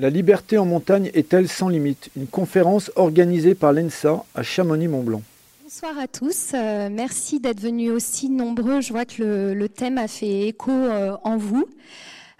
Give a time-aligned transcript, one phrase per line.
[0.00, 2.08] La liberté en montagne est-elle sans limite?
[2.16, 5.20] Une conférence organisée par l'ENSA à Chamonix-Mont-Blanc.
[5.62, 6.52] Bonsoir à tous.
[6.54, 8.80] Euh, merci d'être venus aussi nombreux.
[8.80, 11.66] Je vois que le, thème a fait écho euh, en vous.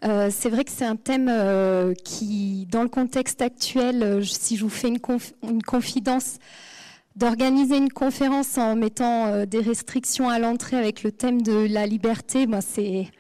[0.05, 1.31] Euh, c'est vrai que c'est un thème
[2.03, 6.39] qui, dans le contexte actuel, si je vous fais une, confidence,
[7.15, 12.47] d'organiser une conférence en mettant des restrictions à l'entrée avec le thème de la liberté,
[12.47, 13.11] ben c'est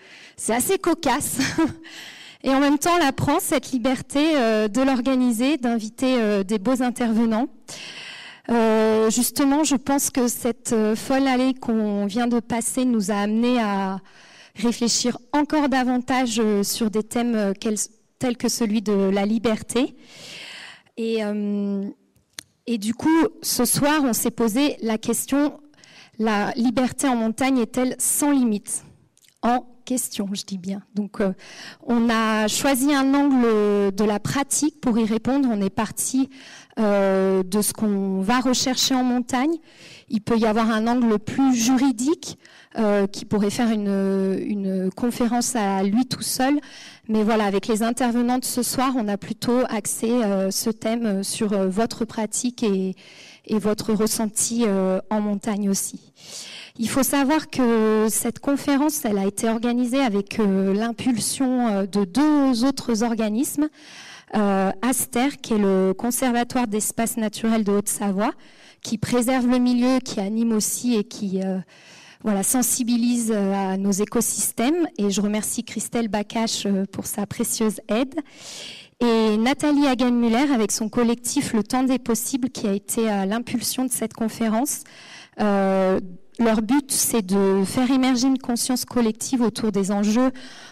[0.49, 1.41] assez cocasse.
[2.43, 6.83] Et en même temps, elle apprend cette liberté euh, de l'organiser, d'inviter euh, des beaux
[6.83, 7.49] intervenants.
[8.51, 13.61] Euh, justement, je pense que cette folle allée qu'on vient de passer nous a amené
[13.61, 14.01] à
[14.57, 17.53] réfléchir encore davantage sur des thèmes
[18.19, 19.95] tels que celui de la liberté.
[20.97, 21.21] Et,
[22.67, 25.61] et du coup, ce soir, on s'est posé la question,
[26.19, 28.85] la liberté en montagne est-elle sans limite
[29.43, 30.83] En question, je dis bien.
[30.95, 31.33] Donc, euh,
[31.87, 35.49] on a choisi un angle de la pratique pour y répondre.
[35.51, 36.29] On est parti
[36.79, 39.55] euh, de ce qu'on va rechercher en montagne.
[40.11, 42.39] Il peut y avoir un angle plus juridique
[42.79, 46.61] euh, qui pourrait faire une, une, conférence à lui tout seul.
[47.09, 50.11] Mais voilà, avec les intervenants de ce soir, on a plutôt axé
[50.51, 52.95] ce thème sur votre pratique et,
[53.51, 54.65] et votre ressenti
[55.11, 56.01] en montagne aussi.
[56.83, 62.07] Il faut savoir que cette conférence, elle a été organisée avec euh, l'impulsion euh, de
[62.07, 63.69] deux autres organismes.
[64.35, 68.33] Euh, Aster, qui est le Conservatoire d'espaces naturels de Haute-Savoie,
[68.83, 71.41] qui préserve le milieu, qui anime aussi et qui
[72.23, 74.87] voilà, sensibilise à nos écosystèmes.
[74.97, 78.15] Et je remercie Christelle Bakache pour sa précieuse aide.
[79.01, 83.85] Et Nathalie Hagen-Muller avec son collectif Le Temps des Possibles, qui a été à l'impulsion
[83.85, 84.85] de cette conférence.
[86.41, 90.31] Leur but, c'est de faire émerger une conscience collective autour des enjeux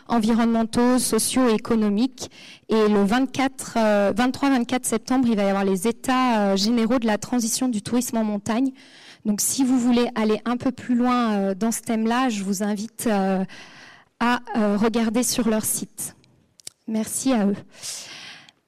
[0.09, 2.31] environnementaux, sociaux et économiques.
[2.71, 3.75] Et le 24,
[4.15, 7.83] 23-24 euh, septembre, il va y avoir les états euh, généraux de la transition du
[7.83, 8.71] tourisme en montagne.
[9.27, 12.63] Donc, si vous voulez aller un peu plus loin euh, dans ce thème-là, je vous
[12.63, 16.17] invite à regarder sur leur site.
[16.87, 17.57] Merci à eux.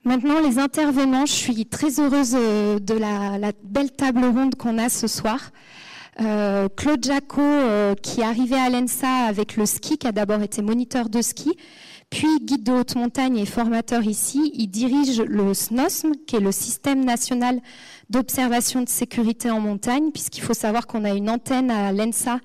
[0.05, 4.89] Maintenant, les intervenants, je suis très heureuse de la, la belle table ronde qu'on a
[4.89, 5.51] ce soir.
[6.21, 10.43] Euh, Claude Jacot, euh, qui est arrivé à l'ENSA avec le ski, qui a d'abord
[10.43, 11.57] été moniteur de ski,
[12.11, 14.51] puis guide de haute montagne et formateur ici.
[14.55, 17.61] Il dirige le SNOSM, qui est le Système national
[18.11, 22.41] d'observation de sécurité en montagne, puisqu'il faut savoir qu'on a une antenne à l'ENSA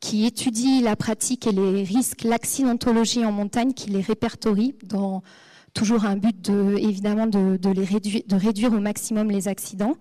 [0.00, 5.22] qui étudie la pratique et les risques, l'accidentologie en montagne, qui les répertorie dans
[5.78, 9.94] toujours un but de, évidemment de, les réduire, de réduire au maximum les accidents.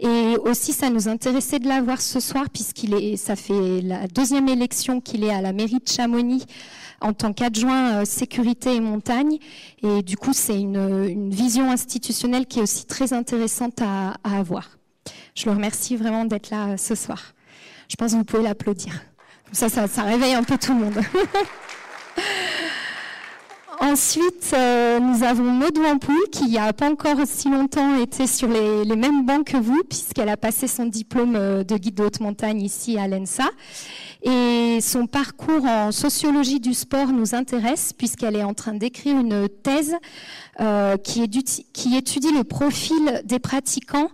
[0.00, 4.48] Et aussi, ça nous intéressait de l'avoir ce soir, puisqu'il est, ça fait la deuxième
[4.48, 6.44] élection qu'il est à la mairie de Chamonix
[7.00, 9.38] en tant qu'adjoint euh, sécurité et montagne.
[9.82, 14.78] Et du coup, c'est une, vision institutionnelle qui est aussi très intéressante à, avoir.
[15.34, 17.34] Je le remercie vraiment d'être là euh, ce soir.
[17.88, 19.02] Je pense que vous pouvez l'applaudir.
[19.52, 21.00] ça, ça, ça réveille un peu tout le monde.
[23.82, 28.46] Ensuite, euh, nous avons Maud Wampoul, qui il a pas encore si longtemps été sur
[28.46, 32.20] les, mêmes bancs que vous, puisqu'elle a passé son diplôme euh, de guide de haute
[32.20, 33.50] montagne ici à l'ENSA.
[34.22, 39.48] Et son parcours en sociologie du sport nous intéresse, puisqu'elle est en train d'écrire une
[39.48, 39.96] thèse
[40.60, 44.10] euh, qui, qui étudie le profil des pratiquants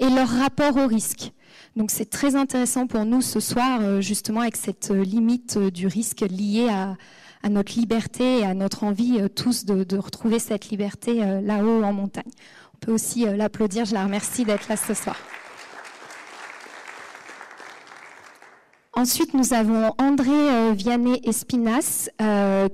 [0.00, 1.30] et leur rapport au risque.
[1.76, 6.68] Donc c'est très intéressant pour nous ce soir, justement, avec cette limite du risque lié
[6.68, 6.96] à
[7.42, 11.82] à notre liberté et à notre envie euh, tous de, retrouver cette liberté euh, là-haut
[11.82, 12.30] en montagne.
[12.74, 15.16] On peut aussi euh, l'applaudir, je la remercie d'être là ce soir.
[18.94, 22.10] Ensuite, nous avons André Vianney Espinas,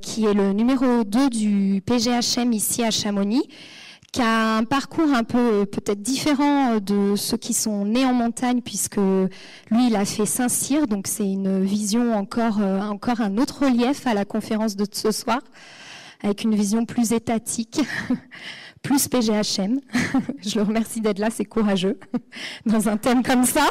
[0.02, 3.48] qui est le numéro 2 du PGHM ici à Chamonix,
[4.12, 8.62] qui a un parcours un peu peut-être différent de ceux qui sont nés en montagne,
[8.62, 13.64] puisque lui, il a fait Saint-Cyr, donc c'est une vision encore, euh, encore un autre
[13.64, 15.40] relief à la conférence de ce soir,
[16.22, 17.80] avec une vision plus étatique,
[18.82, 19.80] plus PGHM.
[20.46, 21.98] Je le remercie d'être là, c'est courageux,
[22.66, 23.68] dans un thème comme ça.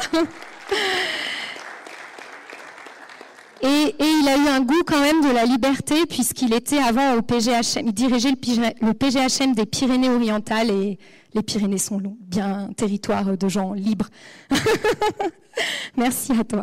[3.62, 7.22] Et, il a eu un goût quand même de la liberté puisqu'il était avant au
[7.22, 10.98] PGHM, il dirigeait le, PGHM des Pyrénées-Orientales et
[11.34, 14.08] les Pyrénées sont bien un territoire de gens libres.
[15.96, 16.62] Merci à toi.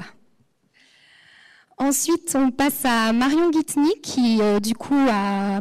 [1.78, 5.60] Ensuite, on passe à Marion Guitny qui euh, du coup a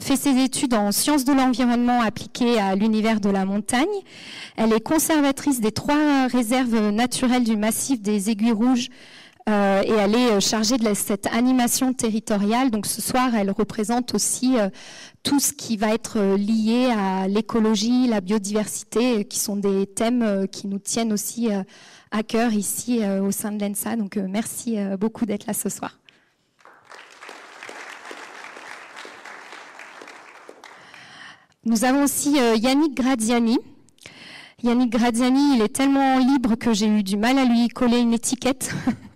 [0.00, 3.86] fait ses études en sciences de l'environnement appliquées à l'univers de la montagne.
[4.56, 8.88] Elle est conservatrice des trois réserves naturelles du massif des Aiguilles Rouges
[9.50, 12.70] euh, et elle est euh, chargée de cette animation territoriale.
[12.70, 14.68] Donc ce soir, elle représente aussi euh,
[15.22, 20.68] tout ce qui va être lié à l'écologie, la biodiversité, qui sont des thèmes qui
[20.68, 21.48] nous tiennent aussi
[22.10, 23.96] à cœur ici au sein de l'ENSA.
[23.96, 25.98] Donc merci beaucoup d'être là ce soir.
[31.66, 33.58] Nous avons aussi Yannick Graziani.
[34.62, 38.14] Yannick Graziani, il est tellement libre que j'ai eu du mal à lui coller une
[38.14, 38.74] étiquette.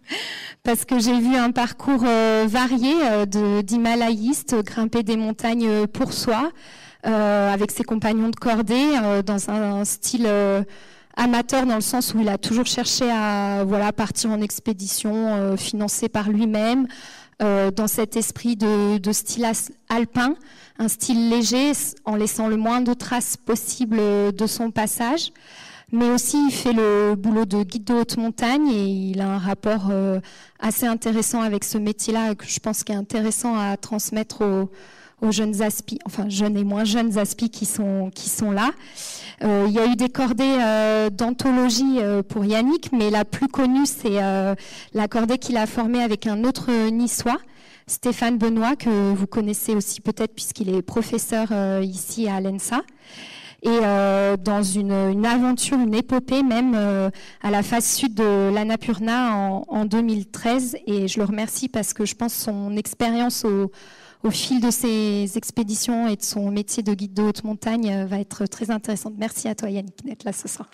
[0.65, 6.13] parce que j'ai vu un parcours euh, varié euh, d'himalayistes grimper des montagnes euh, pour
[6.13, 6.51] soi,
[7.07, 8.95] avec ses compagnons de cordée,
[9.27, 10.27] dans un, style
[11.19, 16.09] amateur dans le sens où il a toujours cherché à voilà partir en expédition financée
[16.09, 16.87] par lui-même,
[17.41, 19.47] dans cet esprit de, de, style
[19.91, 20.35] alpin,
[20.79, 21.73] un style léger,
[22.07, 25.31] en laissant le moins de traces possible de son passage
[25.95, 29.39] mais aussi il fait le boulot de guide de haute montagne et il a un
[29.39, 30.19] rapport euh,
[30.59, 35.63] assez intéressant avec ce métier-là que je pense qu'il est intéressant à transmettre aux, jeunes
[35.63, 38.73] aspis, enfin jeunes et moins jeunes aspis qui sont qui sont là.
[39.43, 43.87] Euh, il y a eu des cordées euh, d'anthologie pour Yannick, mais la plus connue
[43.87, 47.39] c'est la cordée qu'il a formée avec un autre niçois.
[47.87, 51.53] Stéphane Benoît, que vous connaissez aussi peut-être puisqu'il est professeur
[51.83, 52.83] ici à l'ENSA
[53.65, 57.09] et euh, dans une, une, aventure, une épopée même euh,
[57.43, 60.77] à la face sud de l'Annapurna en, en 2013.
[60.87, 63.71] Et je le remercie parce que je pense son expérience au,
[64.23, 68.07] au fil de ses expéditions et de son métier de guide de haute montagne euh,
[68.07, 69.15] va être très intéressante.
[69.17, 70.69] Merci à toi Yannick d'être là ce soir.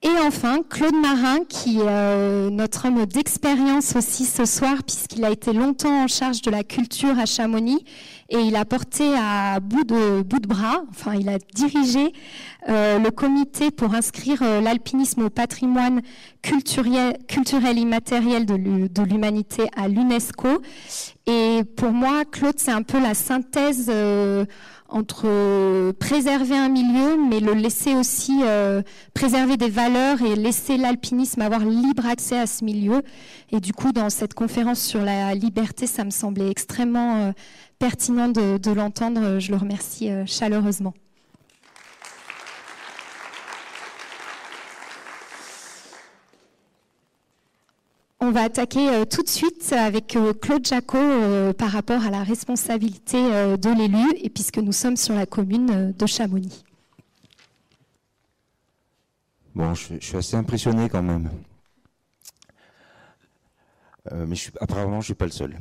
[0.00, 5.30] Et enfin, Claude Marin, qui est euh, notre homme d'expérience aussi ce soir, puisqu'il a
[5.30, 7.84] été longtemps en charge de la culture à Chamonix,
[8.28, 12.12] et il a porté à bout de, bout de bras, enfin il a dirigé
[12.68, 16.00] euh, le comité pour inscrire euh, l'alpinisme au patrimoine
[16.42, 20.62] culturel, culturel immatériel de l'humanité à l'UNESCO.
[21.26, 23.90] Et pour moi, Claude, c'est un peu la synthèse
[24.88, 28.82] entre préserver un milieu, mais le laisser aussi euh,
[29.14, 33.02] préserver des valeurs et laisser l'alpinisme avoir libre accès à ce milieu.
[33.50, 37.32] Et du coup, dans cette conférence sur la liberté, ça me semblait extrêmement euh,
[37.78, 39.38] pertinent de, l'entendre.
[39.38, 40.94] Je le remercie euh, chaleureusement.
[48.20, 52.10] On va attaquer euh, tout de suite avec euh, Claude Jacot euh, par rapport à
[52.10, 56.64] la responsabilité de l'élu, et puisque nous sommes sur la commune de Chamonix.
[59.54, 61.30] Bon, je, suis assez impressionné quand même.
[64.12, 65.56] mais apparemment, je ne suis pas le seul.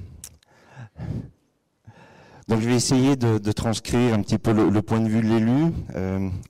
[2.48, 5.27] Donc je vais essayer de, transcrire un petit peu le, le point de vue de
[5.27, 5.74] l'élu,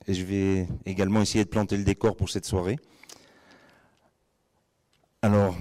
[0.08, 2.78] et je vais également essayer de planter le décor pour cette soirée.
[5.22, 5.56] Alors,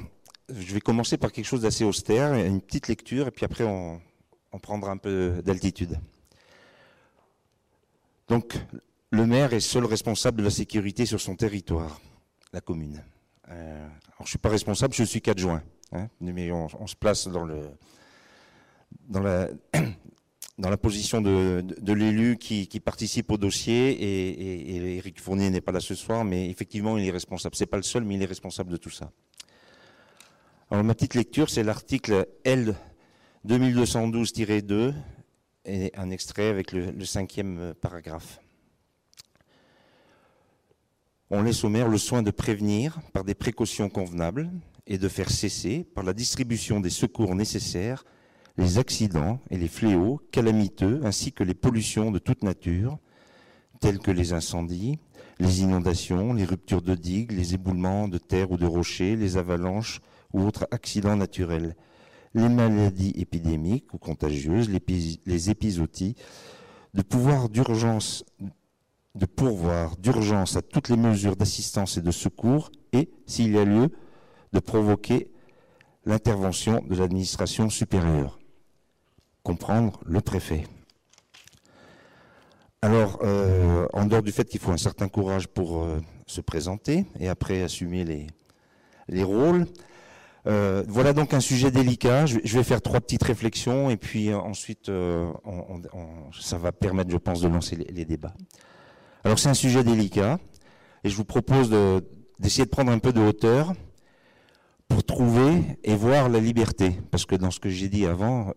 [0.48, 4.00] je vais commencer par quelque chose d'assez austère, une petite lecture, et puis après on,
[4.62, 6.00] prendra un peu d'altitude.
[8.28, 8.56] Donc,
[9.10, 12.00] le maire est seul responsable de la sécurité sur son territoire,
[12.54, 13.04] la commune.
[13.50, 15.62] Euh, alors, je ne suis pas responsable, je suis qu'adjoint.
[15.93, 17.44] Hein, mais on, se place dans,
[19.20, 23.90] la, position de, l'élu qui, participe au dossier.
[23.90, 27.54] Et, et Eric Fournier n'est pas là ce soir, mais effectivement, il est responsable.
[27.56, 29.12] C'est pas le seul, mais il est responsable de tout ça.
[30.69, 32.75] Alors, ma petite lecture, c'est l'article L
[33.47, 34.95] 2212-2
[35.65, 38.41] et un extrait avec le, cinquième euh, paragraphe.
[41.31, 44.51] On laisse au maire le soin de prévenir par des précautions convenables
[44.89, 48.05] et de faire cesser par la distribution des secours nécessaires
[48.58, 52.99] les accidents et les fléaux calamiteux ainsi que les pollutions de toute nature,
[53.81, 54.99] tels que les incendies,
[55.39, 60.01] les inondations, les ruptures de digues, les éboulements de terre ou de rochers, les avalanches,
[60.33, 61.77] ou autres accidents naturels,
[62.35, 66.17] les maladies épidémiques ou contagieuses, les épizooties,
[66.95, 68.25] de pouvoir d'urgence,
[69.15, 73.65] de pourvoir d'urgence à toutes les mesures d'assistance et de secours et, s'il y a
[73.65, 73.91] lieu,
[74.53, 75.31] de provoquer
[76.06, 78.39] l'intervention de l'administration supérieure.
[79.43, 80.65] Comprendre le préfet.
[82.81, 87.06] Alors, euh, en dehors du fait qu'il faut un certain courage pour euh, se présenter
[87.19, 88.27] et après assumer les,
[89.09, 89.67] les rôles,
[90.46, 92.26] euh, voilà donc un sujet délicat.
[92.26, 95.31] Je, vais faire trois petites réflexions et puis euh, ensuite, euh,
[96.41, 98.34] ça va permettre, je pense, de lancer les, débats.
[99.24, 100.38] Alors c'est un sujet délicat
[101.03, 101.70] et je vous propose
[102.38, 103.72] d'essayer de, prendre un peu de hauteur
[104.88, 106.93] pour trouver et voir la liberté.
[107.10, 108.53] Parce que dans ce que j'ai dit avant,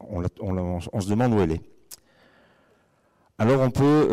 [0.00, 1.62] on, on, se demande où elle est.
[3.38, 4.08] Alors on peut,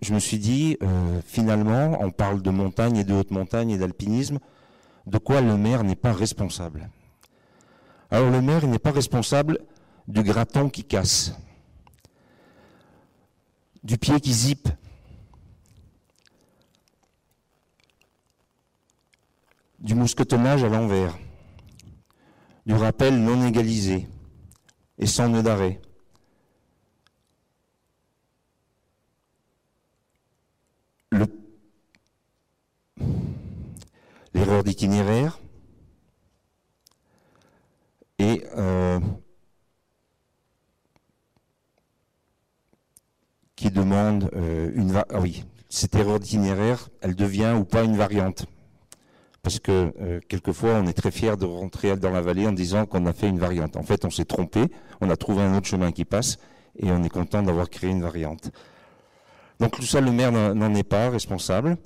[0.00, 0.78] je me suis dit,
[1.26, 4.38] finalement, on parle de montagne et de haute montagne et d'alpinisme
[5.08, 6.90] de quoi le maire n'est pas responsable.
[8.10, 9.58] Alors le maire n'est pas responsable
[10.06, 11.32] du graton qui casse,
[13.82, 14.68] du pied qui zippe,
[19.78, 21.16] du mousquetonnage à l'envers,
[22.66, 24.06] du rappel non égalisé
[24.98, 25.80] et sans nœud d'arrêt.
[34.34, 35.38] L'erreur d'itinéraire
[38.18, 39.00] et euh,
[43.56, 48.46] qui demande euh, une ah oui cette erreur d'itinéraire elle devient ou pas une variante
[49.42, 52.86] parce que euh, quelquefois on est très fier de rentrer dans la vallée en disant
[52.86, 53.76] qu'on a fait une variante.
[53.76, 54.66] En fait, on s'est trompé,
[55.00, 56.38] on a trouvé un autre chemin qui passe
[56.78, 58.50] et on est content d'avoir créé une variante.
[59.58, 61.78] Donc tout ça, le maire n'en est pas responsable.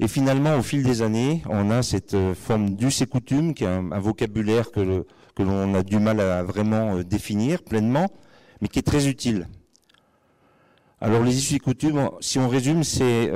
[0.00, 3.64] Et finalement, au fil des années, on a cette euh, forme d'us et coutume, qui
[3.64, 8.08] est un, vocabulaire que, que l'on a du mal à vraiment euh, définir pleinement,
[8.60, 9.48] mais qui est très utile.
[11.00, 13.30] Alors les us et coutumes, si on résume, c'est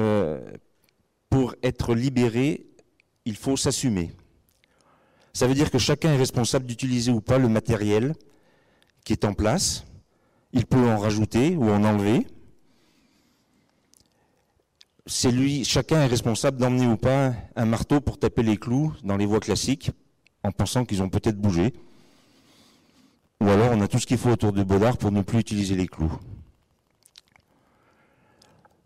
[1.29, 2.71] pour être libéré
[3.25, 4.13] il faut s'assumer.
[5.33, 8.15] Ça veut dire que chacun est responsable d'utiliser ou pas le matériel
[9.05, 9.85] qui est en place.
[10.53, 12.27] Il peut en rajouter ou en enlever.
[15.13, 19.17] C'est lui, chacun est responsable d'emmener ou pas un marteau pour taper les clous dans
[19.17, 19.91] les voies classiques
[20.45, 21.75] en pensant qu'ils ont peut-être bougé.
[23.41, 25.75] Ou alors on a tout ce qu'il faut autour de Baudard pour ne plus utiliser
[25.75, 26.13] les clous.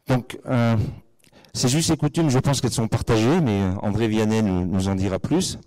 [0.08, 0.78] Donc, euh,
[1.52, 5.18] ces juste et coutumes, je pense qu'elles sont partagées, mais André Vianney nous, en dira
[5.18, 5.58] plus.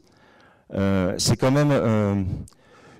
[0.74, 2.24] Euh, c'est quand même euh,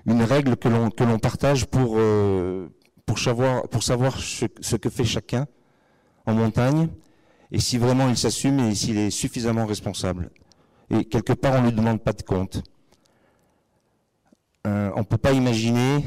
[0.06, 2.68] une règle que l'on que l'on partage pour euh,
[3.04, 5.48] pour savoir pour savoir ce, que fait chacun
[6.24, 6.88] en montagne
[7.52, 10.30] et si vraiment il s'assume et s'il est suffisamment responsable.
[10.90, 12.62] Et quelque part, on ne lui demande pas de compte.
[14.64, 16.04] on ne peut pas imaginer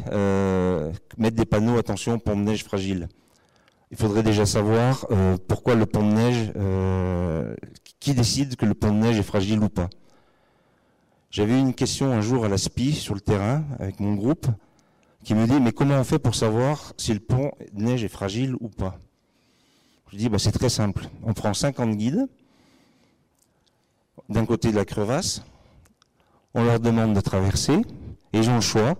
[1.17, 3.07] mettre des panneaux attention pour neige fragile
[3.91, 7.55] il faudrait déjà savoir euh, pourquoi le pont de neige, euh,
[7.99, 9.89] qui décide que le pont de neige est fragile ou pas.
[11.29, 14.47] J'avais eu une question un jour à la SPI sur le terrain avec mon groupe
[15.23, 18.09] qui me dit mais comment on fait pour savoir si le pont de neige est
[18.09, 18.97] fragile ou pas?
[20.11, 21.07] Je dis bah, c'est très simple.
[21.23, 22.27] On prend 50 guides
[24.29, 25.43] d'un côté de la crevasse,
[26.53, 27.81] on leur demande de traverser
[28.33, 28.95] et ils ont le choix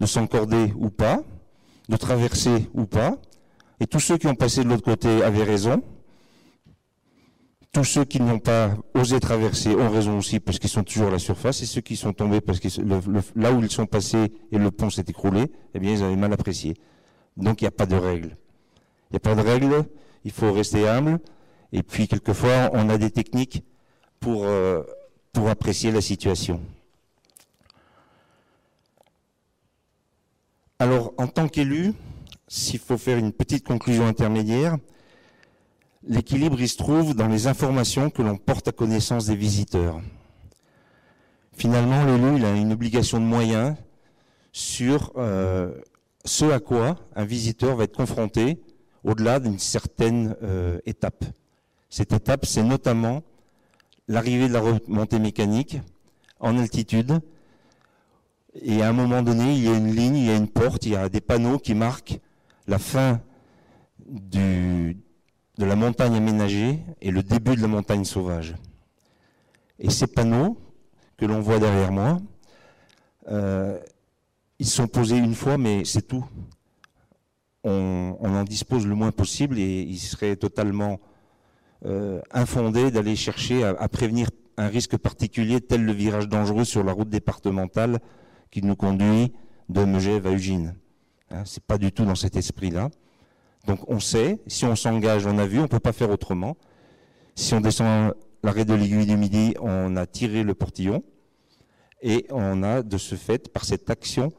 [0.00, 1.22] de s'encorder ou pas,
[1.88, 3.18] de traverser ou pas,
[3.80, 5.82] et tous ceux qui ont passé de l'autre côté avaient raison.
[7.72, 11.10] Tous ceux qui n'ont pas osé traverser ont raison aussi parce qu'ils sont toujours à
[11.10, 11.60] la surface.
[11.60, 12.68] Et ceux qui sont tombés parce que
[13.38, 16.32] là où ils sont passés et le pont s'est écroulé, eh bien, ils avaient mal
[16.32, 16.74] apprécié.
[17.36, 18.38] Donc, il n'y a pas de règle.
[19.10, 19.84] Il n'y a pas de règle.
[20.26, 21.20] Il faut rester humble.
[21.72, 23.62] Et puis, quelquefois, on a des techniques
[24.18, 24.82] pour, euh,
[25.32, 26.60] pour apprécier la situation.
[30.80, 31.92] Alors, en tant qu'élu,
[32.48, 34.78] s'il faut faire une petite conclusion intermédiaire,
[36.02, 40.00] l'équilibre il se trouve dans les informations que l'on porte à connaissance des visiteurs.
[41.52, 43.76] Finalement, l'élu il a une obligation de moyens
[44.50, 45.72] sur euh,
[46.24, 48.60] ce à quoi un visiteur va être confronté
[49.06, 51.24] au-delà d'une certaine euh, étape.
[51.88, 53.22] Cette étape, c'est notamment
[54.08, 55.78] l'arrivée de la remontée mécanique
[56.40, 57.20] en altitude.
[58.60, 60.86] Et à un moment donné, il y a une ligne, il y a une porte,
[60.86, 62.18] il y a des panneaux qui marquent
[62.66, 63.20] la fin
[64.08, 64.94] de
[65.58, 68.56] la montagne aménagée et le début de la montagne sauvage.
[69.78, 70.58] Et ces panneaux
[71.16, 72.18] que l'on voit derrière moi,
[73.28, 73.78] euh,
[74.58, 76.24] ils sont posés une fois, mais c'est tout.
[77.68, 81.00] On, en dispose le moins possible et il serait totalement
[81.84, 86.92] euh, infondé d'aller chercher à, prévenir un risque particulier tel le virage dangereux sur la
[86.92, 87.98] route départementale
[88.52, 89.32] qui nous conduit
[89.68, 90.76] de Megève à Ugine.
[91.32, 92.90] Hein, c'est pas du tout dans cet esprit-là.
[93.66, 96.56] Donc on sait, si on s'engage, on a vu, on peut pas faire autrement.
[97.34, 101.02] Si on descend l'arrêt de l'aiguille du midi, on a tiré le portillon
[102.00, 104.32] et on a de ce fait, par cette action,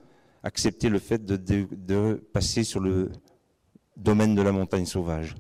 [0.44, 3.12] accepté le fait de, passer sur le
[3.96, 5.36] domaine de la montagne sauvage.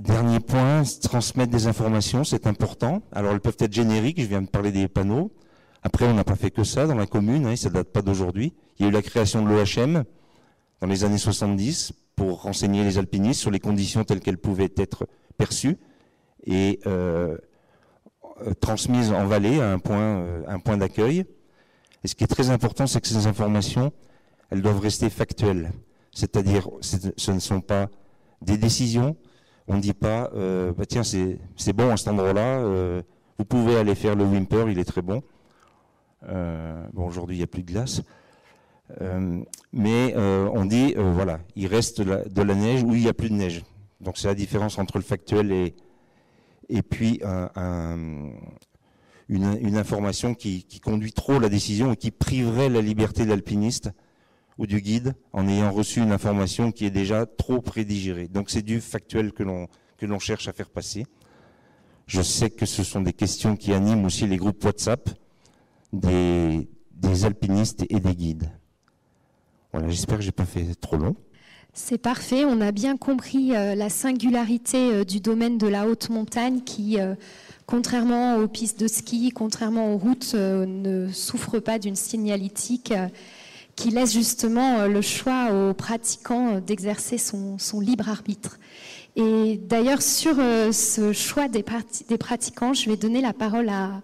[0.00, 3.02] dernier point, transmettre des informations, c'est important.
[3.12, 5.30] Alors elles peuvent être génériques, je viens de parler des panneaux.
[5.82, 8.02] Après, on n'a pas fait que ça dans la commune, hein, ça ne date pas
[8.02, 8.52] d'aujourd'hui.
[8.78, 10.04] Il y a eu la création de l'OHM
[10.80, 15.06] dans les années 70 pour renseigner les alpinistes sur les conditions telles qu'elles pouvaient être
[15.38, 15.78] perçues
[16.46, 17.36] et euh,
[18.60, 21.24] transmises en vallée à un point, euh, un point d'accueil.
[22.04, 23.92] Et ce qui est très important, c'est que ces informations,
[24.50, 25.72] elles doivent rester factuelles.
[26.12, 27.88] C'est-à-dire, ce ne sont pas
[28.42, 29.16] des décisions.
[29.68, 30.30] On ne dit pas,
[30.76, 32.64] bah tiens, c'est bon à cet endroit-là
[33.38, 35.22] Vous pouvez aller faire le Wimper, il est très bon.
[36.26, 38.02] Euh, bon, aujourd'hui, il n'y a plus de glace.
[39.00, 39.40] Euh,
[39.72, 43.34] mais on dit, voilà, il reste de la, neige ou il n'y a plus de
[43.34, 43.62] neige.
[44.00, 45.74] Donc c'est la différence entre le factuel et,
[46.70, 47.20] et puis
[49.28, 53.90] une, information qui, conduit trop la décision et qui priverait la liberté de l'alpiniste
[54.58, 58.28] ou du guide en ayant reçu une information qui est déjà trop prédigérée.
[58.28, 61.06] Donc c'est du factuel que l'on que l'on cherche à faire passer.
[62.06, 65.10] Je sais que ce sont des questions qui animent aussi les groupes WhatsApp
[65.92, 68.50] des, des alpinistes et des guides.
[69.72, 71.16] Voilà, j'espère que j'ai pas fait trop long.
[71.72, 76.10] C'est parfait, on a bien compris euh, la singularité euh, du domaine de la haute
[76.10, 77.14] montagne qui, euh,
[77.64, 82.92] contrairement aux pistes de ski, contrairement aux routes, ne souffre pas d'une signalétique
[83.76, 88.58] qui laisse justement le choix aux pratiquants d'exercer son, libre arbitre.
[89.14, 94.02] Et d'ailleurs, sur ce choix des, pratiquants, je vais donner la parole à,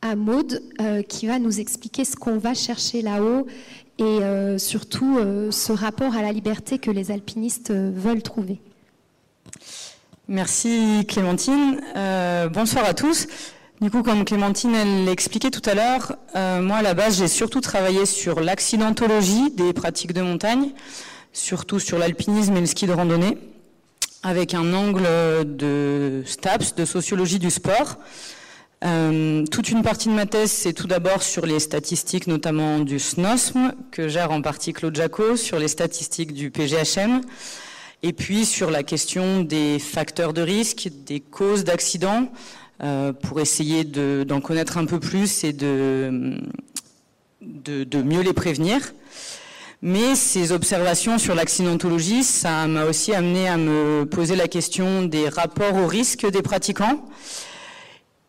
[0.00, 0.62] à Maude,
[1.08, 3.46] qui va nous expliquer ce qu'on va chercher là-haut
[4.02, 8.60] et euh, surtout euh, ce rapport à la liberté que les alpinistes euh, veulent trouver.
[10.28, 11.80] Merci Clémentine.
[12.52, 13.26] bonsoir à tous.
[13.80, 16.16] Du coup, comme Clémentine l'expliquait tout à l'heure,
[16.62, 20.70] moi à la base j'ai surtout travaillé sur l'accidentologie des pratiques de montagne,
[21.32, 23.36] surtout sur l'alpinisme et le ski de randonnée,
[24.22, 25.02] avec un angle
[25.44, 27.98] de STAPS, de sociologie du sport.
[28.84, 32.98] Euh, toute une partie de ma thèse, c'est tout d'abord sur les statistiques, notamment du
[32.98, 37.20] SNOSM, que gère en partie Claude Jacot, sur les statistiques du PGHM,
[38.02, 42.28] et puis sur la question des facteurs de risque, des causes d'accidents,
[42.82, 46.40] euh, pour essayer d'en connaître un peu plus et de,
[47.40, 48.94] mieux les prévenir.
[49.80, 55.28] Mais ces observations sur l'accidentologie, ça m'a aussi amené à me poser la question des
[55.28, 57.04] rapports au risque des pratiquants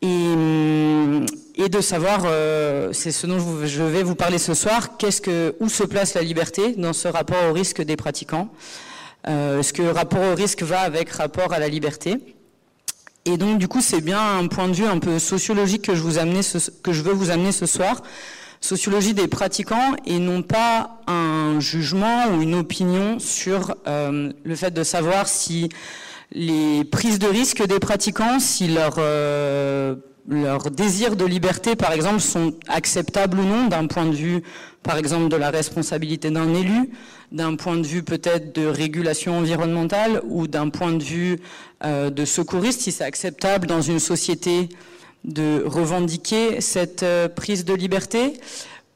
[0.04, 5.56] et, de savoir, euh, c'est ce dont je vais vous parler ce soir, qu'est-ce que,
[5.60, 8.50] où se place la liberté dans ce rapport au risque des pratiquants
[9.28, 12.18] euh, Est-ce que rapport au risque va avec rapport à la liberté.
[13.26, 16.02] Et donc du coup, c'est bien un point de vue un peu sociologique que je,
[16.02, 16.20] vous
[16.84, 18.04] que je veux vous amener ce soir,
[18.60, 24.72] sociologie des pratiquants et non pas un jugement ou une opinion sur euh, le fait
[24.72, 25.70] de savoir si
[26.34, 29.96] les prises de risque des pratiquants, si leur, euh,
[30.72, 34.44] désir de liberté, par exemple, sont acceptables ou non d'un point de vue,
[34.82, 36.90] par exemple, de la responsabilité d'un élu,
[37.32, 41.40] d'un point de vue peut-être de régulation environnementale ou d'un point de vue
[41.86, 44.70] euh, de secouriste, si c'est acceptable dans une société
[45.24, 48.34] de revendiquer cette euh, prise de liberté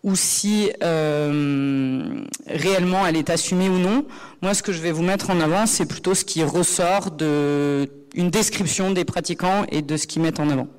[0.07, 2.01] ou si euh,
[2.47, 4.05] réellement elle est assumée ou non.
[4.41, 7.89] Moi, ce que je vais vous mettre en avant, c'est plutôt ce qui ressort de
[8.15, 10.69] description des pratiquants et de ce qu'ils mettent en avant.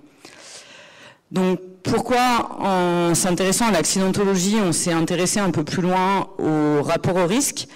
[1.30, 7.16] Donc, pourquoi, en s'intéressant à l'accidentologie, on s'est intéressé un peu plus loin au rapport
[7.16, 7.68] au risque?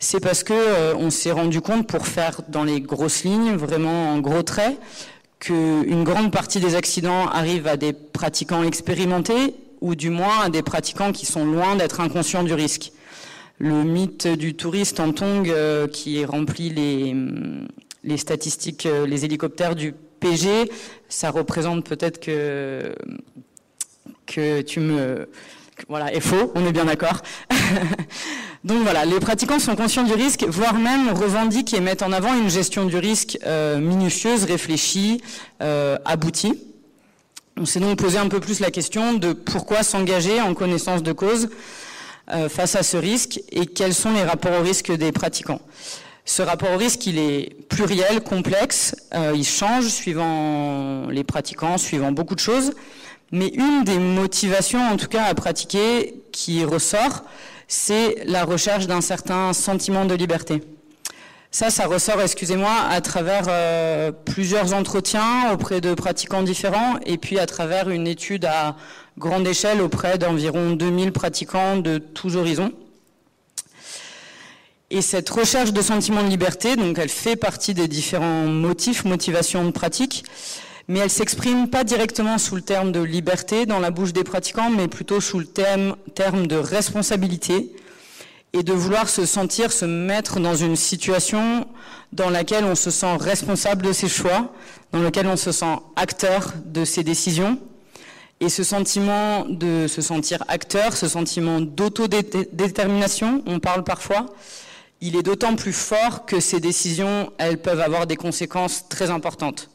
[0.00, 4.12] C'est parce que euh, on s'est rendu compte, pour faire dans les grosses lignes, vraiment
[4.12, 4.76] en gros traits,
[5.38, 10.62] qu'une grande partie des accidents arrivent à des pratiquants expérimentés ou du moins à des
[10.62, 12.92] pratiquants qui sont loin d'être inconscients du risque.
[13.58, 17.68] Le mythe du touriste en tong euh, qui remplit les, mm,
[18.04, 20.70] les statistiques, euh, les hélicoptères du PG,
[21.08, 22.94] ça représente peut-être que,
[24.26, 25.28] que tu me...
[25.88, 27.20] Voilà, est faux, on est bien d'accord.
[28.64, 32.34] Donc voilà, les pratiquants sont conscients du risque, voire même revendiquent et mettent en avant
[32.34, 35.20] une gestion du risque euh, minutieuse, réfléchie,
[35.60, 36.75] aboutie.
[37.58, 41.12] On s'est donc posé un peu plus la question de pourquoi s'engager en connaissance de
[41.12, 41.48] cause
[42.30, 45.62] euh, face à ce risque et quels sont les rapports au risque des pratiquants.
[46.26, 52.12] Ce rapport au risque, il est pluriel, complexe, euh, il change suivant les pratiquants, suivant
[52.12, 52.72] beaucoup de choses,
[53.32, 57.24] mais une des motivations, en tout cas, à pratiquer qui ressort,
[57.68, 60.60] c'est la recherche d'un certain sentiment de liberté.
[61.50, 67.38] Ça, ça ressort, excusez-moi, à travers euh, plusieurs entretiens auprès de pratiquants différents et puis
[67.38, 68.76] à travers une étude à
[69.16, 72.72] grande échelle auprès d'environ 2000 pratiquants de tous horizons.
[74.90, 79.64] Et cette recherche de sentiment de liberté, donc elle fait partie des différents motifs, motivations
[79.64, 80.24] de pratique,
[80.88, 84.70] mais elle s'exprime pas directement sous le terme de liberté dans la bouche des pratiquants,
[84.70, 87.72] mais plutôt sous le terme, terme de responsabilité,
[88.52, 91.66] et de vouloir se sentir, se mettre dans une situation
[92.12, 94.52] dans laquelle on se sent responsable de ses choix,
[94.92, 97.58] dans laquelle on se sent acteur de ses décisions.
[98.40, 104.26] Et ce sentiment de se sentir acteur, ce sentiment d'autodétermination, on parle parfois,
[105.00, 109.70] il est d'autant plus fort que ces décisions, elles peuvent avoir des conséquences très importantes,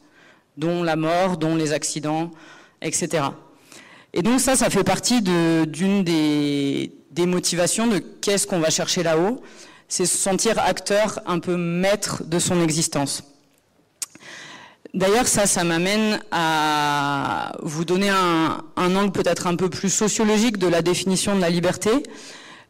[0.56, 2.30] dont la mort, dont les accidents,
[2.80, 3.24] etc.
[4.12, 9.02] Et donc ça, ça fait partie d'une des, des motivations de qu'est-ce qu'on va chercher
[9.02, 9.42] là-haut,
[9.88, 13.22] c'est se sentir acteur, un peu maître de son existence.
[14.94, 20.66] D'ailleurs, ça, ça m'amène à vous donner un, angle peut-être un peu plus sociologique de
[20.66, 21.90] la définition de la liberté.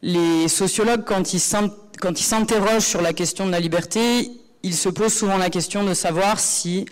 [0.02, 4.30] Les sociologues, quand ils s'interrogent sur la question de la liberté,
[4.62, 6.86] ils se posent souvent la question de savoir si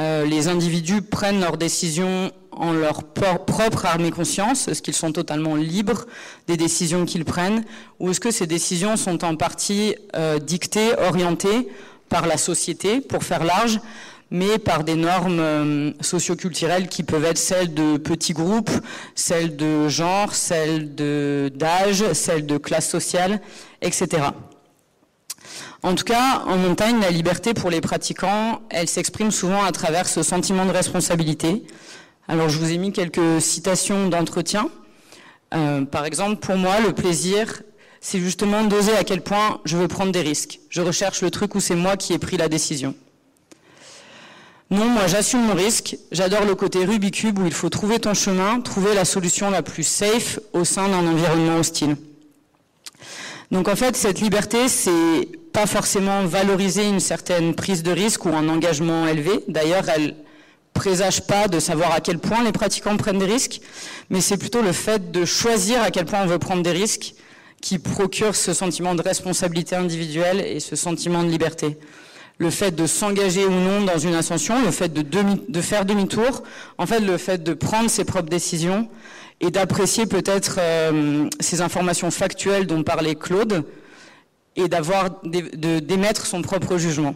[0.00, 5.12] euh, les individus prennent leurs décisions en leur propre arme et conscience Est-ce qu'ils sont
[5.12, 6.06] totalement libres
[6.48, 7.64] des décisions qu'ils prennent
[8.00, 11.68] Ou est-ce que ces décisions sont en partie euh, dictées, orientées
[12.08, 13.80] par la société, pour faire large,
[14.30, 18.70] mais par des normes euh, socioculturelles qui peuvent être celles de petits groupes,
[19.14, 23.40] celles de genre, celles d'âge, celles de classe sociale,
[23.80, 24.22] etc.
[25.84, 30.08] En tout cas, en montagne, la liberté pour les pratiquants, elle s'exprime souvent à travers
[30.08, 31.62] ce sentiment de responsabilité.
[32.26, 34.70] Alors, je vous ai mis quelques citations d'entretien.
[35.52, 37.62] Euh, par exemple, pour moi, le plaisir,
[38.00, 40.58] c'est justement d'oser à quel point je veux prendre des risques.
[40.70, 42.94] Je recherche le truc où c'est moi qui ai pris la décision.
[44.70, 45.98] Non, moi j'assume mon risque.
[46.12, 49.84] J'adore le côté Rubikube où il faut trouver ton chemin, trouver la solution la plus
[49.84, 51.98] safe au sein d'un environnement hostile.
[53.50, 58.30] Donc en fait, cette liberté, c'est pas forcément valoriser une certaine prise de risque ou
[58.30, 59.30] un engagement élevé.
[59.46, 60.16] D'ailleurs, elle
[60.74, 63.60] présage pas de savoir à quel point les pratiquants prennent des risques,
[64.10, 67.14] mais c'est plutôt le fait de choisir à quel point on veut prendre des risques
[67.62, 71.78] qui procure ce sentiment de responsabilité individuelle et ce sentiment de liberté
[72.38, 76.42] le fait de s'engager ou non dans une ascension, le fait de, faire demi-tour,
[76.78, 78.88] en fait le fait de prendre ses propres décisions
[79.40, 83.64] et d'apprécier peut-être euh, ces informations factuelles dont parlait Claude
[84.56, 87.14] et d'avoir d'émettre son propre jugement.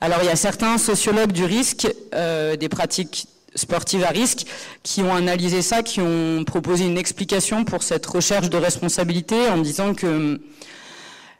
[0.00, 4.46] Alors il y a certains sociologues du risque, euh, des pratiques sportives à risque,
[4.82, 9.58] qui ont analysé ça, qui ont proposé une explication pour cette recherche de responsabilité en
[9.58, 10.40] disant que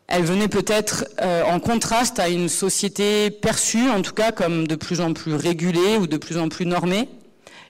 [0.08, 4.74] elle venait peut-être euh, en contraste à une société perçue, en tout cas, comme de
[4.74, 7.08] plus en plus régulée ou de plus en plus normée,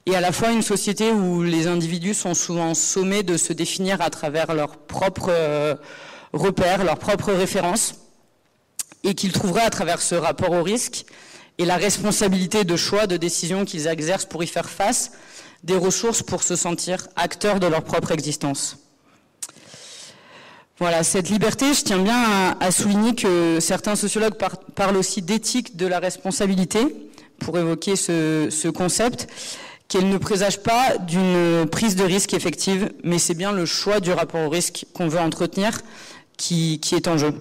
[0.07, 4.01] et à la fois une société où les individus sont souvent sommés de se définir
[4.01, 5.77] à travers leurs propres euh,
[6.33, 7.95] repères, leurs propres références,
[9.05, 11.05] et qu'ils trouveraient à travers ce rapport au risque
[11.59, 15.13] et la responsabilité de choix, de décision qu'ils exercent pour y faire face,
[15.65, 18.79] des ressources pour se sentir acteurs de leur propre existence.
[20.79, 24.35] Voilà, cette liberté, je tiens bien à, souligner que certains sociologues
[24.75, 26.81] parlent aussi d'éthique de la responsabilité
[27.39, 29.29] pour évoquer ce, concept,
[29.87, 34.13] qu'elle ne présage pas d'une prise de risque effective, mais c'est bien le choix du
[34.13, 35.83] rapport au risque qu'on veut entretenir
[36.37, 37.33] qui, est en jeu.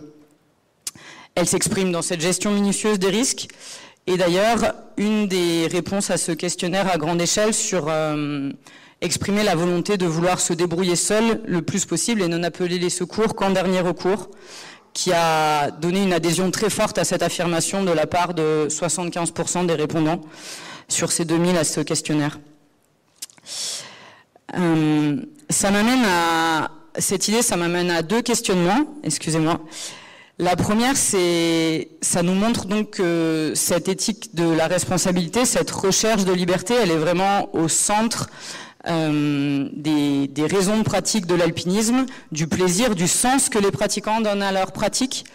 [1.36, 3.48] Elle s'exprime dans cette gestion minutieuse des risques.
[4.08, 8.52] Et d'ailleurs, une des réponses à ce questionnaire à grande échelle sur euh,
[9.02, 12.90] exprimer la volonté de vouloir se débrouiller seul le plus possible et non appeler les
[12.90, 14.30] secours qu'en dernier recours,
[14.94, 19.66] qui a donné une adhésion très forte à cette affirmation de la part de 75%
[19.66, 20.22] des répondants
[20.88, 22.40] sur ces 2000 à ce questionnaire.
[24.58, 25.16] Euh,
[25.50, 28.86] ça m'amène à cette idée, ça m'amène à deux questionnements.
[29.04, 29.60] Excusez-moi.
[30.40, 36.26] La première, c'est, ça nous montre donc que cette éthique de la responsabilité, cette recherche
[36.26, 38.30] de liberté, elle est vraiment au centre
[38.88, 44.42] euh, des, des, raisons pratiques de l'alpinisme, du plaisir, du sens que les pratiquants donnent
[44.42, 45.26] à leur pratique.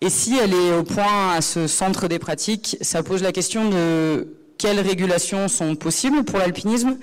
[0.00, 3.68] Et si elle est au point à ce centre des pratiques, ça pose la question
[3.68, 6.96] de quelles régulations sont possibles pour l'alpinisme.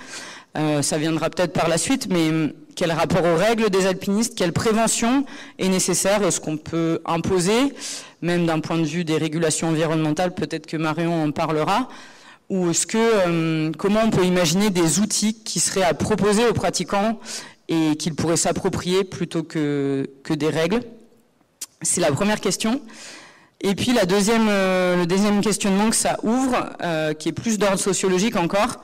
[0.58, 4.54] Euh, ça viendra peut-être par la suite, mais quel rapport aux règles des alpinistes, quelle
[4.54, 5.26] prévention
[5.60, 7.74] est nécessaire, ce qu'on peut imposer,
[8.22, 11.88] même d'un point de vue des régulations environnementales, peut-être que Marion en parlera
[12.50, 16.54] ou est-ce que euh, comment on peut imaginer des outils qui seraient à proposer aux
[16.54, 17.20] pratiquants
[17.68, 20.82] et qu'ils pourraient s'approprier plutôt que, des règles?
[21.82, 22.82] C'est la première question.
[23.62, 28.36] Et puis euh, le deuxième questionnement que ça ouvre, euh, qui est plus d'ordre sociologique
[28.36, 28.84] encore,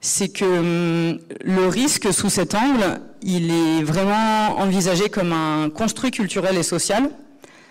[0.00, 6.10] c'est que hum, le risque sous cet angle, il est vraiment envisagé comme un construit
[6.10, 7.10] culturel et social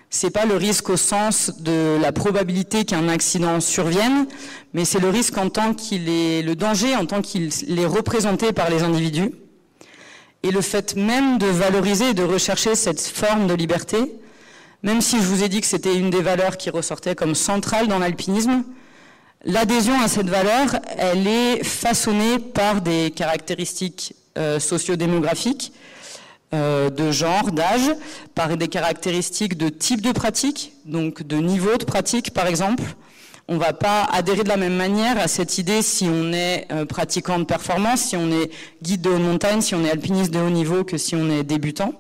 [0.09, 4.27] c'est pas le risque au sens de la probabilité qu'un accident survienne,
[4.73, 8.53] mais c'est le risque en tant qu'il est le danger en tant qu'il est représenté
[8.53, 9.31] par les individus.
[10.43, 13.97] Et le fait même de valoriser et de rechercher cette forme de liberté,
[14.83, 17.87] même si je vous ai dit que c'était une des valeurs qui ressortait comme centrale
[17.87, 18.63] dans l'alpinisme,
[19.45, 25.71] l'adhésion à cette valeur, elle est façonnée par des caractéristiques euh, sociodémographiques
[26.53, 27.91] euh, de genre, d'âge,
[28.33, 32.83] par des caractéristiques de type de pratique, donc de niveau de pratique par exemple.
[33.47, 36.85] on va pas adhérer de la même manière à cette idée si on est euh,
[36.85, 38.49] pratiquant de performance, si on est
[38.81, 41.43] guide de haute montagne, si on est alpiniste de haut niveau que si on est
[41.43, 41.93] débutant.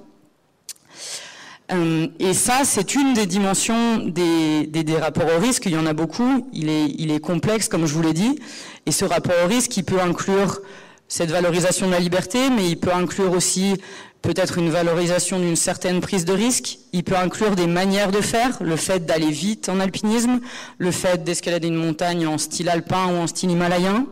[1.71, 5.65] Euh, et ça, c'est une des dimensions des, rapports au risque.
[5.65, 6.47] Il y en a beaucoup.
[6.53, 8.39] Il est, il est complexe, comme je vous l'ai dit.
[8.85, 10.61] Et ce rapport au risque, il peut inclure
[11.07, 13.75] cette valorisation de la liberté, mais il peut inclure aussi
[14.21, 16.79] peut-être une valorisation d'une certaine prise de risque.
[16.93, 20.39] Il peut inclure des manières de faire, le fait d'aller vite en alpinisme,
[20.79, 24.07] le fait d'escalader une montagne en style alpin ou en style himalayen.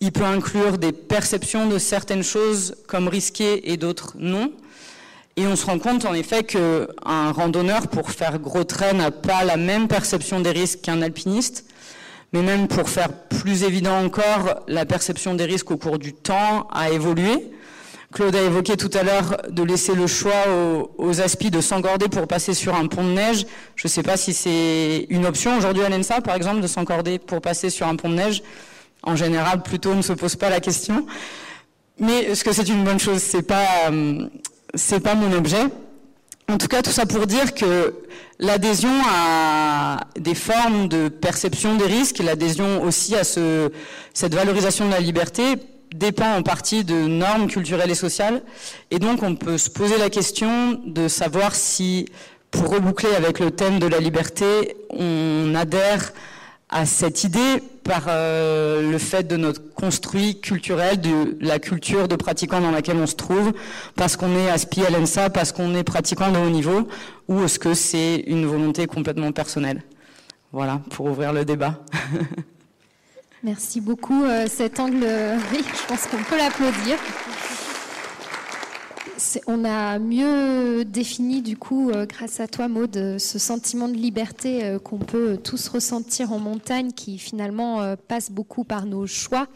[0.00, 4.52] Il peut inclure des perceptions de certaines choses comme risquées et d'autres non.
[5.38, 9.44] Et on se rend compte en effet qu'un randonneur, pour faire gros trait, n'a pas
[9.44, 11.64] la même perception des risques qu'un alpiniste.
[12.32, 16.66] Mais même pour faire plus évident encore, la perception des risques au cours du temps
[16.72, 17.52] a évolué.
[18.12, 22.08] Claude a évoqué tout à l'heure de laisser le choix aux, aux aspis de s'encorder
[22.08, 23.46] pour passer sur un pont de neige.
[23.76, 27.20] Je ne sais pas si c'est une option aujourd'hui à l'ENSA, par exemple, de s'encorder
[27.20, 28.42] pour passer sur un pont de neige.
[29.04, 31.06] En général, plutôt, on ne se pose pas la question.
[32.00, 33.22] Mais est-ce que c'est une bonne chose?
[33.22, 34.28] C'est pas, euh,
[34.74, 35.64] c'est pas mon objet.
[36.50, 37.94] En tout cas, tout ça pour dire que
[38.38, 43.70] l'adhésion à des formes de perception des risques, l'adhésion aussi à ce,
[44.14, 45.56] cette valorisation de la liberté
[45.94, 48.42] dépend en partie de normes culturelles et sociales.
[48.90, 52.06] Et donc, on peut se poser la question de savoir si,
[52.50, 56.12] pour reboucler avec le thème de la liberté, on adhère
[56.70, 62.16] à cette idée par euh, le fait de notre construit culturel, de la culture de
[62.16, 63.52] pratiquants dans laquelle on se trouve,
[63.96, 66.86] parce qu'on est aspi à l'ENSA, parce qu'on est pratiquant de haut niveau,
[67.28, 69.82] ou est-ce que c'est une volonté complètement personnelle?
[70.52, 71.80] Voilà, pour ouvrir le débat.
[73.42, 74.24] Merci beaucoup.
[74.24, 75.06] Euh, cet angle,
[75.52, 76.96] oui, je pense qu'on peut l'applaudir.
[79.46, 84.64] On a mieux défini, du coup, euh, grâce à toi, Maud, ce sentiment de liberté
[84.64, 89.46] euh, qu'on peut tous ressentir en montagne, qui finalement passe beaucoup par nos choix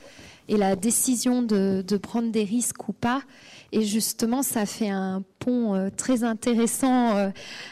[0.48, 3.22] et la décision de, de, prendre des risques ou pas.
[3.70, 7.30] Et justement, ça fait un pont très intéressant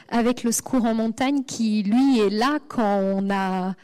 [0.09, 3.75] avec le secours en montagne qui, lui, est là quand on a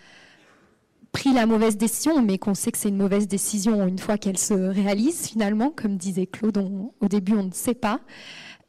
[1.16, 4.37] pris la mauvaise décision, mais qu'on sait que c'est une mauvaise décision une fois qu'elle
[4.37, 8.00] se réalise finalement, comme disait Claude, au début on ne sait pas.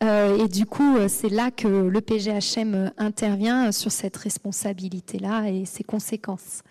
[0.01, 5.65] Euh, et du coup, euh, c'est là que le PGHM intervient sur cette responsabilité-là et
[5.65, 6.61] ses conséquences.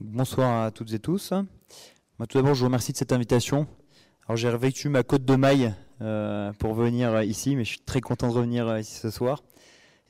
[0.00, 1.28] Bonsoir à toutes et tous.
[1.28, 3.68] tout d'abord, je vous remercie de cette invitation.
[4.26, 8.00] Alors, j'ai revêtu ma côte de maille euh, pour venir ici, mais je suis très
[8.00, 9.44] content de revenir ici ce soir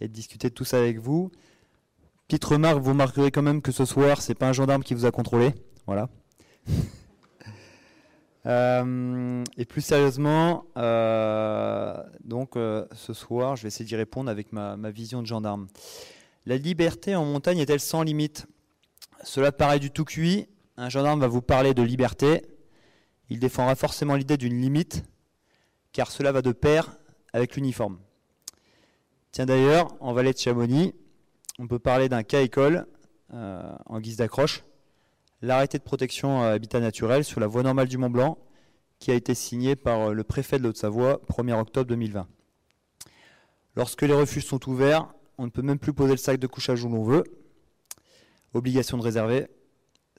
[0.01, 1.31] et de discuter de tout ça avec vous.
[2.29, 5.05] Petite remarque, vous remarquerez quand même que ce soir, c'est pas un gendarme qui vous
[5.05, 5.55] a contrôlé.
[5.87, 6.09] Voilà.
[8.47, 14.53] Euh, et plus sérieusement, euh, donc euh, ce soir, je vais essayer d'y répondre avec
[14.53, 15.67] ma, vision de gendarme.
[16.45, 18.47] La liberté en montagne est-elle sans limite?
[19.23, 20.47] Cela paraît du tout cuit.
[20.77, 22.43] Un gendarme va vous parler de liberté.
[23.31, 25.05] Il défendra forcément l'idée d'une limite,
[25.93, 26.99] car cela va de pair
[27.33, 27.99] avec l'uniforme.
[29.33, 30.93] Tiens d'ailleurs, en vallée de Chamonix,
[31.59, 32.87] on peut parler d'un cas école
[33.33, 34.65] euh, en guise d'accroche.
[35.43, 38.39] L'arrêté de protection habitat naturel sur la voie normale du Mont Blanc,
[38.99, 42.27] qui a été signé par euh, le préfet de lhaute savoie 1er octobre 2020.
[43.77, 46.85] Lorsque les refuges sont ouverts, on ne peut même plus poser le sac de couchage
[46.85, 47.25] où l'on veut.
[48.53, 49.49] Obligation de réserver.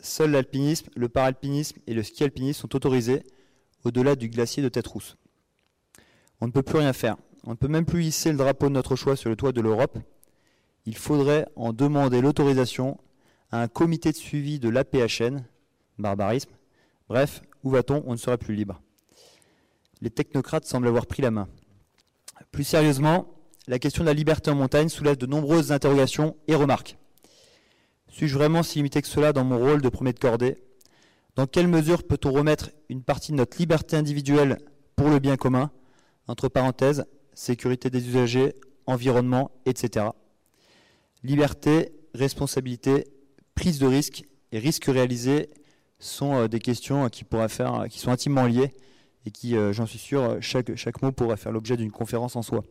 [0.02, 3.24] Seul l'alpinisme, le paralpinisme et le ski alpinisme sont autorisés
[3.86, 5.16] au-delà du glacier de Tête-Rousse.
[6.42, 7.16] On ne peut plus rien faire.
[7.46, 9.62] On ne peut même plus hisser le drapeau de notre choix sur le toit de
[9.62, 9.98] l'Europe
[10.86, 12.98] il faudrait en demander l'autorisation
[13.52, 15.44] à un comité de suivi de l'APHN,
[15.98, 16.52] barbarisme.
[17.10, 18.82] Bref, où va-t-on On ne sera plus libre.
[20.02, 21.48] Les technocrates semblent avoir pris la main.
[22.52, 23.28] Plus sérieusement,
[23.68, 26.98] la question de la liberté en montagne soulève de nombreuses interrogations et remarques.
[28.10, 30.58] Suis-je vraiment si limité que cela dans mon rôle de premier de cordée
[31.36, 34.60] Dans quelle mesure peut-on remettre une partie de notre liberté individuelle
[34.96, 35.72] pour le bien commun
[36.28, 38.54] Entre parenthèses, sécurité des usagers,
[38.86, 40.08] environnement, etc.
[41.26, 43.08] Liberté, responsabilité,
[43.56, 45.50] prise de risque et risque réalisé
[45.98, 48.72] sont euh, des questions qui, faire, qui sont intimement liées
[49.26, 52.44] et qui, euh, j'en suis sûr, chaque, chaque mot pourrait faire l'objet d'une conférence en
[52.44, 52.64] soi.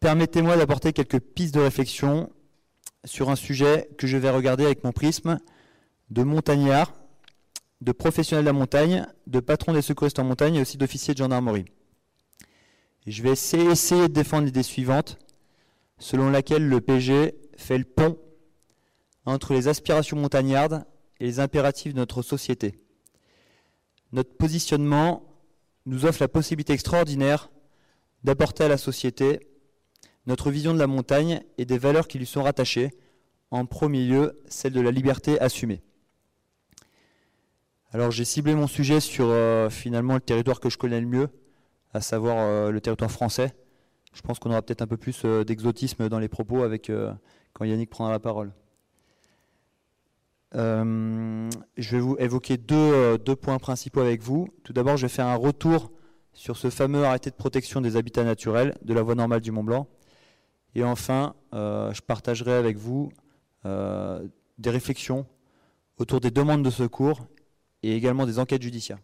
[0.00, 2.32] Permettez-moi d'apporter quelques pistes de réflexion
[3.04, 5.38] sur un sujet que je vais regarder avec mon prisme
[6.10, 6.92] de montagnard,
[7.82, 11.18] de professionnel de la montagne, de patron des secouristes en montagne et aussi d'officier de
[11.18, 11.66] gendarmerie.
[13.06, 15.18] je vais essayer de défendre l'idée suivante
[16.04, 18.18] selon laquelle le PG fait le pont
[19.24, 20.84] entre les aspirations montagnardes
[21.18, 22.78] et les impératifs de notre société.
[24.12, 25.22] Notre positionnement
[25.86, 27.50] nous offre la possibilité extraordinaire
[28.22, 29.48] d'apporter à la société
[30.26, 32.90] notre vision de la montagne et des valeurs qui lui sont rattachées,
[33.50, 35.80] en premier lieu celle de la liberté assumée.
[37.92, 41.28] Alors j'ai ciblé mon sujet sur euh, finalement le territoire que je connais le mieux,
[41.94, 43.54] à savoir euh, le territoire français.
[44.14, 46.90] Je pense qu'on aura peut-être un peu plus euh, d'exotisme dans les propos avec
[47.52, 48.52] quand Yannick prendra la parole.
[50.52, 51.50] je
[51.90, 54.48] vais vous évoquer deux, deux, points principaux avec vous.
[54.62, 55.90] Tout d'abord, je vais faire un retour
[56.32, 59.64] sur ce fameux arrêté de protection des habitats naturels de la voie normale du Mont
[59.64, 59.88] Blanc.
[60.74, 63.12] Et enfin, je partagerai avec vous
[63.64, 65.26] des réflexions
[65.98, 67.26] autour des demandes de secours
[67.82, 68.98] et également des enquêtes judiciaires.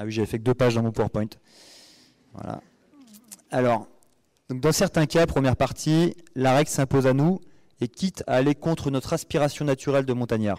[0.00, 1.28] Ah oui, j'avais fait que deux pages dans mon PowerPoint.
[2.32, 2.62] Voilà.
[3.50, 3.86] Alors,
[4.48, 7.38] donc dans certains cas, première partie, la règle s'impose à nous
[7.82, 10.58] et quitte à aller contre notre aspiration naturelle de montagnard.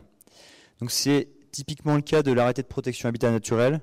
[0.80, 3.82] Donc c'est typiquement le cas de l'arrêté de protection habitat naturel.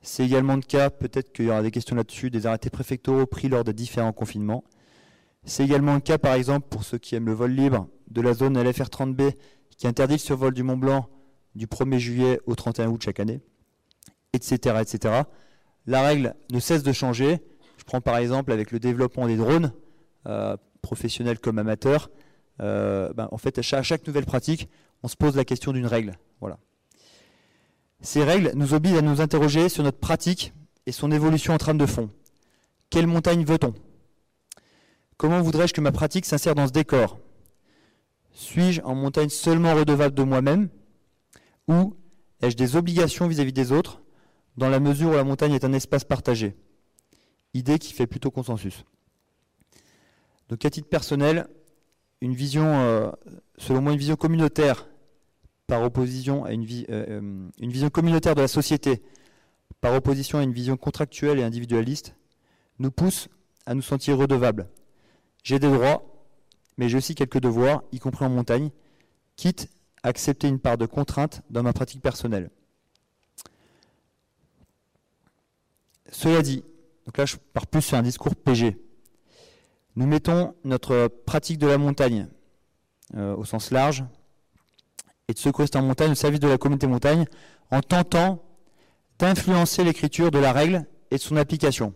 [0.00, 3.50] C'est également le cas, peut-être qu'il y aura des questions là-dessus, des arrêtés préfectoraux pris
[3.50, 4.64] lors des différents confinements.
[5.44, 8.32] C'est également le cas, par exemple, pour ceux qui aiment le vol libre, de la
[8.32, 9.34] zone LFR 30B
[9.76, 11.06] qui interdit le survol du Mont Blanc
[11.54, 13.42] du 1er juillet au 31 août chaque année,
[14.32, 15.22] etc., etc.
[15.86, 17.40] La règle ne cesse de changer.
[17.76, 19.72] Je prends par exemple avec le développement des drones,
[20.26, 22.10] euh, professionnels comme amateurs.
[22.60, 24.68] Euh, ben, en fait, à chaque, nouvelle pratique,
[25.02, 26.12] on se pose la question d'une règle.
[26.40, 26.58] Voilà.
[28.02, 30.52] Ces règles nous obligent à nous interroger sur notre pratique
[30.86, 32.10] et son évolution en trame de fond.
[32.88, 33.74] Quelle montagne veut-on?
[35.16, 37.18] Comment voudrais-je que ma pratique s'insère dans ce décor?
[38.32, 40.68] Suis-je en montagne seulement redevable de moi-même?
[41.68, 41.94] Ou
[42.40, 44.00] ai-je des obligations vis-à-vis des autres?
[44.56, 46.56] Dans la mesure où la montagne est un espace partagé
[47.52, 48.84] Idée qui fait plutôt consensus.
[50.48, 51.48] Donc à titre personnel,
[52.20, 53.10] une vision, euh,
[53.58, 54.86] selon moi, une vision communautaire
[55.66, 59.02] par opposition à euh, euh, une vision communautaire de la société
[59.80, 62.14] par opposition à une vision contractuelle et individualiste
[62.78, 63.28] nous pousse
[63.66, 64.68] à nous sentir redevables.
[65.42, 66.02] J'ai des droits,
[66.76, 68.70] mais j'ai aussi quelques devoirs, y compris en montagne,
[69.36, 69.68] quitte
[70.02, 72.50] à accepter une part de contrainte dans ma pratique personnelle.
[76.10, 76.64] Cela dit,
[77.06, 78.76] donc là je pars plus sur un discours PG.
[79.96, 82.28] Nous mettons notre pratique de la montagne
[83.16, 84.04] euh, au sens large
[85.28, 87.26] et de secouristes en montagne au service de la communauté montagne
[87.70, 88.42] en tentant
[89.18, 91.94] d'influencer l'écriture de la règle et de son application.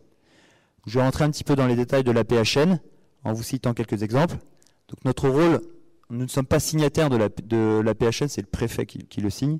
[0.87, 2.79] Je vais rentrer un petit peu dans les détails de la PHN
[3.25, 4.37] en vous citant quelques exemples.
[4.89, 5.61] Donc notre rôle,
[6.11, 9.59] nous ne sommes pas signataires de la PHN, c'est le préfet qui, le signe,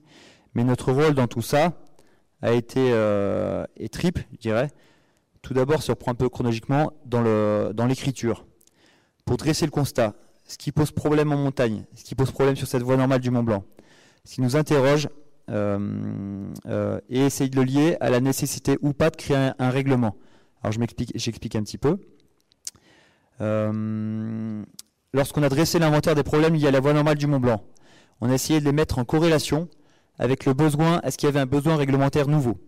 [0.55, 1.73] mais notre rôle dans tout ça
[2.45, 4.71] a été euh, est triple, je dirais.
[5.41, 8.47] Tout d'abord, si reprend un peu chronologiquement, dans l'écriture.
[9.25, 10.15] Pour dresser le constat,
[10.47, 13.31] ce qui pose problème en montagne, ce qui pose problème sur cette voie normale du
[13.31, 13.65] Mont Blanc,
[14.25, 15.09] ce qui nous interroge,
[15.51, 19.71] euh, euh, et essayer de le lier à la nécessité ou pas de créer un,
[19.71, 20.15] règlement.
[20.63, 21.99] Alors je m'explique, j'explique un petit peu.
[25.15, 27.65] Lorsqu'on a dressé l'inventaire des problèmes liés à la voie normale du Mont Blanc.
[28.21, 29.69] On a essayé de les mettre en corrélation
[30.19, 32.59] avec le besoin, est-ce qu'il y avait un besoin réglementaire nouveau?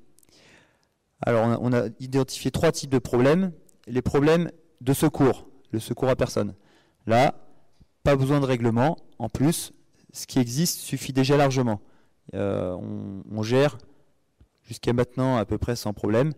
[1.23, 3.53] Alors on a, identifié trois types de problèmes.
[3.87, 6.55] Les problèmes de secours, le secours à personne.
[7.07, 7.35] Là,
[8.03, 8.97] pas besoin de règlement.
[9.19, 9.73] En plus,
[10.13, 11.81] ce qui existe suffit déjà largement.
[12.35, 12.77] Euh,
[13.31, 13.79] on, gère
[14.65, 16.33] jusqu'à maintenant à peu près sans problème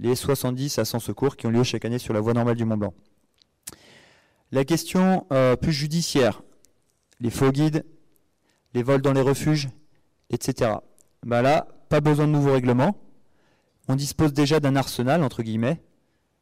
[0.00, 2.64] les 70 à 100 secours qui ont lieu chaque année sur la voie normale du
[2.64, 2.94] Mont Blanc.
[4.50, 6.42] La question euh, plus judiciaire,
[7.20, 7.84] les faux guides,
[8.74, 9.68] les vols dans les refuges,
[10.30, 10.72] etc.
[11.24, 12.96] Bah là, pas besoin de nouveaux règlements.
[13.88, 15.80] On dispose déjà d'un arsenal, entre guillemets,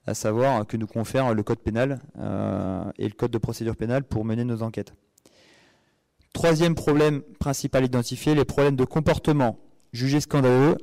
[0.06, 4.04] à savoir que nous confère le code pénal euh, et le code de procédure pénale
[4.04, 4.94] pour mener nos enquêtes.
[6.32, 9.58] Troisième problème principal identifié, les problèmes de comportement
[9.92, 10.76] jugés scandaleux.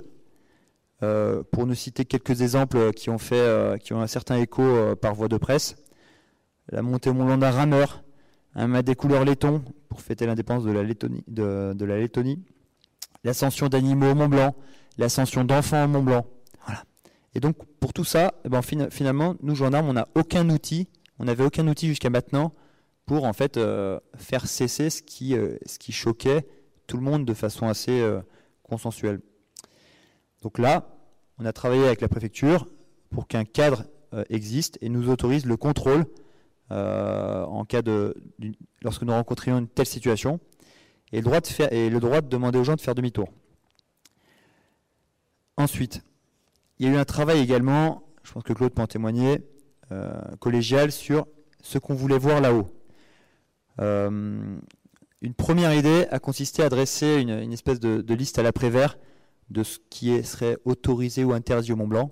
[1.02, 5.14] Euh, pour nous citer quelques exemples qui ont, fait, qui ont un certain écho par
[5.16, 5.76] voie de presse
[6.72, 8.04] la montée au Mont Blanc d'un rameur,
[8.56, 10.84] un mât des couleurs laiton pour fêter l'indépendance de, la
[11.98, 12.44] Lettonie,
[13.24, 14.56] l'ascension d'animaux au Mont Blanc,
[14.98, 16.26] l'ascension d'enfants au Mont Blanc.
[16.66, 16.84] Voilà.
[17.36, 20.88] Et donc pour tout ça, eh ben, finalement, nous gendarmes, on n'a aucun outil,
[21.20, 22.54] on n'avait aucun outil jusqu'à maintenant
[23.06, 26.48] pour en fait euh, faire cesser ce qui, euh, ce qui choquait
[26.88, 28.22] tout le monde de façon assez euh,
[28.64, 29.20] consensuelle.
[30.42, 30.98] Donc là,
[31.40, 32.68] on a travaillé avec la préfecture
[33.10, 33.86] pour qu'un cadre
[34.30, 36.06] existe et nous autorise le contrôle
[36.70, 38.16] en cas de,
[38.82, 40.40] lorsque nous rencontrions une telle situation,
[41.14, 43.30] et le droit de, demander aux gens de faire demi-tour.
[45.56, 46.02] Ensuite,
[46.80, 49.46] il y a eu un travail également, je pense que Claude peut en témoigner,
[49.92, 51.28] euh, collégial sur
[51.62, 52.68] ce qu'on voulait voir là-haut.
[53.80, 54.58] Euh,
[55.22, 58.98] une première idée a consisté à dresser une, espèce de, liste à l'après-vert
[59.52, 62.10] de ce qui serait autorisé ou interdit au Mont Blanc.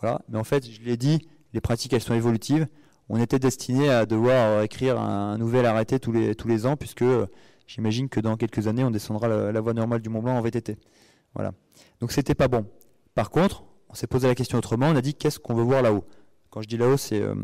[0.00, 0.22] Voilà.
[0.28, 2.66] Mais en fait, je l'ai dit, les pratiques, elles sont évolutives.
[3.08, 7.04] On était destiné à devoir écrire un, nouvel arrêté tous les ans, puisque
[7.70, 10.76] j'imagine que dans quelques années, on descendra la, voie normale du Mont Blanc en VTT.
[11.34, 11.52] Voilà.
[12.00, 12.66] Donc c'était pas bon.
[13.14, 15.82] Par contre, on s'est posé la question autrement, on a dit qu'est-ce qu'on veut voir
[15.82, 16.04] là-haut?
[16.50, 17.34] Quand je dis là-haut, c'est euh,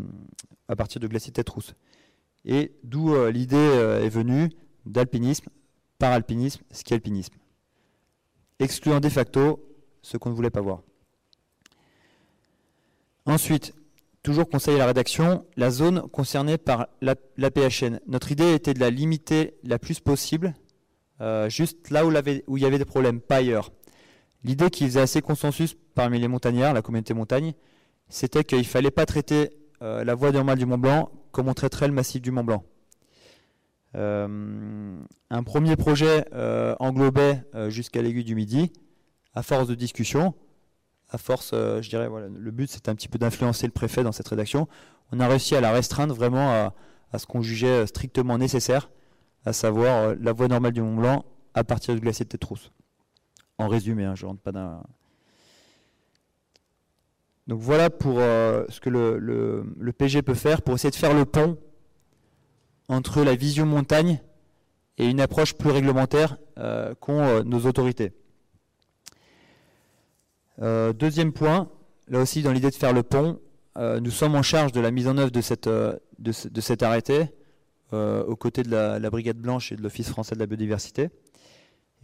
[0.69, 1.75] à partir de glacier tête rousse.
[2.45, 4.51] Et d'où euh, l'idée euh, est venue
[4.85, 5.47] d'alpinisme,
[5.99, 7.35] paralpinisme, ski-alpinisme.
[8.59, 9.65] Excluant de facto
[10.03, 10.83] ce qu'on ne voulait pas voir.
[13.27, 13.75] Ensuite,
[14.27, 18.01] toujours conseil à la rédaction, la zone concernée par la, PHN.
[18.09, 20.53] Notre idée était de la limiter la plus possible,
[21.47, 22.11] juste là où,
[22.57, 23.71] il y avait des problèmes, pas ailleurs.
[24.43, 27.55] L'idée qui faisait assez consensus parmi les montagnards, la communauté montagne,
[28.09, 29.51] c'était qu'il ne fallait pas traiter
[29.81, 32.65] euh, la voie normale du Mont Blanc comme on traiterait le massif du Mont Blanc.
[33.95, 34.99] Euh,
[35.31, 38.73] un premier projet euh, englobait jusqu'à l'aiguille du Midi,
[39.35, 40.35] à force de discussion,
[41.11, 44.29] à force, je dirais, le but c'était un petit peu d'influencer le préfet dans cette
[44.29, 44.67] rédaction.
[45.13, 48.91] On a réussi à la restreindre vraiment à, ce qu'on jugeait strictement nécessaire,
[49.45, 52.73] à savoir la voie normale du Mont Blanc à partir du glacier de Tétrousse
[53.59, 54.83] en résumé, hein, je rentre pas dans.
[57.47, 61.25] Donc voilà pour euh, ce que le, PG peut faire pour essayer de faire le
[61.25, 61.59] pont
[62.89, 64.21] entre la vision montagne
[64.99, 68.13] et une approche plus réglementaire euh, qu'ont euh, nos autorités.
[70.59, 71.69] Deuxième point,
[72.09, 73.41] là aussi dans l'idée de faire le pont,
[73.77, 77.29] nous sommes en charge de la mise en œuvre de, cette, de, cet arrêté
[77.93, 81.11] aux côtés de la Brigade Blanche et de l'Office français de la biodiversité.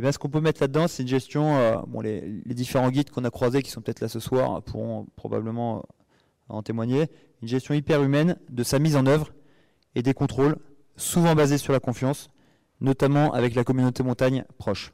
[0.04, 1.56] Eh ce qu'on peut mettre là-dedans, c'est une gestion.
[1.56, 5.06] Euh, bon, les, différents guides qu'on a croisés, qui sont peut-être là ce soir, pourront
[5.16, 5.80] probablement euh,
[6.48, 7.08] en témoigner.
[7.40, 9.32] Une gestion hyper humaine de sa mise en œuvre
[9.94, 10.56] et des contrôles,
[10.96, 12.30] souvent basés sur la confiance,
[12.80, 14.92] notamment avec la communauté montagne proche.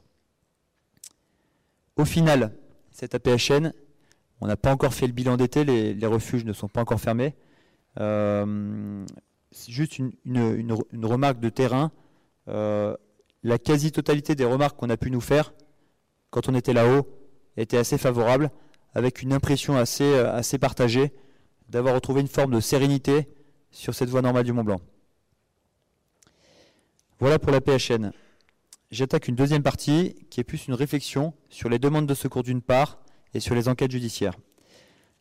[1.95, 2.53] Au final,
[2.99, 3.73] cette APHN,
[4.41, 7.33] on n'a pas encore fait le bilan d'été, les, refuges ne sont pas encore fermés.
[7.99, 9.05] Euh,
[9.51, 10.13] c'est juste une,
[11.03, 11.91] remarque de terrain
[13.43, 15.53] la quasi-totalité des remarques qu'on a pu nous faire
[16.29, 17.07] quand on était là-haut
[17.57, 18.51] était assez favorable,
[18.93, 21.11] avec une impression assez, euh, assez partagée
[21.67, 23.27] d'avoir retrouvé une forme de sérénité
[23.71, 24.81] sur cette voie normale du Mont Blanc.
[27.19, 28.11] Voilà pour la PHN.
[28.91, 32.61] J'attaque une deuxième partie qui est plus une réflexion sur les demandes de secours d'une
[32.61, 32.97] part
[33.35, 34.33] et sur les enquêtes judiciaires.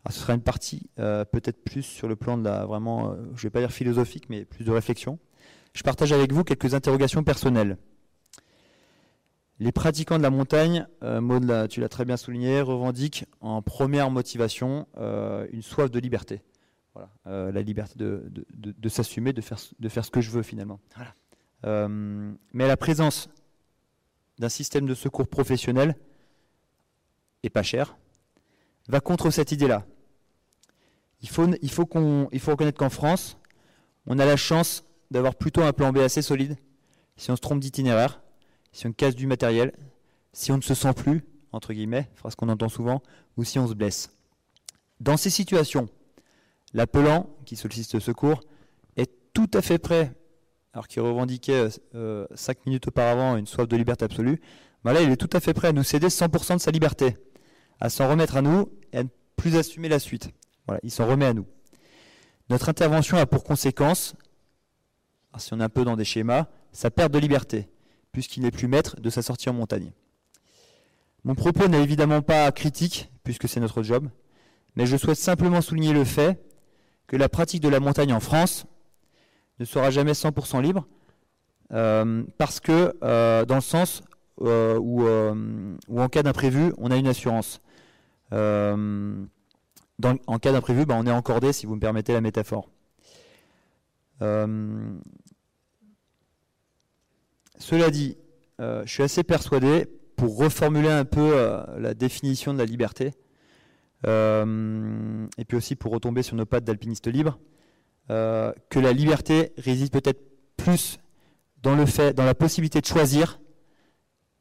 [0.09, 3.43] ce sera une partie euh, peut-être plus sur le plan de la vraiment, euh, je
[3.43, 5.19] vais pas dire philosophique, mais plus de réflexion.
[5.75, 7.77] Je partage avec vous quelques interrogations personnelles.
[9.59, 14.11] Les pratiquants de la montagne, euh, Maud, tu l'as très bien souligné, revendiquent en première
[14.11, 16.41] motivation euh, une soif de liberté.
[16.95, 20.81] Voilà, la liberté de, s'assumer, de faire, de faire ce que je veux finalement.
[21.62, 23.29] mais la présence
[24.39, 25.97] d'un système de secours professionnel,
[27.43, 27.97] et pas cher,
[28.89, 29.84] va contre cette idée-là.
[31.20, 33.39] Il faut, reconnaître qu'en France,
[34.07, 36.57] on a la chance d'avoir plutôt un plan B assez solide
[37.16, 38.20] si on se trompe d'itinéraire
[38.72, 39.72] si on casse du matériel,
[40.32, 43.03] si on ne se sent plus, entre guillemets, phrase qu'on entend souvent,
[43.36, 44.11] ou si on se blesse.
[45.01, 45.89] Dans ces situations,
[46.74, 48.43] l'appelant, qui sollicite le secours,
[48.97, 50.12] est tout à fait prêt,
[50.73, 54.41] alors qu'il revendiquait euh, cinq minutes auparavant une soif de liberté absolue,
[54.85, 57.16] là il est tout à fait prêt à nous céder 100% de sa liberté,
[57.81, 60.31] à s'en remettre à nous et à ne plus assumer la suite.
[60.66, 61.47] Voilà, il s'en remet à nous.
[62.51, 64.14] Notre intervention a pour conséquence,
[65.37, 67.69] si on est un peu dans des schémas, sa perte de liberté
[68.12, 69.93] puisqu'il n'est plus maître de sa sortie en montagne.
[71.25, 74.09] Mon propos n'est évidemment pas critique, puisque c'est notre job,
[74.77, 76.41] mais je souhaite simplement souligner le fait
[77.07, 78.66] que la pratique de la montagne en France
[79.59, 80.86] ne sera jamais 100% libre,
[81.72, 84.02] euh, parce que euh, dans le sens
[84.40, 85.06] euh, où,
[85.98, 87.61] en cas d'imprévu, on a une assurance.
[88.32, 89.26] en
[90.40, 92.70] cas d'imprévu, ben, on est encordé, si vous me permettez la métaphore.
[94.20, 95.00] Cela
[97.90, 98.16] dit,
[98.59, 99.86] je suis assez persuadé,
[100.16, 101.34] pour reformuler un peu
[101.78, 103.12] la définition de la liberté,
[104.04, 107.38] et puis aussi pour retomber sur nos pattes d'alpiniste libre,
[108.09, 110.20] que la liberté réside peut-être
[110.56, 110.98] plus
[111.62, 113.40] dans le fait, dans la possibilité de choisir,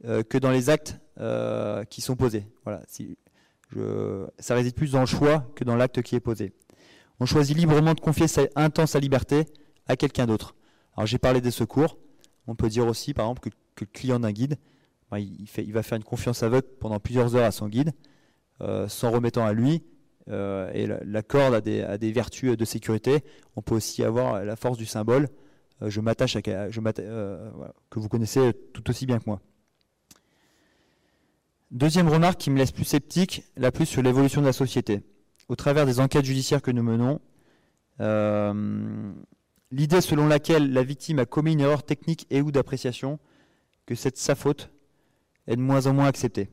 [0.03, 0.99] que dans les actes
[1.89, 2.47] qui sont posés.
[2.63, 2.81] Voilà,
[4.39, 6.53] ça réside plus dans le choix que dans l'acte qui est posé.
[7.19, 9.45] On choisit librement de confier sa, un temps sa liberté
[9.87, 10.55] à quelqu'un d'autre.
[10.95, 11.97] Alors j'ai parlé des secours.
[12.47, 14.57] On peut dire aussi, par exemple, que, le client d'un guide,
[15.11, 17.91] ben, il, va faire une confiance aveugle pendant plusieurs heures à son guide,
[18.61, 19.83] euh, s'en remettant à lui.
[20.29, 21.61] Euh, et la, corde a
[21.97, 23.23] des, vertus de sécurité.
[23.55, 25.29] On peut aussi avoir la force du symbole.
[25.81, 26.69] Euh, je m'attache à que
[27.99, 29.41] vous connaissez tout aussi bien que moi.
[31.71, 35.01] Deuxième remarque qui me laisse plus sceptique, la plus sur l'évolution de la société.
[35.49, 37.21] au travers des enquêtes judiciaires que nous menons,
[38.01, 39.13] euh,
[39.71, 43.17] l'idée selon laquelle la victime a commis une erreur technique et ou d'appréciation,
[43.85, 44.69] que c'est sa faute,
[45.47, 46.49] est de moins en moins acceptée.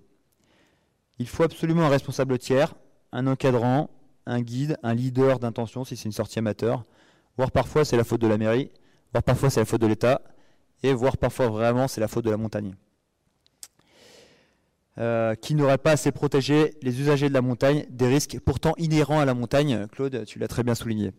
[1.18, 2.75] Il faut absolument un responsable tiers,
[3.14, 3.88] un encadrant,
[4.26, 6.84] un guide, un leader d'intention si c'est une sortie amateur,
[7.38, 8.70] voire parfois c'est la faute de la mairie,
[9.12, 10.20] voire parfois c'est la faute de l'État,
[10.82, 12.74] et voire parfois vraiment c'est la faute de la montagne.
[14.98, 19.18] Euh, qui n'aurait pas assez protégé les usagers de la montagne des risques pourtant inhérents
[19.18, 19.88] à la montagne?
[19.88, 21.10] Claude, tu l'as très bien souligné.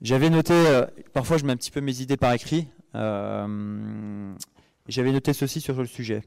[0.00, 4.34] J'avais noté, euh, parfois je mets un petit peu mes idées par écrit, euh,
[4.88, 6.22] j'avais noté ceci sur le sujet.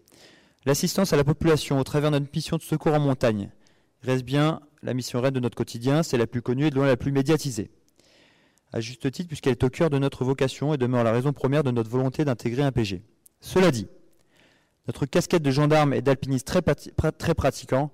[0.65, 3.49] L'assistance à la population au travers notre mission de secours en montagne
[4.05, 6.87] reste bien la mission reine de notre quotidien, c'est la plus connue et de loin
[6.87, 7.71] la plus médiatisée.
[8.71, 11.63] À juste titre, puisqu'elle est au cœur de notre vocation et demeure la raison première
[11.63, 13.03] de notre volonté d'intégrer un PG.
[13.41, 13.87] Cela dit,
[14.87, 16.61] notre casquette de gendarme et d'alpiniste très,
[17.11, 17.91] très pratiquant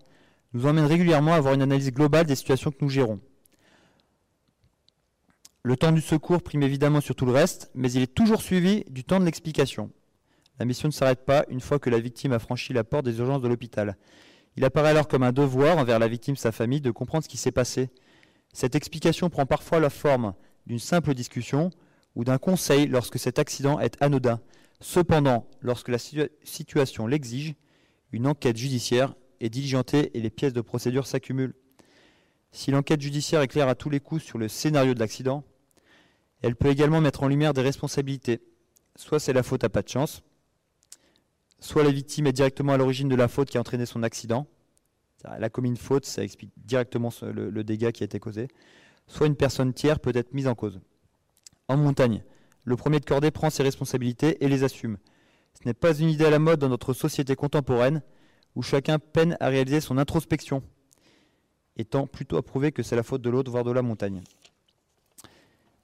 [0.53, 3.21] nous emmène régulièrement à avoir une analyse globale des situations que nous gérons.
[5.63, 8.83] Le temps du secours prime évidemment sur tout le reste, mais il est toujours suivi
[8.89, 9.91] du temps de l'explication.
[10.59, 13.19] La mission ne s'arrête pas une fois que la victime a franchi la porte des
[13.19, 13.95] urgences de l'hôpital.
[14.57, 17.37] Il apparaît alors comme un devoir envers la victime sa famille de comprendre ce qui
[17.37, 17.89] s'est passé.
[18.53, 20.33] Cette explication prend parfois la forme
[20.65, 21.69] d'une simple discussion
[22.15, 24.41] ou d'un conseil lorsque cet accident est anodin,
[24.81, 27.53] Cependant, lorsque la situation l'exige,
[28.11, 31.53] une enquête judiciaire est diligentée et les pièces de procédure s'accumulent.
[32.51, 35.43] Si l'enquête judiciaire éclaire à tous les coups sur le scénario de l'accident,
[36.41, 38.41] elle peut également mettre en lumière des responsabilités.
[38.95, 40.23] Soit c'est la faute à pas de chance,
[41.61, 44.47] soit la victime est directement à l'origine de la faute qui a entraîné son accident.
[45.23, 48.47] Elle a faute, ça explique directement le, le dégât qui a été causé.
[49.07, 50.81] Soit une personne tiers peut être mise en cause.
[51.67, 52.23] En montagne,
[52.63, 54.97] le premier de cordée prend ses responsabilités et les assume.
[55.53, 58.01] Ce n'est pas une idée à la mode dans notre société contemporaine
[58.55, 60.63] où chacun peine à réaliser son introspection,
[61.77, 64.21] étant plutôt à prouver que c'est la faute de l'autre, voire de la montagne.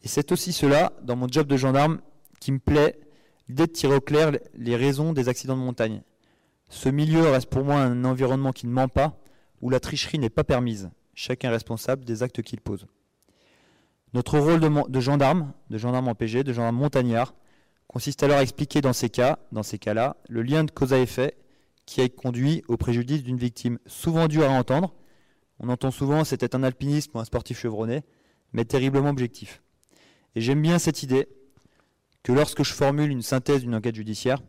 [0.01, 2.01] Et c'est aussi cela, dans mon job de gendarme,
[2.39, 2.99] qui me plaît,
[3.49, 6.01] l'idée de tirer au clair les raisons des accidents de montagne.
[6.69, 9.17] Ce milieu reste pour moi un environnement qui ne ment pas,
[9.61, 10.89] où la tricherie n'est pas permise.
[11.13, 12.85] Chacun est responsable des actes qu'il pose.
[14.13, 17.33] Notre rôle de, gendarme, de gendarme en PG, de gendarme montagnard,
[17.87, 20.99] consiste alors à expliquer dans ces cas, dans ces cas-là, le lien de cause à
[20.99, 21.37] effet
[21.85, 24.93] qui a conduit au préjudice d'une victime, souvent dur à entendre.
[25.59, 28.03] On entend souvent c'était un alpiniste ou un sportif chevronné,
[28.51, 29.61] mais terriblement objectif.
[30.35, 31.27] Et j'aime bien cette idée
[32.27, 34.41] que lorsque je formule une synthèse d'une enquête judiciaire,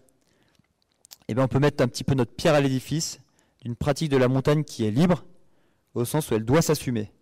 [1.29, 3.21] eh bien on peut mettre un petit peu notre pierre à l'édifice
[3.63, 5.25] d'une pratique de la montagne qui est libre,
[5.95, 7.13] au sens où elle doit s'assumer.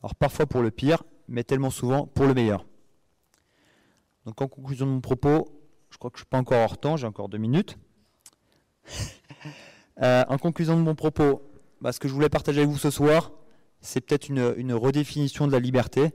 [0.00, 2.64] Alors parfois pour le pire, mais tellement souvent pour le meilleur.
[4.26, 5.60] Donc en conclusion de mon propos,
[5.90, 7.76] je crois que je ne suis pas encore hors temps, j'ai encore deux minutes.
[10.02, 11.42] Euh, en conclusion de mon propos,
[11.82, 13.32] bah, ce que je voulais partager avec vous ce soir,
[13.82, 16.14] c'est peut-être une, redéfinition de la liberté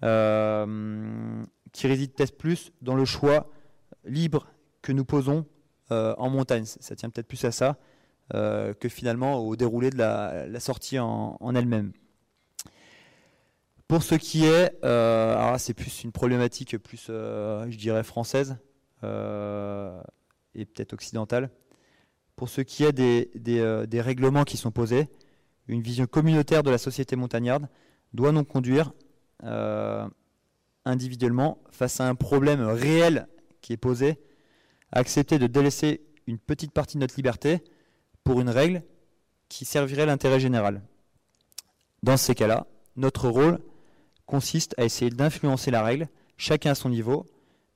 [0.00, 3.50] qui réside peut-être plus dans le choix
[4.04, 4.46] libre
[4.82, 5.46] que nous posons
[5.90, 6.64] euh, en montagne.
[6.64, 7.78] Ça tient peut-être plus à ça
[8.32, 11.92] que finalement au déroulé de la, sortie en elle-même.
[13.88, 18.56] Pour ce qui est, euh, c'est plus une problématique plus, euh, je dirais, française
[19.04, 20.00] euh,
[20.56, 21.50] et peut-être occidentale.
[22.34, 25.08] Pour ce qui est des, des, règlements qui sont posés,
[25.68, 27.68] une vision communautaire de la société montagnarde
[28.12, 28.92] doit nous conduire
[30.84, 33.28] individuellement face à un problème réel
[33.60, 34.18] qui est posé,
[34.92, 37.62] accepter de délaisser une petite partie de notre liberté
[38.24, 38.82] pour une règle
[39.48, 40.82] qui servirait l'intérêt général.
[42.02, 42.66] Dans ces cas-là,
[42.96, 43.60] notre rôle,
[44.26, 47.26] consiste à essayer d'influencer la règle, chacun à son niveau.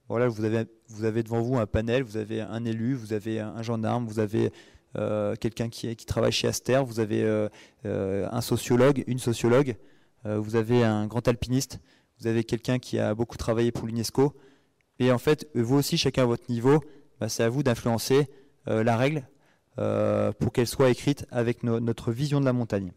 [0.09, 4.19] Vous avez, devant vous un panel, vous avez un élu, vous avez un gendarme, vous
[4.19, 4.53] avez
[4.99, 7.49] euh, quelqu'un qui, travaille chez Aster, vous avez euh,
[7.87, 9.77] euh, un sociologue, une sociologue,
[10.25, 11.81] vous avez un grand alpiniste,
[12.19, 14.35] vous avez quelqu'un qui a beaucoup travaillé pour l'UNESCO.
[14.99, 16.83] Et en fait, vous aussi, chacun à votre niveau,
[17.19, 18.29] bah, c'est à vous d'influencer
[18.67, 19.27] la règle
[19.77, 22.93] pour qu'elle soit écrite avec notre vision de la montagne.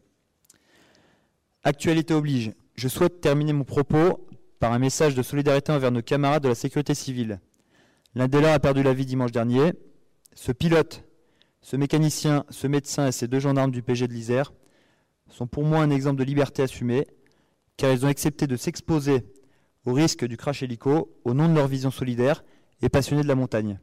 [1.63, 4.27] Actualité oblige, je souhaite terminer mon propos
[4.59, 7.39] par un message de solidarité envers nos camarades de la sécurité civile.
[8.15, 9.73] L'un des leurs a perdu la vie dimanche dernier.
[10.35, 11.03] Ce pilote,
[11.61, 14.51] ce mécanicien, ce médecin et ces deux gendarmes du PG de l'Isère
[15.29, 17.07] sont pour moi un exemple de liberté assumée,
[17.77, 19.25] car ils ont accepté de s'exposer
[19.85, 22.43] au risque du crash hélico au nom de leur vision solidaire
[22.81, 23.79] et passionnée de la montagne.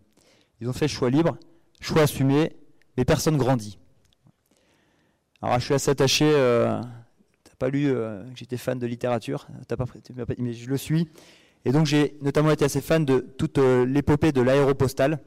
[0.61, 1.37] Ils ont fait choix libre,
[1.81, 2.57] choix assumé,
[2.97, 3.79] mais personne grandit.
[5.43, 6.81] Alors je suis assez attaché euh,
[7.61, 9.85] pas lu euh, j'étais fan de littérature, pas,
[10.39, 11.09] mais je le suis.
[11.65, 15.21] Et donc j'ai notamment été assez fan de toute euh, l'épopée de l'aéropostale,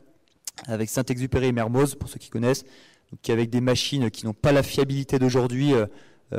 [0.65, 2.65] avec Saint-Exupéry et Mermoz, pour ceux qui connaissent,
[3.21, 5.73] qui avec des machines qui n'ont pas la fiabilité d'aujourd'hui,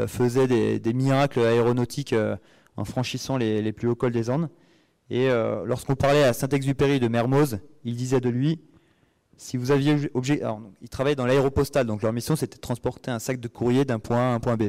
[0.07, 0.47] faisait
[0.79, 2.15] des, miracles aéronautiques
[2.77, 4.49] en franchissant les, plus hauts cols des Andes.
[5.11, 5.29] Et
[5.65, 8.61] lorsqu'on parlait à Saint-Exupéry de Mermoz, il disait de lui
[9.37, 13.11] si vous aviez objet, alors, ils travaillaient dans l'aéropostale, donc leur mission c'était de transporter
[13.11, 14.65] un sac de courrier d'un point A à un point B.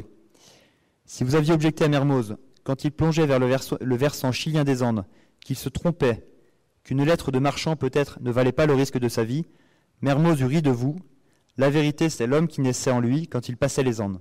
[1.04, 3.48] Si vous aviez objecté à Mermoz, quand il plongeait vers le,
[3.80, 5.04] le versant chilien des Andes,
[5.40, 6.26] qu'il se trompait,
[6.82, 9.46] qu'une lettre de marchand peut-être ne valait pas le risque de sa vie,
[10.02, 10.96] Mermoz eût ri de vous.
[11.58, 14.20] La vérité, c'est l'homme qui naissait en lui quand il passait les Andes.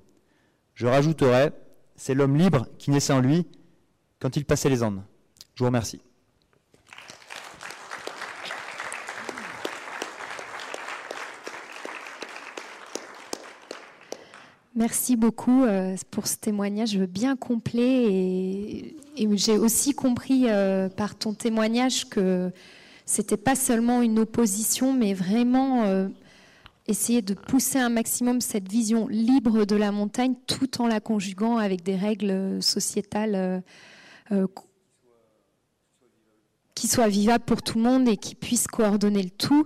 [0.74, 1.52] Je rajouterais,
[1.96, 3.46] c'est l'homme libre qui naissait en lui
[4.20, 5.02] quand il passait les Andes.
[5.56, 6.00] Je vous remercie.
[14.78, 18.96] Merci beaucoup euh, pour ce témoignage bien complet et,
[19.34, 22.52] j'ai aussi compris euh, par ton témoignage que
[23.06, 26.10] c'était pas seulement une opposition, mais vraiment euh,
[26.88, 31.58] essayer de pousser un maximum cette vision libre de la montagne tout en la conjuguant
[31.58, 33.64] avec des règles sociétales
[36.76, 39.66] qui soit vivable pour tout le monde et qui puisse coordonner le tout.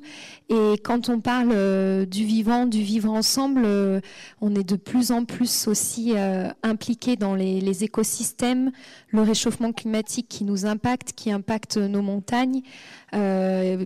[0.49, 3.99] Et quand on parle euh, du vivant, du vivre ensemble, euh,
[4.41, 8.71] on est de plus en plus aussi euh, impliqué dans les, les, écosystèmes,
[9.09, 12.61] le réchauffement climatique qui nous impacte, qui impacte nos montagnes.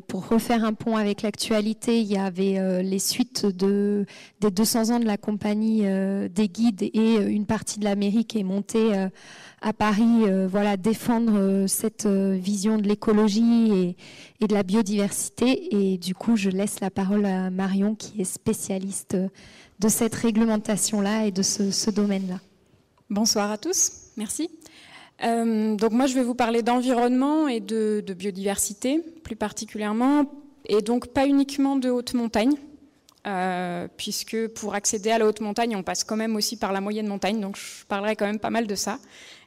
[0.07, 4.05] pour refaire un pont avec l'actualité, il y avait les suites de,
[4.41, 5.83] des 200 ans de la compagnie
[6.29, 8.91] des guides et une partie de l'Amérique est montée
[9.63, 13.95] à Paris, voilà, défendre cette vision de l'écologie
[14.41, 15.73] et, de la biodiversité.
[15.73, 19.17] Et du coup, je laisse la parole à Marion, qui est spécialiste
[19.79, 22.39] de cette réglementation-là et de ce, domaine-là.
[23.09, 24.49] Bonsoir à tous, merci.
[25.23, 30.25] Euh, donc moi, je vais vous parler d'environnement et de, biodiversité, plus particulièrement,
[30.65, 32.55] et donc pas uniquement de haute montagne,
[33.27, 36.81] euh, puisque pour accéder à la haute montagne, on passe quand même aussi par la
[36.81, 38.99] moyenne montagne, donc je parlerai quand même pas mal de ça,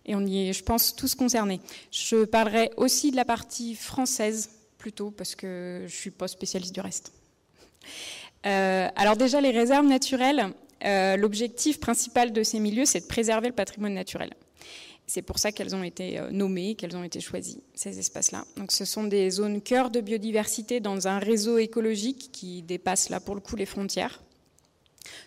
[0.07, 1.61] et on y est, je pense, tous concernés.
[1.91, 6.81] Je parlerai aussi de la partie française plutôt, parce que je suis pas spécialiste du
[6.81, 7.13] reste.
[8.47, 10.53] Euh, alors déjà, les réserves naturelles,
[10.85, 14.33] euh, l'objectif principal de ces milieux, c'est de préserver le patrimoine naturel.
[15.09, 18.45] C'est pour ça qu'elles ont été euh, nommées, qu'elles ont été choisies, ces espaces-là.
[18.57, 23.21] Donc ce sont des zones cœur de biodiversité dans un réseau écologique qui dépasse là
[23.21, 24.21] pour le coup les frontières.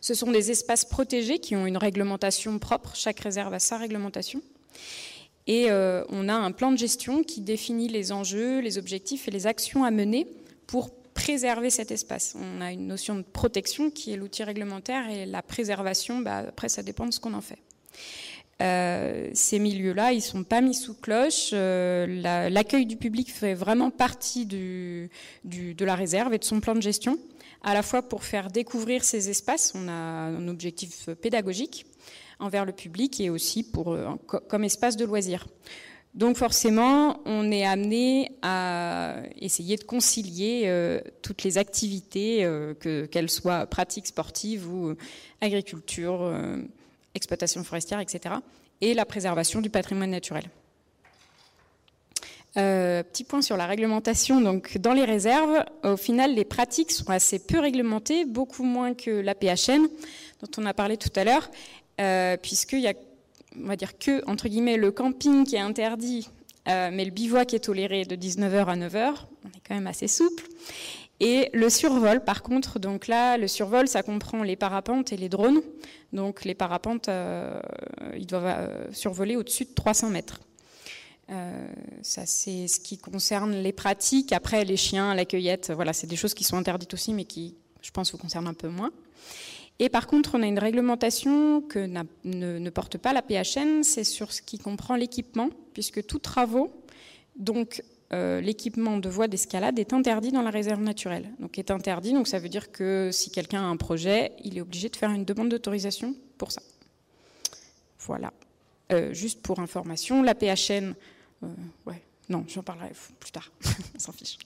[0.01, 4.41] Ce sont des espaces protégés qui ont une réglementation propre, chaque réserve a sa réglementation.
[5.47, 9.31] Et euh, on a un plan de gestion qui définit les enjeux, les objectifs et
[9.31, 10.27] les actions à mener
[10.67, 12.35] pour préserver cet espace.
[12.39, 16.69] On a une notion de protection qui est l'outil réglementaire et la préservation, bah, après
[16.69, 17.57] ça dépend de ce qu'on en fait.
[18.61, 21.49] Euh, ces milieux-là, ils sont pas mis sous cloche.
[21.53, 25.09] Euh, l'accueil du public fait vraiment partie de
[25.79, 27.17] la réserve et de son plan de gestion,
[27.63, 31.85] à la fois pour faire découvrir ces espaces, on a un objectif pédagogique,
[32.39, 34.15] envers le public et aussi pour, euh,
[34.47, 35.47] comme espace de loisirs.
[36.15, 43.29] Donc forcément, on est amené à essayer de concilier euh, toutes les activités, euh, qu'elles
[43.29, 44.95] soient pratiques sportives ou
[45.39, 46.33] agriculture,
[47.13, 48.35] exploitation forestière, etc.,
[48.81, 50.45] et la préservation du patrimoine naturel.
[52.55, 54.41] petit point sur la réglementation.
[54.41, 59.11] Donc, dans les réserves, au final, les pratiques sont assez peu réglementées, beaucoup moins que
[59.11, 59.87] la PHN,
[60.41, 61.49] dont on a parlé tout à l'heure.
[61.99, 62.93] Euh, puisqu'il y a,
[63.57, 66.29] on va dire que, entre guillemets, le camping qui est interdit,
[66.67, 70.07] euh, mais le bivouac est toléré de 19h à 9h, on est quand même assez
[70.07, 70.43] souple.
[71.19, 75.27] Et le survol, par contre, donc là, le survol, ça comprend les parapentes et les
[75.27, 75.61] drones.
[76.13, 77.59] Donc les parapentes, euh,
[78.15, 80.39] ils doivent survoler au-dessus de 300 mètres.
[82.01, 84.31] ça, c'est ce qui concerne les pratiques.
[84.31, 87.55] Après, les chiens, la cueillette, voilà, c'est des choses qui sont interdites aussi, mais qui,
[87.81, 88.91] je pense, vous concernent un peu moins.
[89.79, 91.79] Et par contre, on a une réglementation que
[92.25, 96.69] ne, porte pas la PHN, c'est sur ce qui comprend l'équipement, puisque tous travaux,
[97.37, 101.31] donc euh, l'équipement de voie d'escalade est interdit dans la réserve naturelle.
[101.39, 104.61] Donc est interdit, donc ça veut dire que si quelqu'un a un projet, il est
[104.61, 106.61] obligé de faire une demande d'autorisation pour ça.
[107.99, 108.33] Voilà.
[108.91, 110.93] Euh, juste pour information, la PHN,
[111.43, 111.47] euh,
[111.85, 113.51] ouais, non, j'en parlerai plus tard,
[113.95, 114.37] on s'en fiche.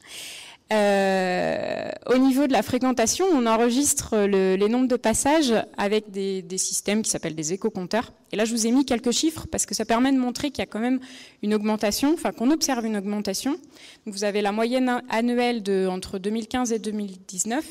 [0.74, 7.02] Euh, au niveau de la fréquentation, on enregistre les nombres de passages avec des, systèmes
[7.02, 8.12] qui s'appellent des éco-compteurs.
[8.32, 10.60] Et là, je vous ai mis quelques chiffres parce que ça permet de montrer qu'il
[10.60, 11.00] y a quand même
[11.44, 13.58] une augmentation, enfin qu'on observe une augmentation.
[14.08, 17.64] vous avez la moyenne annuelle de entre 2015 et 2019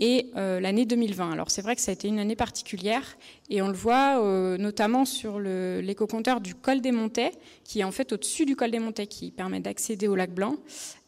[0.00, 1.30] et euh, l'année 2020.
[1.30, 3.16] Alors c'est vrai que ça a été une année particulière
[3.50, 7.32] et on le voit euh, notamment sur l'éco-compteur du col des Montets,
[7.64, 10.56] qui est en fait au-dessus du col des Montets, qui permet d'accéder au lac Blanc.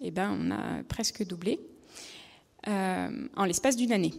[0.00, 1.58] Et eh ben on a presque doublé
[2.68, 4.12] euh, en l'espace d'une année.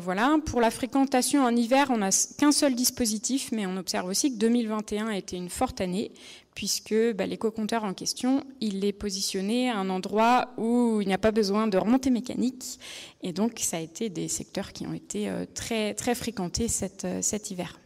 [0.00, 0.38] Voilà.
[0.46, 4.38] Pour la fréquentation en hiver, on n'a qu'un seul dispositif, mais on observe aussi que
[4.38, 6.12] 2021 a été une forte année,
[6.54, 11.18] puisque bah, l'éco-compteur en question, il est positionné à un endroit où il n'y a
[11.18, 12.78] pas besoin de remontée mécanique.
[13.22, 17.04] Et donc, ça a été des secteurs qui ont été euh, très, très fréquentés cet,
[17.04, 17.78] euh, cet hiver.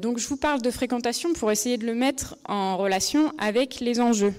[0.00, 4.00] donc, je vous parle de fréquentation pour essayer de le mettre en relation avec les
[4.00, 4.34] enjeux.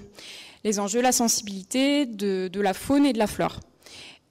[0.64, 3.60] Les enjeux, la sensibilité de, de la faune et de la flore.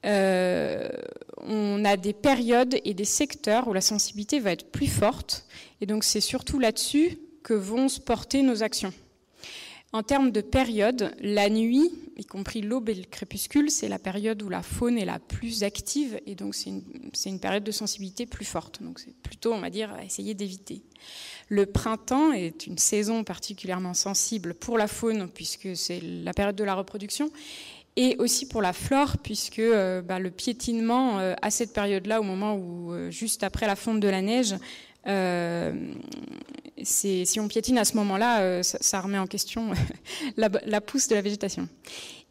[0.06, 0.88] Euh,
[1.36, 5.46] on a des périodes et des secteurs où la sensibilité va être plus forte.
[5.80, 8.92] Et donc c'est surtout là-dessus que vont se porter nos actions.
[9.92, 14.40] En termes de période, la nuit, y compris l'aube et le crépuscule, c'est la période
[14.40, 18.44] où la faune est la plus active et donc c'est une, période de sensibilité plus
[18.44, 18.80] forte.
[18.82, 20.82] Donc c'est plutôt, on va dire, à essayer d'éviter.
[21.48, 26.64] Le printemps est une saison particulièrement sensible pour la faune puisque c'est la période de
[26.64, 27.32] la reproduction
[27.96, 32.22] et aussi pour la flore, puisque euh, bah, le piétinement euh, à cette période-là, au
[32.22, 34.54] moment où, euh, juste après la fonte de la neige,
[36.82, 39.72] si on piétine à ce moment-là, ça, remet en question
[40.36, 41.68] la, pousse de la végétation.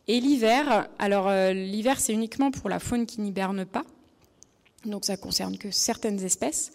[0.08, 3.84] Et l'hiver, alors l'hiver c'est uniquement pour la faune qui n'hiberne pas,
[4.86, 6.72] donc ça concerne que certaines espèces.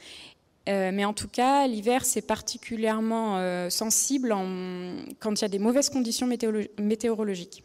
[0.66, 4.34] mais en tout cas, l'hiver, c'est particulièrement sensible
[5.20, 6.28] quand il y a des mauvaises conditions
[6.78, 7.64] météorologiques.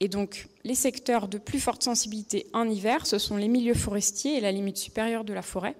[0.00, 4.36] Et donc, les secteurs de plus forte sensibilité en hiver, ce sont les milieux forestiers
[4.36, 5.74] et la limite supérieure de la forêt.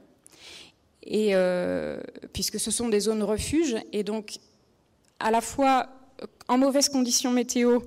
[1.07, 2.01] Et euh,
[2.33, 4.39] puisque ce sont des zones refuges, et donc
[5.21, 5.89] à la fois
[6.49, 7.81] en mauvaise conditions météo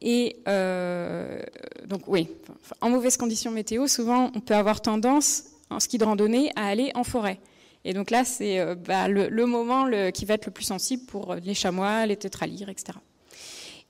[0.00, 1.40] et euh,
[1.86, 2.28] donc oui,
[2.80, 6.90] en mauvaise conditions météo, souvent on peut avoir tendance en ski de randonnée à aller
[6.94, 7.38] en forêt.
[7.84, 11.34] Et donc là, c'est euh, bah, le, moment qui va être le plus sensible pour
[11.36, 12.98] les chamois, les tétralyres, etc.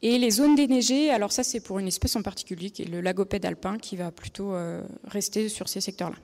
[0.03, 3.01] Et les zones déneigées, alors ça c'est pour une espèce en particulier, qui est le
[3.01, 6.17] lagopède alpin, qui va plutôt euh, rester sur ces secteurs-là.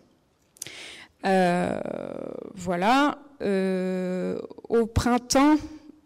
[1.24, 1.80] Euh,
[2.54, 3.18] voilà.
[3.40, 4.38] Euh,
[4.68, 5.56] au printemps,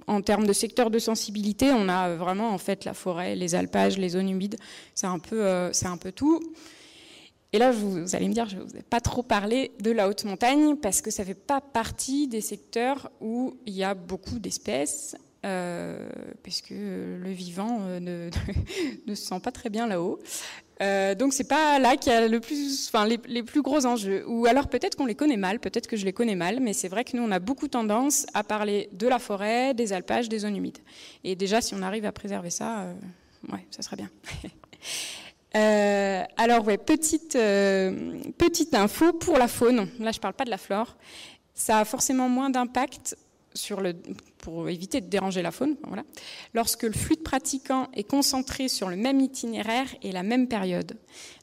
[0.07, 3.99] en termes de secteur de sensibilité, on a vraiment en fait la forêt, les alpages,
[3.99, 4.57] les zones humides.
[4.95, 6.41] C'est un peu, c'est un peu tout.
[7.55, 10.09] Et là, vous, allez me dire, je ne vous ai pas trop parlé de la
[10.09, 13.95] haute montagne parce que ça ne fait pas partie des secteurs où il y a
[13.95, 16.09] beaucoup d'espèces euh,
[16.43, 18.31] puisque le vivant euh,
[19.07, 20.19] ne, se sent pas très bien là-haut.
[20.83, 24.25] Euh, donc c'est pas là qu'il y a le plus, enfin les, plus gros enjeux.
[24.27, 26.89] Ou alors peut-être qu'on les connaît mal, peut-être que je les connais mal, mais c'est
[26.89, 30.41] vrai que nous on a beaucoup tendance à parler de la forêt, des alpages, des
[30.41, 30.79] zones humides.
[31.25, 32.87] Et déjà si on arrive à préserver ça,
[33.53, 34.11] ouais, ça serait bien.
[36.37, 37.39] alors ouais, petite
[38.39, 39.89] petite info pour la faune.
[40.01, 40.97] Là je parle pas de la flore.
[41.55, 43.17] Ça a forcément moins d'impact
[44.39, 46.05] pour éviter de déranger la faune, voilà,
[46.55, 50.97] lorsque le flux de pratiquants est concentré sur le même itinéraire et la même période.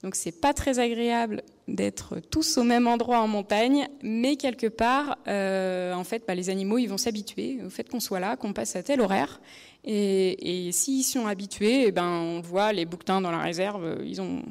[0.04, 5.18] Donc c'est pas très agréable d'être tous au même endroit en montagne, mais quelque part,
[5.28, 8.54] euh, en fait, bah, les animaux ils vont s'habituer au fait qu'on soit là, qu'on
[8.54, 9.40] passe à tel horaire.
[9.86, 14.44] Et, et s'ils sont habitués, eh ben, on voit les bouquetins dans la réserve, ont,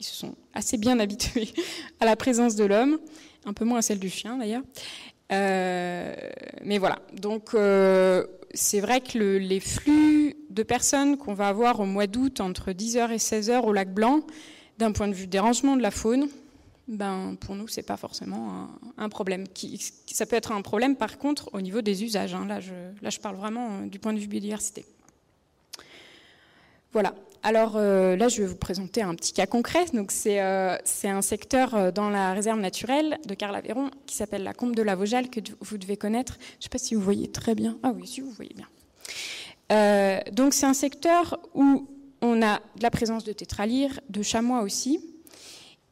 [0.00, 1.48] ils se sont assez bien habitués
[2.00, 2.98] à la présence de l'homme,
[3.44, 4.62] un peu moins à celle du chien d'ailleurs.
[5.32, 6.14] Euh,
[6.62, 11.86] mais voilà, donc euh, c'est vrai que les flux de personnes qu'on va avoir au
[11.86, 14.20] mois d'août entre 10h et 16h au lac Blanc,
[14.78, 16.28] d'un point de vue dérangement de la faune,
[16.86, 18.68] ben, pour nous, c'est pas forcément
[18.98, 19.44] un, problème.
[20.06, 22.34] Ça peut être un problème, par contre, au niveau des usages.
[22.34, 22.44] Hein.
[22.46, 24.84] Là, je, là, je parle vraiment euh, du point de vue biodiversité.
[26.92, 27.14] Voilà.
[27.46, 29.84] Alors euh, là, je vais vous présenter un petit cas concret.
[29.92, 34.54] Donc c'est euh, un secteur euh, dans la réserve naturelle de Carl-Aveyron qui s'appelle la
[34.54, 36.38] Combe de la Vosjale que vous devez connaître.
[36.52, 37.76] Je ne sais pas si vous voyez très bien.
[37.82, 38.66] Ah oui, si vous voyez bien.
[40.32, 41.86] donc c'est un secteur où
[42.22, 45.00] on a de la présence de tétralyres, de chamois aussi.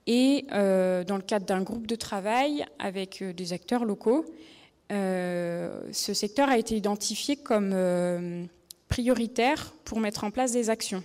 [0.06, 4.24] Et dans le cadre d'un groupe de travail avec des acteurs locaux,
[4.90, 8.48] ce secteur a été identifié comme
[8.88, 11.04] prioritaire pour mettre en place des actions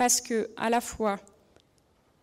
[0.00, 1.20] parce que à la fois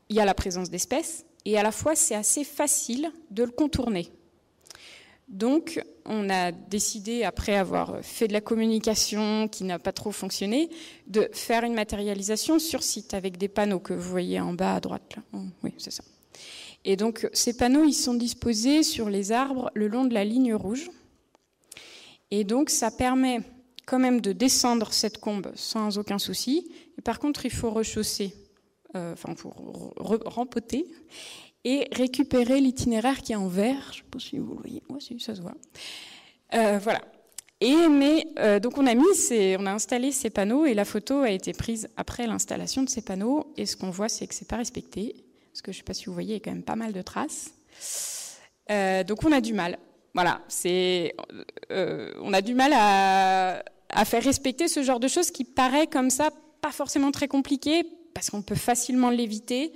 [0.09, 3.51] il y a la présence d'espèces et à la fois c'est assez facile de le
[3.51, 4.09] contourner.
[5.27, 10.69] Donc, on a décidé, après avoir fait de la communication qui n'a pas trop fonctionné,
[11.05, 14.79] de faire une matérialisation sur site avec des panneaux que vous voyez en bas à
[14.79, 15.17] droite.
[15.17, 15.41] Là.
[15.63, 16.03] Oui, c'est ça.
[16.85, 20.55] Et donc, ces panneaux, ils sont disposés sur les arbres le long de la ligne
[20.55, 20.89] rouge.
[22.31, 23.41] Et donc, ça permet
[23.85, 26.71] quand même de descendre cette combe sans aucun souci.
[27.03, 28.33] Par contre, il faut rechausser,
[28.95, 29.53] euh, enfin, pour
[30.25, 30.85] rempoter
[31.63, 33.91] et récupérer l'itinéraire qui est en vert.
[33.91, 34.83] Je ne sais pas si vous le voyez.
[34.89, 35.55] Moi, si, ça se voit.
[36.53, 37.01] Euh, voilà.
[37.59, 39.03] Et mais euh, donc on a mis,
[39.57, 43.01] on a installé ces panneaux et la photo a été prise après l'installation de ces
[43.01, 43.51] panneaux.
[43.57, 45.15] Et ce qu'on voit, c'est que c'est pas respecté.
[45.51, 46.75] parce que je ne sais pas si vous voyez, il y a quand même pas
[46.75, 47.51] mal de traces.
[48.69, 49.79] donc on a du mal.
[50.13, 51.15] Voilà, c'est,
[51.69, 56.29] on a du mal à faire respecter ce genre de choses qui paraît comme ça
[56.61, 57.83] pas forcément très compliqué
[58.13, 59.73] parce qu'on peut facilement l'éviter.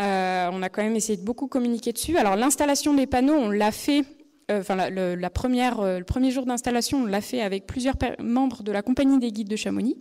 [0.00, 2.16] Euh, on a quand même essayé de beaucoup communiquer dessus.
[2.16, 4.04] Alors l'installation des panneaux, on l'a fait.
[4.50, 9.18] Euh, euh, le premier jour d'installation, on l'a fait avec plusieurs membres de la compagnie
[9.18, 9.96] des guides de Chamonix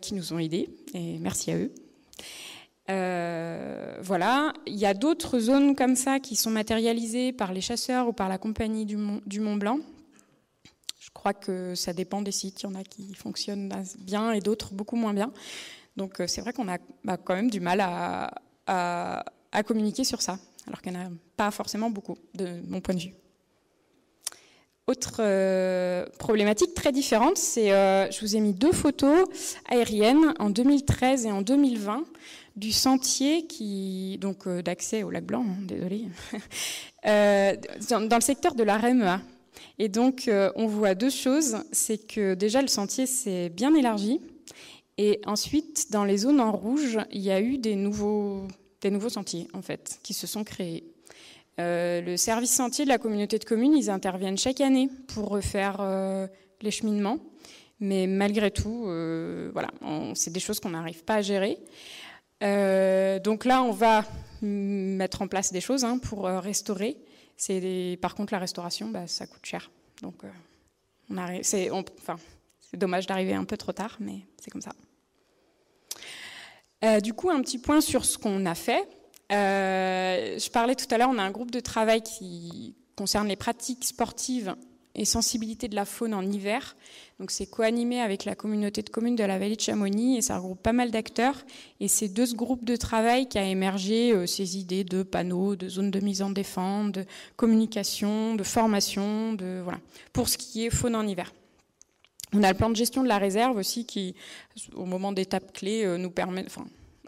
[0.00, 1.70] qui nous ont aidés et merci à eux.
[4.00, 8.14] voilà, il y a d'autres zones comme ça qui sont matérialisées par les chasseurs ou
[8.14, 9.80] par la compagnie du Mont Blanc.
[11.18, 12.62] Je crois que ça dépend des sites.
[12.62, 15.32] Il y en a qui fonctionnent bien et d'autres beaucoup moins bien.
[15.96, 18.30] Donc c'est vrai qu'on a bah, quand même du mal à,
[18.68, 20.38] à, communiquer sur ça,
[20.68, 23.14] alors qu'il n'y en a pas forcément beaucoup, de mon point de vue.
[24.86, 29.28] Autre euh, problématique très différente, c'est, euh, je vous ai mis deux photos
[29.68, 32.04] aériennes en 2013 et en 2020
[32.54, 36.06] du sentier qui, donc euh, d'accès au lac Blanc, hein, désolé,
[37.04, 39.20] dans, le secteur de la REMEA.
[39.78, 44.20] Et donc, on voit deux choses, c'est que déjà le sentier s'est bien élargi,
[44.98, 48.48] et ensuite, dans les zones en rouge, il y a eu des nouveaux,
[48.80, 50.84] des nouveaux sentiers, en fait, qui se sont créés.
[51.60, 55.76] Euh, le service sentier de la communauté de communes, ils interviennent chaque année pour refaire
[55.80, 56.26] euh,
[56.62, 57.18] les cheminements.
[57.78, 59.68] Mais malgré tout, euh, voilà,
[60.14, 61.58] c'est des choses qu'on n'arrive pas à gérer.
[63.22, 64.04] donc là, on va
[64.42, 66.96] mettre en place des choses hein, pour restaurer.
[68.00, 69.70] Par contre, la restauration, bah, ça coûte cher.
[70.02, 70.22] Donc,
[71.10, 72.16] on c'est, enfin,
[72.60, 74.72] c'est dommage d'arriver un peu trop tard, mais c'est comme ça.
[76.84, 78.86] Euh, du coup, un petit point sur ce qu'on a fait.
[79.32, 83.36] Euh, je parlais tout à l'heure, on a un groupe de travail qui concerne les
[83.36, 84.54] pratiques sportives
[84.94, 86.76] et sensibilité de la faune en hiver.
[87.20, 90.38] Donc c'est co-animé avec la communauté de communes de la vallée de Chamonix et ça
[90.38, 91.44] regroupe pas mal d'acteurs.
[91.80, 95.56] Et c'est de ce groupe de travail qui a émergé euh, ces idées de panneaux,
[95.56, 97.04] de zones de mise en défense, de
[97.36, 99.78] communication, de formation, de voilà,
[100.12, 101.32] pour ce qui est faune en hiver.
[102.32, 104.14] On a le plan de gestion de la réserve aussi qui,
[104.74, 106.44] au moment d'étapes clés, euh, nous permet,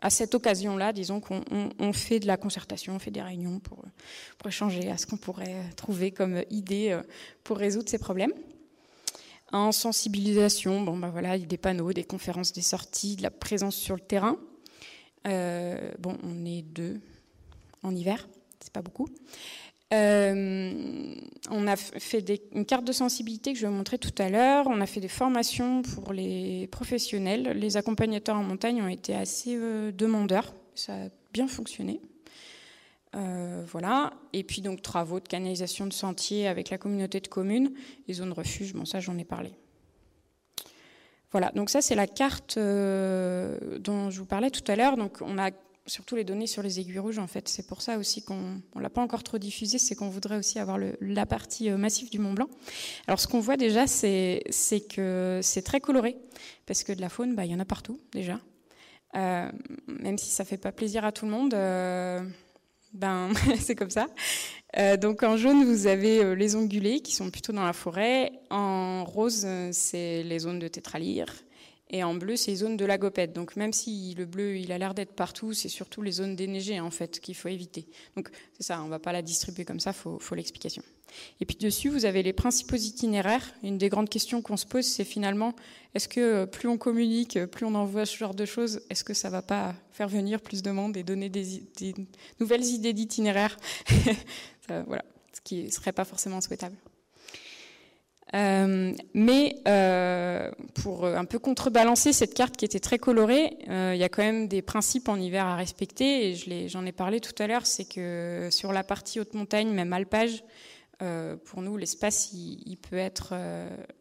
[0.02, 3.84] à cette occasion-là, disons qu'on fait de la concertation, on fait des réunions pour,
[4.46, 7.02] échanger à ce qu'on pourrait trouver comme idée euh,
[7.44, 8.32] pour résoudre ces problèmes.
[9.52, 13.30] En sensibilisation, bon, voilà, il y a des panneaux, des conférences, des sorties, de la
[13.30, 14.36] présence sur le terrain.
[15.26, 17.00] Euh, on est deux
[17.82, 18.28] en hiver,
[18.60, 19.08] c'est pas beaucoup.
[19.92, 21.14] Euh,
[21.50, 24.28] on a fait des, une carte de sensibilité que je vais vous montrer tout à
[24.28, 24.66] l'heure.
[24.68, 27.58] On a fait des formations pour les professionnels.
[27.58, 30.54] Les accompagnateurs en montagne ont été assez euh, demandeurs.
[30.74, 32.00] Ça a bien fonctionné.
[33.16, 34.12] Euh, voilà.
[34.32, 37.72] Et puis donc travaux de canalisation de sentiers avec la communauté de communes,
[38.06, 38.72] les zones refuge.
[38.74, 39.50] Bon, ça j'en ai parlé.
[41.32, 41.50] Voilà.
[41.56, 44.96] Donc ça c'est la carte dont je vous parlais tout à l'heure.
[44.96, 45.50] Donc on a
[45.86, 47.48] surtout les données sur les aiguilles rouges, en fait.
[47.48, 50.58] C'est pour ça aussi qu'on ne l'a pas encore trop diffusé, c'est qu'on voudrait aussi
[50.58, 52.48] avoir la partie euh, massive du Mont Blanc.
[53.06, 54.42] Alors, ce qu'on voit déjà, c'est
[54.88, 56.16] que c'est très coloré,
[56.66, 58.40] parce que de la faune, bah, il y en a partout, déjà.
[59.16, 59.50] Euh,
[59.88, 62.20] même si ça fait pas plaisir à tout le monde, euh,
[62.92, 64.06] ben, c'est comme ça.
[64.98, 68.32] donc, en jaune, vous avez les ongulés, qui sont plutôt dans la forêt.
[68.50, 71.26] En rose, c'est les zones de tétralyre.
[71.92, 73.32] Et en bleu, c'est les zones de lagopède.
[73.32, 76.78] Donc même si le bleu, il a l'air d'être partout, c'est surtout les zones déneigées
[76.78, 77.86] en fait qu'il faut éviter.
[78.16, 80.82] Donc c'est ça, on ne va pas la distribuer comme ça, faut, faut l'explication.
[81.40, 83.52] Et puis dessus, vous avez les principaux itinéraires.
[83.64, 85.54] Une des grandes questions qu'on se pose, c'est finalement,
[85.96, 89.02] est-ce que euh, plus on communique, euh, plus on envoie ce genre de choses, est-ce
[89.02, 91.94] que ça va pas faire venir plus de monde et donner des
[92.38, 93.56] nouvelles idées d'itinéraires?
[94.86, 96.76] Voilà, ce qui ne serait pas forcément souhaitable.
[98.34, 104.00] Euh, mais euh, pour un peu contrebalancer cette carte qui était très colorée, euh, il
[104.00, 106.30] y a quand même des principes en hiver à respecter.
[106.30, 109.92] Et j'en ai, parlé tout à l'heure, c'est que sur la partie haute montagne, même
[109.92, 110.44] alpage,
[111.46, 113.32] pour nous, l'espace il, peut être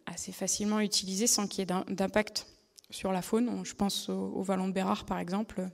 [0.05, 2.45] assez facilement utilisé sans qu'il y ait d'impact
[2.89, 3.61] sur la faune.
[3.63, 5.69] Je pense au, au Vallon de Bérard, par exemple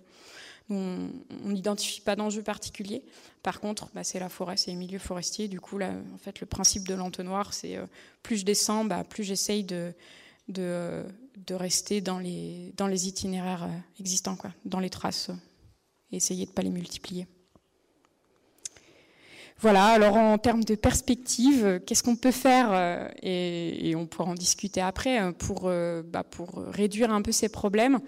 [0.70, 1.09] on
[1.43, 3.03] n'identifie pas d'enjeu particulier.
[3.43, 5.47] Par contre, bah, c'est la forêt, c'est les milieux forestiers.
[5.47, 7.86] Du coup, là, en fait, le principe de l'entonnoir, c'est euh,
[8.24, 9.93] plus je descends, bah, plus j'essaye de,
[11.51, 12.74] rester dans les,
[13.07, 15.30] itinéraires euh, existants, dans les traces,
[16.11, 17.28] et essayer de ne pas les multiplier.
[19.59, 24.34] Voilà, alors en termes de perspective, qu'est-ce qu'on peut faire, euh, et, on pourra en
[24.34, 25.20] discuter après,
[26.03, 27.99] bah, pour réduire un peu ces problèmes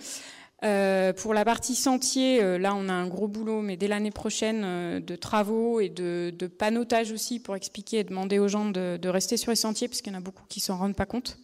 [0.64, 4.10] euh, pour la partie sentier, euh, là on a un gros boulot, mais dès l'année
[4.10, 8.66] prochaine, euh, de travaux et de, de, panotage aussi pour expliquer et demander aux gens
[8.66, 10.96] de, de rester sur les sentiers, parce qu'il y en a beaucoup qui s'en rendent
[10.96, 11.38] pas compte.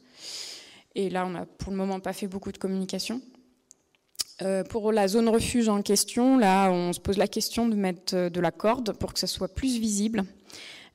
[0.95, 3.21] Et là, on n'a pour le moment pas fait beaucoup de communication.
[4.69, 8.39] Pour la zone refuge en question, là, on se pose la question de mettre de
[8.41, 10.25] la corde pour que ça soit plus visible.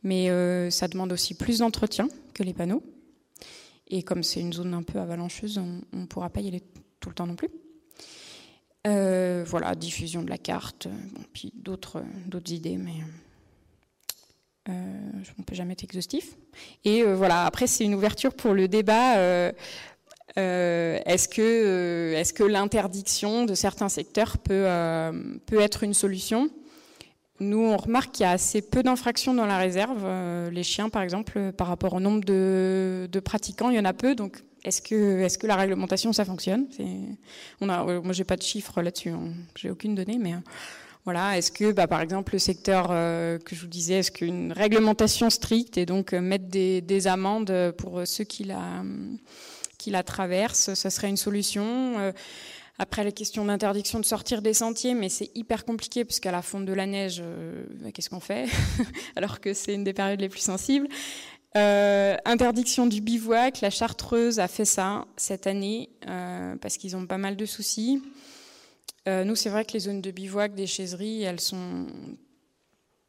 [0.03, 0.29] Mais
[0.71, 2.83] ça demande aussi plus d'entretien que les panneaux.
[3.87, 6.63] Et comme c'est une zone un peu avalancheuse, on ne pourra pas y aller
[7.01, 7.49] tout le temps non plus.
[9.45, 10.89] Voilà, diffusion de la carte,
[11.33, 12.03] puis d'autres
[12.49, 13.05] idées, mais
[14.67, 14.73] on
[15.39, 16.37] ne peut jamais être exhaustif.
[16.85, 19.53] Et voilà, après, c'est une ouverture pour le débat
[20.39, 25.13] euh, est-ce que, euh, est que l'interdiction de certains secteurs peut, euh,
[25.47, 26.51] peut être une solution?
[27.41, 30.05] Nous, on remarque qu'il y a assez peu d'infractions dans la réserve.
[30.51, 34.17] les chiens, par exemple, par rapport au nombre de, pratiquants, il y en a peu.
[34.17, 36.67] Donc, est-ce que, est que la réglementation, ça fonctionne?
[37.61, 39.11] On a, Moi, j'ai pas de chiffres là-dessus.
[39.11, 39.33] Hein.
[39.57, 40.35] J'ai aucune donnée, mais
[41.05, 45.31] voilà, est-ce que, bah, par exemple, le secteur que je vous disais, est-ce qu'une réglementation
[45.31, 48.83] stricte et donc mettre des, des amendes pour ceux qui la
[49.79, 51.99] qui la traverse, ça serait une solution?
[51.99, 52.13] Euh,
[52.81, 56.43] après, la question d'interdiction de sortir des sentiers, mais c'est hyper compliqué parce qu'à la
[56.43, 58.47] fonte de la neige, euh, bah, qu'est-ce qu'on fait?
[59.17, 60.89] Alors que c'est une des périodes les plus sensibles.
[61.57, 65.91] Euh, interdiction du bivouac, la Chartreuse a fait ça cette année
[66.61, 68.03] parce qu'ils ont pas mal de soucis.
[69.07, 71.87] nous, c'est vrai que les zones de bivouac des chaiseries, elles sont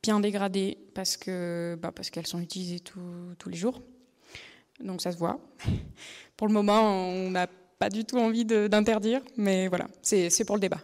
[0.02, 1.18] bien dégradées parce
[1.78, 3.82] bah, parce qu'elles sont utilisées tous les jours.
[4.84, 5.40] Donc ça se voit.
[6.38, 7.48] Pour le moment, on n'a
[7.80, 10.82] pas du tout envie d'interdire, mais voilà, c'est pour le débat.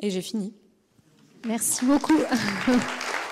[0.00, 0.54] Et j'ai fini.
[1.46, 2.18] Merci beaucoup.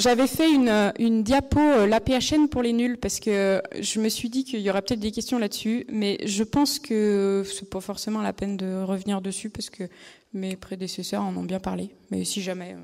[0.00, 4.30] J'avais fait une, une, diapo, euh, l'APHN pour les nuls, parce que je me suis
[4.30, 8.22] dit qu'il y aurait peut-être des questions là-dessus, mais je pense que c'est pas forcément
[8.22, 9.84] la peine de revenir dessus, parce que
[10.32, 11.90] mes prédécesseurs en ont bien parlé.
[12.10, 12.80] Mais si jamais, euh,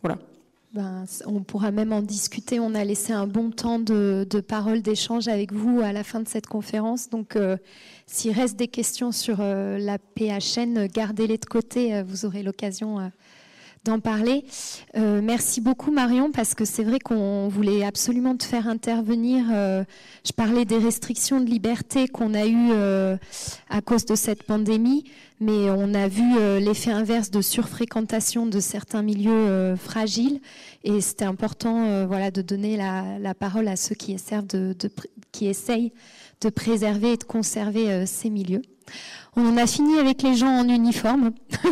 [0.00, 0.18] voilà.
[0.74, 2.58] Ben, on pourra même en discuter.
[2.58, 6.26] On a laissé un bon temps de, parole, d'échange avec vous à la fin de
[6.26, 7.08] cette conférence.
[7.08, 7.56] Donc, euh,
[8.06, 11.94] s'il reste des questions sur euh, la PHN, gardez-les de côté.
[11.94, 13.12] Euh, vous aurez l'occasion
[13.84, 14.44] d'en parler.
[14.94, 19.44] merci beaucoup Marion, parce que c'est vrai qu'on voulait absolument te faire intervenir.
[19.48, 22.72] je parlais des restrictions de liberté qu'on a eues
[23.68, 25.04] à cause de cette pandémie
[25.40, 30.40] mais on a vu euh, l'effet inverse de surfréquentation de certains milieux euh, fragiles
[30.84, 34.74] et c'était important euh, voilà, de donner la, parole à ceux qui, de,
[35.32, 35.92] qui essayent
[36.40, 38.62] de préserver et de conserver ces milieux.
[39.36, 41.32] On a fini avec les gens en uniforme.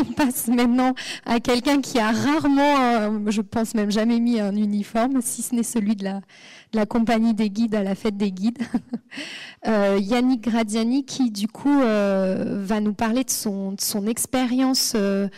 [0.00, 0.94] on passe maintenant
[1.24, 5.62] à quelqu'un qui a rarement, je pense même jamais mis un uniforme, si ce n'est
[5.62, 6.04] celui de
[6.72, 8.58] la, compagnie des guides à la fête des guides.
[9.68, 13.76] euh, Yannick Gradiani qui du coup euh, va nous parler de son,
[14.06, 15.28] expérience euh,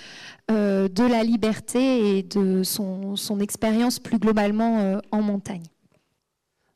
[0.50, 5.64] euh, de la liberté et de son, son expérience plus globalement en montagne.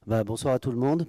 [0.06, 1.06] Bah, bonsoir à tout le monde.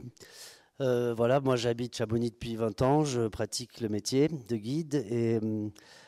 [0.79, 5.39] Voilà, moi j'habite Chabonny depuis 20 ans, je pratique le métier de guide et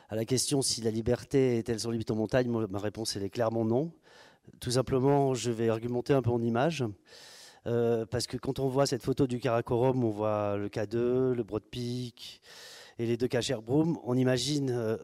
[0.10, 3.66] à la question si la liberté est-elle sans limite en montagne, ma réponse est clairement
[3.66, 3.92] non.
[4.60, 6.84] Tout simplement, je vais argumenter un peu en image.
[7.68, 11.44] Euh, parce que quand on voit cette photo du Karakorum, on voit le K2, le
[11.44, 12.42] Broad Peak
[12.98, 14.98] et les deux Kacherbroom, on imagine euh,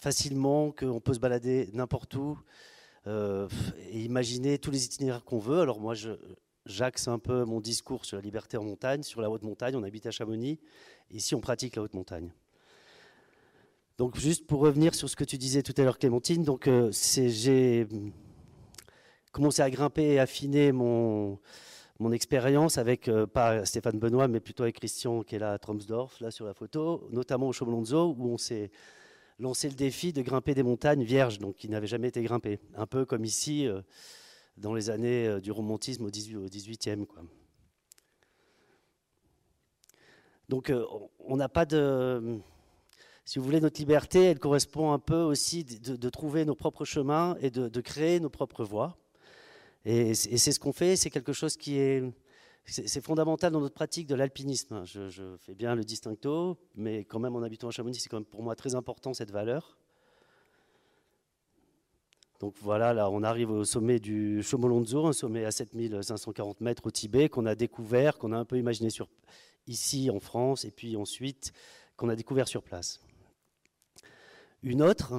[0.00, 2.38] facilement qu'on peut se balader n'importe où
[3.06, 3.48] euh,
[3.90, 5.60] et imaginer tous les itinéraires qu'on veut.
[5.60, 5.94] Alors moi,
[6.66, 9.76] j'axe un peu mon discours sur la liberté en montagne, sur la haute montagne.
[9.76, 10.58] On habite à Chamonix.
[11.10, 12.30] Ici, on pratique la haute montagne.
[13.98, 17.86] Donc, juste pour revenir sur ce que tu disais tout à l'heure, Clémentine, donc j'ai
[19.32, 21.38] commencé à grimper et affiner mon,
[21.98, 25.58] mon expérience avec, euh, pas Stéphane Benoît, mais plutôt avec Christian qui est là à
[25.58, 28.70] Tromsdorf, là sur la photo, notamment au Chaumelonzo, où on s'est
[29.38, 32.58] lancé le défi de grimper des montagnes vierges, donc qui n'avaient jamais été grimpées.
[32.74, 33.80] Un peu comme ici, euh,
[34.56, 37.06] dans les années euh, du romantisme au, 18, au 18e.
[37.06, 37.22] Quoi.
[40.48, 40.72] Donc
[41.18, 42.38] on n'a pas de...
[43.24, 47.36] Si vous voulez, notre liberté, elle correspond un peu aussi de, trouver nos propres chemins
[47.40, 48.96] et de créer nos propres voies.
[49.86, 52.02] Et, c'est ce qu'on fait, c'est quelque chose qui est,
[52.64, 54.84] c'est fondamental dans notre pratique de l'alpinisme.
[54.84, 58.24] Je, fais bien le distincto, mais quand même en habitant à Chamonix, c'est quand même
[58.24, 59.78] pour moi très important cette valeur.
[62.40, 66.90] Donc voilà, là on arrive au sommet du Chomolonzo, un sommet à 7540 mètres au
[66.90, 69.08] Tibet, qu'on a découvert, qu'on a un peu imaginé sur,
[69.66, 71.52] ici en France, et puis ensuite
[71.96, 73.00] qu'on a découvert sur place.
[74.62, 75.14] Une autre,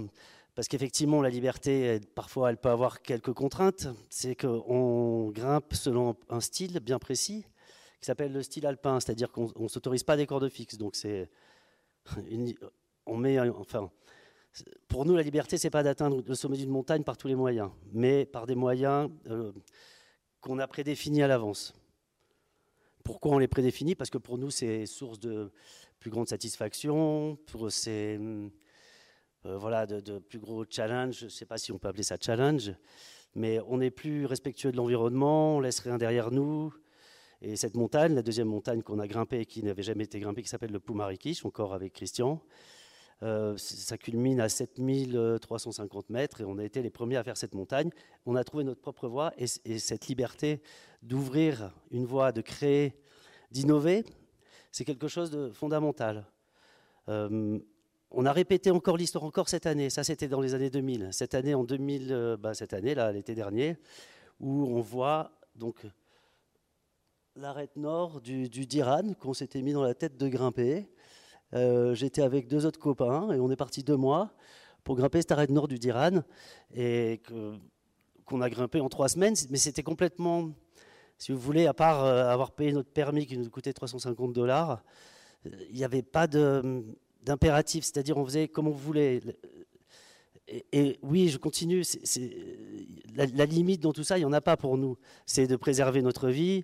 [0.57, 3.87] parce qu'effectivement, la liberté, parfois, elle peut avoir quelques contraintes.
[4.09, 7.45] C'est qu'on grimpe selon un style bien précis,
[8.01, 10.77] qui s'appelle le style alpin, c'est-à-dire qu'on ne s'autorise pas des cordes fixes.
[10.77, 11.29] Donc, c'est.
[13.05, 13.39] On met.
[13.39, 13.91] Enfin.
[14.87, 17.69] Pour nous, la liberté, c'est pas d'atteindre le sommet d'une montagne par tous les moyens,
[17.93, 19.51] mais par des moyens euh,
[20.41, 21.73] qu'on a prédéfinis à l'avance.
[23.03, 23.95] pourquoi on les prédéfinit?
[23.95, 25.51] Parce que pour nous, c'est source de
[25.99, 28.19] plus grande satisfaction, pour c'est
[29.43, 31.19] voilà, de, plus gros challenge.
[31.19, 32.73] Je ne sais pas si on peut appeler ça challenge,
[33.35, 36.73] mais on est plus respectueux de l'environnement, on laisse rien derrière nous.
[37.41, 40.41] Et cette montagne, la deuxième montagne qu'on a grimpée et qui n'avait jamais été grimpée,
[40.41, 42.41] qui s'appelle le Poumarikish, encore avec Christian,
[43.23, 47.55] euh, ça culmine à 7350 mètres et on a été les premiers à faire cette
[47.55, 47.89] montagne.
[48.27, 50.61] On a trouvé notre propre voie et, cette liberté
[51.01, 52.93] d'ouvrir une voie, de créer,
[53.51, 54.03] d'innover,
[54.71, 56.27] c'est quelque chose de fondamental.
[57.09, 57.57] Euh,
[58.11, 59.89] on a répété encore l'histoire encore cette année.
[59.89, 61.09] Ça, c'était dans les années 2000.
[61.11, 63.77] Cette année, en 2000, euh, bah, cette année, l'été dernier,
[64.39, 65.87] où on voit donc
[67.35, 70.87] l'arête nord du, du Diran qu'on s'était mis dans la tête de grimper.
[71.53, 74.33] Euh, j'étais avec deux autres copains et on est parti deux mois
[74.83, 76.23] pour grimper cette arête nord du Diran
[76.75, 77.21] et
[78.25, 79.35] qu'on a grimpé en trois semaines.
[79.49, 80.51] Mais c'était complètement,
[81.17, 84.83] si vous voulez, à part euh, avoir payé notre permis qui nous coûtait 350 dollars,
[85.45, 89.21] euh, il n'y avait pas d'impératif, c'est-à-dire on faisait comme on voulait.
[90.71, 91.83] Et, oui, je continue.
[93.15, 94.97] la, limite dans tout ça, il n'y en a pas pour nous.
[95.25, 96.63] C'est de préserver notre vie,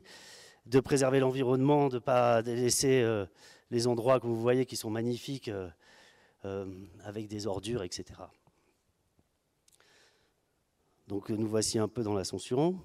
[0.65, 3.03] de préserver l'environnement, de ne pas laisser
[3.71, 5.69] les endroits que vous voyez qui sont magnifiques euh,
[6.45, 6.65] euh,
[7.03, 8.19] avec des ordures, etc.
[11.07, 12.79] Donc nous voici un peu dans l'ascension.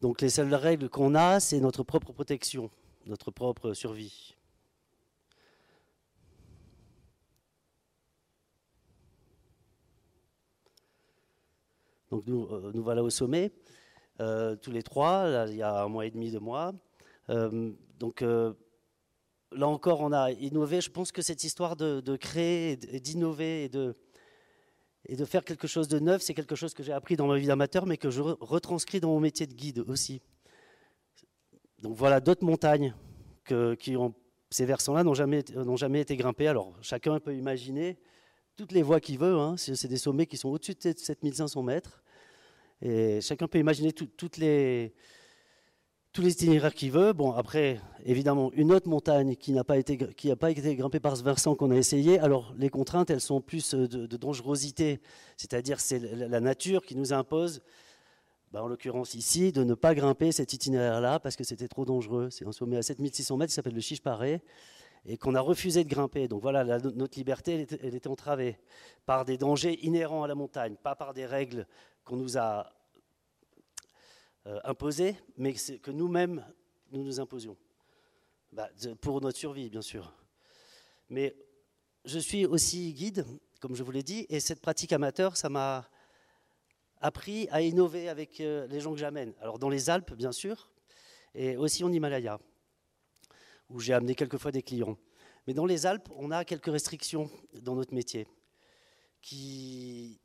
[0.00, 2.70] Donc les seules règles qu'on a, c'est notre propre protection,
[3.06, 4.34] notre propre survie.
[12.10, 13.52] Donc nous, nous voilà au sommet.
[14.20, 16.74] Euh, tous les trois, il y a un mois et demi, deux mois.
[17.30, 18.54] Euh, donc euh,
[19.52, 20.80] là encore, on a innové.
[20.80, 23.94] Je pense que cette histoire de, créer, d'innover et de,
[25.06, 27.36] et de faire quelque chose de neuf, c'est quelque chose que j'ai appris dans ma
[27.36, 30.22] vie d'amateur, mais que je retranscris dans mon métier de guide aussi.
[31.82, 32.94] Donc voilà d'autres montagnes
[33.78, 34.14] qui ont
[34.52, 35.44] ces versants-là n'ont jamais,
[35.76, 36.48] jamais été grimpés.
[36.48, 37.98] Alors chacun peut imaginer
[38.56, 39.36] toutes les voies qu'il veut.
[39.36, 39.56] Hein.
[39.56, 42.02] C'est des sommets qui sont au-dessus de 7500 mètres.
[42.82, 44.94] Et chacun peut imaginer toutes les,
[46.12, 47.12] tous les itinéraires qu'il veut.
[47.12, 49.96] Bon, après, évidemment, une autre montagne qui n'a pas été,
[50.36, 52.18] pas été grimpée par ce versant qu'on a essayé.
[52.18, 55.00] Alors, les contraintes, elles sont plus de, dangerosité,
[55.36, 57.62] c'est-à-dire c'est la nature qui nous impose,
[58.52, 62.28] bah, en l'occurrence ici, de ne pas grimper cet itinéraire-là parce que c'était trop dangereux.
[62.30, 64.42] C'est un sommet à 7600 mètres qui s'appelle le Chiche-Paré
[65.06, 66.26] et qu'on a refusé de grimper.
[66.26, 68.58] Donc voilà, notre liberté, elle était, elle était entravée
[69.06, 71.68] par des dangers inhérents à la montagne, pas par des règles
[72.04, 72.72] qu'on nous a
[74.50, 76.44] euh, imposé, mais que nous-mêmes,
[76.90, 77.56] nous nous imposions.
[78.52, 78.68] Bah,
[79.00, 80.12] pour notre survie, bien sûr.
[81.08, 81.36] Mais
[82.04, 83.24] je suis aussi guide,
[83.60, 85.88] comme je vous l'ai dit, et cette pratique amateur, ça m'a
[87.00, 89.34] appris à innover avec euh, les gens que j'amène.
[89.40, 90.72] Alors dans les Alpes, bien sûr,
[91.34, 92.40] et aussi en Himalaya,
[93.68, 94.98] où j'ai amené quelquefois des clients.
[95.46, 98.26] Mais dans les Alpes, on a quelques restrictions dans notre métier
[99.22, 100.19] qui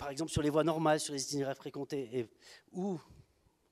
[0.00, 2.26] par exemple, sur les voies normales, sur les itinéraires fréquentés, et,
[2.72, 2.98] ou,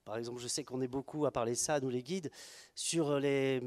[0.04, 2.30] par exemple, je sais qu'on est beaucoup à parler de ça, nous les guides,
[2.74, 3.62] sur les,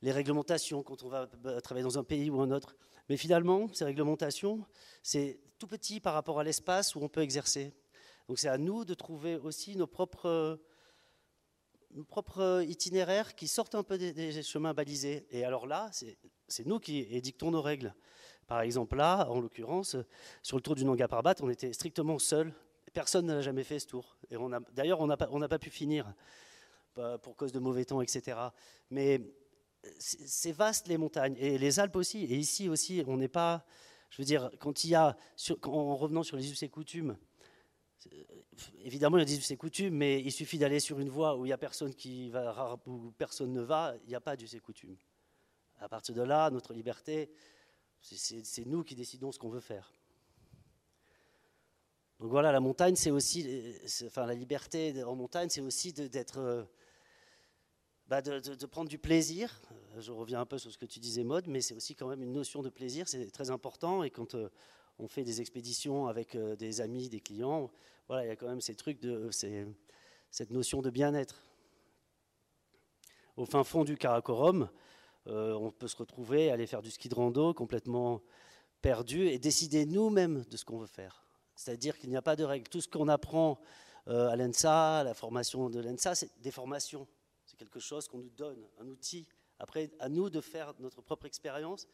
[0.00, 1.26] réglementations quand on va
[1.60, 2.76] travailler dans un pays ou un autre.
[3.08, 4.64] Mais finalement, ces réglementations,
[5.02, 7.74] c'est tout petit par rapport à l'espace où on peut exercer.
[8.28, 10.60] Donc c'est à nous de trouver aussi nos propres,
[11.90, 15.26] nos propres itinéraires qui sortent un peu des, des chemins balisés.
[15.32, 15.90] Et alors là,
[16.46, 17.92] c'est nous qui édictons nos règles.
[18.50, 19.96] Par exemple, là, en l'occurrence,
[20.42, 22.52] sur le tour du Nanga Parbat, on était strictement seul.
[22.92, 24.16] Personne n'a jamais fait ce tour.
[24.28, 26.12] Et on d'ailleurs, on n'a pas, pu finir
[27.22, 28.36] pour cause de mauvais temps, etc.
[28.90, 29.20] Mais
[30.00, 32.24] c'est vaste les montagnes et les Alpes aussi.
[32.24, 33.64] Et ici aussi, on n'est pas.
[34.10, 35.16] Je veux dire, quand il y a,
[35.62, 37.16] en revenant sur les us et coutumes,
[38.82, 41.36] évidemment, il y a des us et coutumes, mais il suffit d'aller sur une voie
[41.36, 44.34] où il y a personne qui va, où personne ne va, il n'y a pas
[44.34, 44.96] d'us et coutumes.
[45.78, 47.30] À partir de là, notre liberté,
[48.00, 49.92] c'est nous qui décidons ce qu'on veut faire.
[52.20, 53.74] Donc voilà, la montagne, c'est aussi,
[54.04, 56.64] enfin la liberté en montagne, c'est aussi d'être, euh,
[58.08, 59.62] bah de, prendre du plaisir.
[59.96, 62.08] Euh, je reviens un peu sur ce que tu disais, Mode, mais c'est aussi quand
[62.08, 64.02] même une notion de plaisir, c'est très important.
[64.02, 64.50] Et quand euh,
[64.98, 67.70] on fait des expéditions avec des amis, des clients,
[68.06, 69.30] voilà, il y a quand même ces trucs de,
[70.30, 71.46] cette notion de bien-être.
[73.38, 74.68] Au fin fond du Karakorum,
[75.26, 78.22] euh, on peut se retrouver, aller faire du ski de rando complètement
[78.80, 81.24] perdu et décider nous-mêmes de ce qu'on veut faire.
[81.54, 82.68] C'est-à-dire qu'il n'y a pas de règles.
[82.68, 83.60] Tout ce qu'on apprend
[84.08, 87.06] euh, à l'ENSA, la formation de l'ENSA, c'est des formations.
[87.44, 89.28] C'est quelque chose qu'on nous donne, un outil.
[89.58, 91.86] Après, à nous de faire notre propre expérience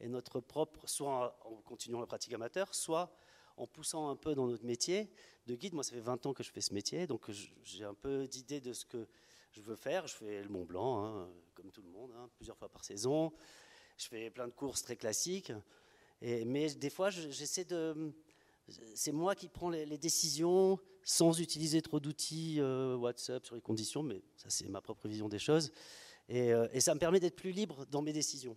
[0.00, 3.12] et notre propre, soit en continuant la pratique amateur, soit
[3.56, 5.10] en poussant un peu dans notre métier
[5.46, 5.74] de guide.
[5.74, 7.28] Moi, ça fait 20 ans que je fais ce métier, donc
[7.64, 9.08] j'ai un peu d'idée de ce que
[9.52, 10.06] je veux faire.
[10.06, 13.32] Je fais le Mont Blanc, hein, comme tout le monde, hein, plusieurs fois par saison.
[13.98, 15.52] Je fais plein de courses très classiques.
[16.20, 18.12] Mais des fois, j'essaie de.
[18.94, 24.04] C'est moi qui prends les, décisions sans utiliser trop d'outils euh, WhatsApp sur les conditions,
[24.04, 25.72] mais ça, c'est ma propre vision des choses.
[26.28, 28.56] Et, euh, et ça me permet d'être plus libre dans mes décisions.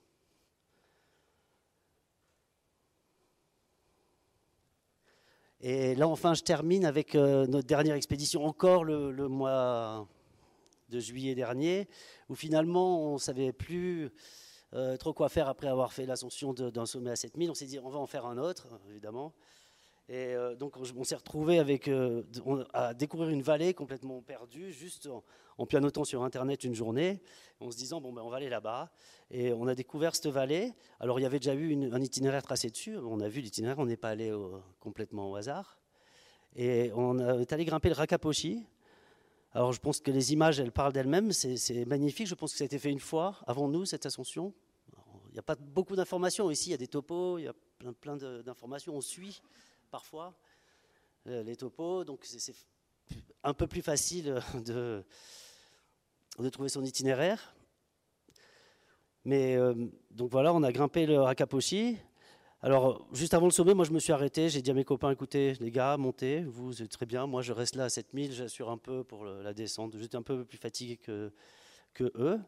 [5.67, 10.07] Et là, enfin, je termine avec euh, notre dernière expédition, encore le, mois
[10.89, 11.87] de juillet dernier,
[12.29, 14.11] où finalement, on ne savait plus
[14.73, 17.49] euh, trop quoi faire après avoir fait l'ascension d'un sommet à 7000.
[17.49, 19.33] On s'est dit, on va en faire un autre, évidemment.
[20.07, 22.23] Et euh, donc on, s'est retrouvé avec, euh,
[22.73, 25.09] à découvrir une vallée complètement perdue, juste
[25.57, 27.21] en, pianotant sur Internet une journée,
[27.59, 28.91] en se disant, bon, ben, on va aller là-bas.
[29.31, 30.73] Et on a découvert cette vallée.
[30.99, 32.97] Alors il y avait déjà eu un itinéraire tracé dessus.
[32.97, 34.31] On a vu l'itinéraire, on n'est pas allé
[34.79, 35.79] complètement au hasard.
[36.55, 38.67] Et on est allé grimper le Rakaposhi.
[39.55, 41.31] Alors je pense que les images, elles parlent d'elles-mêmes.
[41.31, 42.27] C'est magnifique.
[42.27, 44.53] Je pense que ça a été fait une fois avant nous, cette ascension.
[45.29, 46.69] Il n'y a pas beaucoup d'informations ici.
[46.69, 48.93] Il y a des topos, il y a plein, plein d'informations.
[48.93, 49.41] On suit
[49.89, 50.37] parfois,
[51.27, 52.03] euh, les topos.
[52.03, 52.53] Donc c'est
[53.45, 55.05] un peu plus facile de,
[56.37, 57.55] de trouver son itinéraire.
[59.23, 59.73] Mais euh,
[60.11, 61.97] donc voilà, on a grimpé le Rakaposhi.
[62.65, 64.49] Alors, juste avant le sommet, moi je me suis arrêté.
[64.49, 67.27] J'ai dit à mes copains écoutez, les gars, montez, vous êtes très bien.
[67.27, 69.95] Moi je reste là à 7000, j'assure un peu pour la descente.
[69.99, 71.31] J'étais un peu plus fatigué que,
[71.99, 72.39] eux.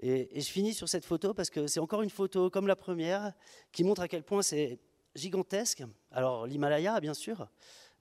[0.00, 3.32] Et, je finis sur cette photo parce que c'est encore une photo comme la première
[3.70, 4.80] qui montre à quel point c'est
[5.14, 5.84] gigantesque.
[6.10, 7.46] Alors l'Himalaya, bien sûr,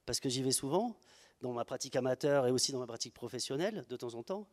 [0.07, 0.97] parce que j'y vais souvent,
[1.41, 4.47] dans ma pratique amateur et aussi dans ma pratique professionnelle, de temps en temps.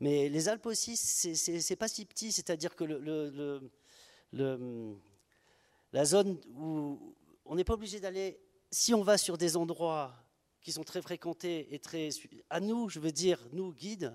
[0.00, 3.70] Mais les Alpes aussi, c'est pas si petit, c'est-à-dire que le,
[5.96, 7.16] la zone où
[7.46, 8.38] on n'est pas obligé d'aller,
[8.70, 10.14] si on va sur des endroits
[10.60, 12.10] qui sont très fréquentés et très...
[12.50, 14.14] À nous, je veux dire, nous, guides,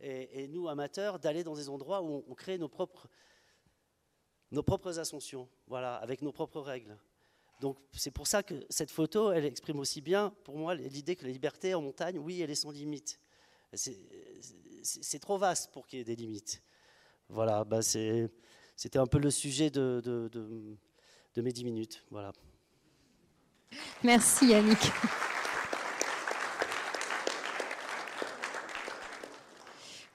[0.00, 3.08] et, nous, amateurs, d'aller dans des endroits où on, crée nos propres,
[4.50, 6.98] nos propres ascensions, voilà, avec nos propres règles.
[7.60, 11.26] Donc c'est pour ça que cette photo, elle exprime aussi bien, pour moi, l'idée que
[11.26, 13.20] la liberté en montagne, oui, elle est sans limite.
[13.72, 16.60] C'est trop vaste pour qu'il y ait des limites.
[17.28, 20.76] Voilà, bah c'était un peu le sujet de, de,
[21.36, 22.02] mes dix minutes.
[22.10, 22.32] Voilà.
[24.02, 24.92] Merci Yannick.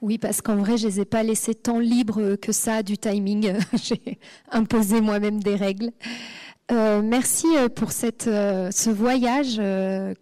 [0.01, 2.97] Oui, parce qu'en vrai, je ne les ai pas laissés tant libres que ça du
[2.97, 3.53] timing.
[3.81, 4.19] J'ai
[4.51, 5.91] imposé moi-même des règles.
[6.71, 9.61] Euh, merci euh, pour cette, euh, ce voyage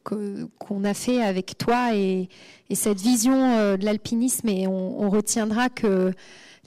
[0.04, 2.28] qu'on a fait avec toi et,
[2.70, 4.50] et cette vision de l'alpinisme.
[4.50, 6.12] Et on, retiendra que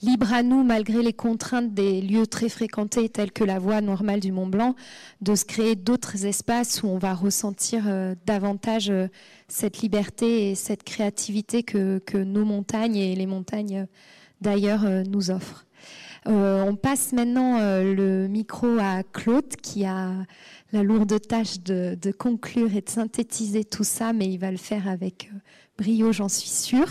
[0.03, 4.21] libre à nous, malgré les contraintes des lieux très fréquentés tels que la voie normale
[4.21, 4.75] du Mont Blanc,
[5.21, 7.85] de se créer d'autres espaces où on va ressentir
[8.27, 8.93] davantage
[9.49, 13.87] cette liberté et cette créativité que, nos montagnes et les montagnes
[14.41, 15.67] d'ailleurs nous offrent.
[16.29, 20.11] Euh, on passe maintenant euh, le micro à Claude qui a
[20.73, 24.89] la lourde tâche de, conclure et de synthétiser tout ça, mais il va le faire
[24.89, 25.39] avec euh,
[25.79, 26.89] brio, j'en suis sûre,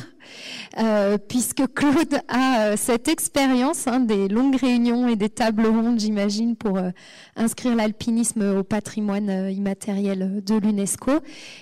[0.79, 5.99] euh, puisque Claude a euh, cette expérience hein, des longues réunions et des tables rondes,
[5.99, 6.91] j'imagine, pour euh,
[7.35, 11.11] inscrire l'alpinisme au patrimoine immatériel de l'UNESCO.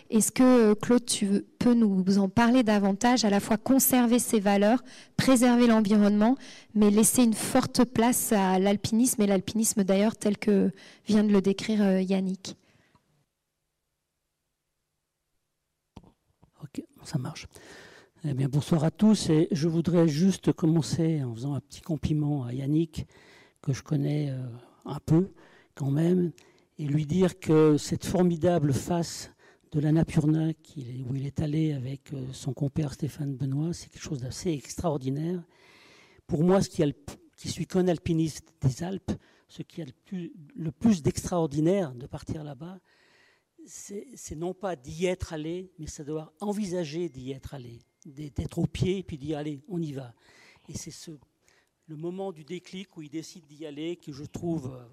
[0.10, 4.84] Est-ce que, Claude, tu peux nous en parler davantage, à la fois conserver ses valeurs,
[5.16, 6.36] préserver l'environnement,
[6.76, 10.72] mais laisser une forte place à l'alpinisme, et l'alpinisme d'ailleurs tel que
[11.08, 12.58] vient de le décrire Yannick?
[17.06, 17.48] Ça marche.
[18.26, 19.30] Eh bien, bonsoir à tous.
[19.30, 23.06] Et je voudrais juste commencer en faisant un petit compliment à Yannick,
[23.62, 24.42] que je connais euh,
[24.86, 25.32] un peu
[25.76, 26.32] quand même,
[26.78, 29.32] et lui dire que cette formidable face
[29.72, 34.04] de la Napurna, où il est allé avec euh, son compère Stéphane Benoît, c'est quelque
[34.04, 35.42] chose d'assez extraordinaire.
[36.28, 36.84] Pour moi, ce qui,
[37.38, 39.12] qui suis qu'un alpiniste des Alpes,
[39.50, 39.86] ce qui a
[40.56, 42.80] le plus d'extraordinaire de partir là-bas,
[43.66, 48.68] c'est non pas d'y être allé, mais ça doit envisager d'y être allé, d'être au
[48.68, 50.14] pied et puis d'y aller, on y va.
[50.70, 51.12] Et c'est ce,
[51.88, 54.84] le moment du déclic où ils décident d'y aller que je trouve euh,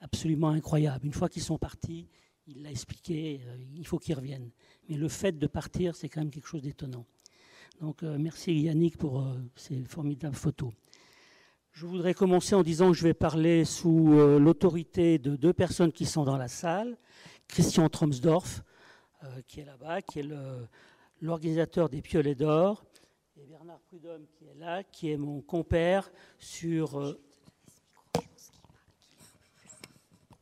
[0.00, 1.06] absolument incroyable.
[1.06, 2.08] Une fois qu'ils sont partis,
[2.46, 4.50] il l'a expliqué, euh, il faut qu'ils reviennent.
[4.88, 7.04] Mais le fait de partir, c'est quand même quelque chose d'étonnant.
[7.80, 9.24] Donc euh, merci Yannick pour
[9.56, 10.72] ces formidables photos.
[11.72, 14.08] Je voudrais commencer en disant que je vais parler sous
[14.40, 16.98] l'autorité de deux personnes qui sont dans la salle
[17.48, 18.62] Christian Tromsdorf,
[19.24, 20.28] euh, qui est là-bas, qui est
[21.20, 22.84] l'organisateur des Piolets d'Or,
[23.36, 27.00] et Bernard Prudhomme qui est là, qui est mon compère sur.
[27.00, 27.20] Euh,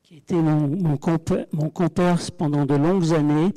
[0.03, 0.97] qui mon, mon,
[1.51, 3.51] mon compère pendant de longues années,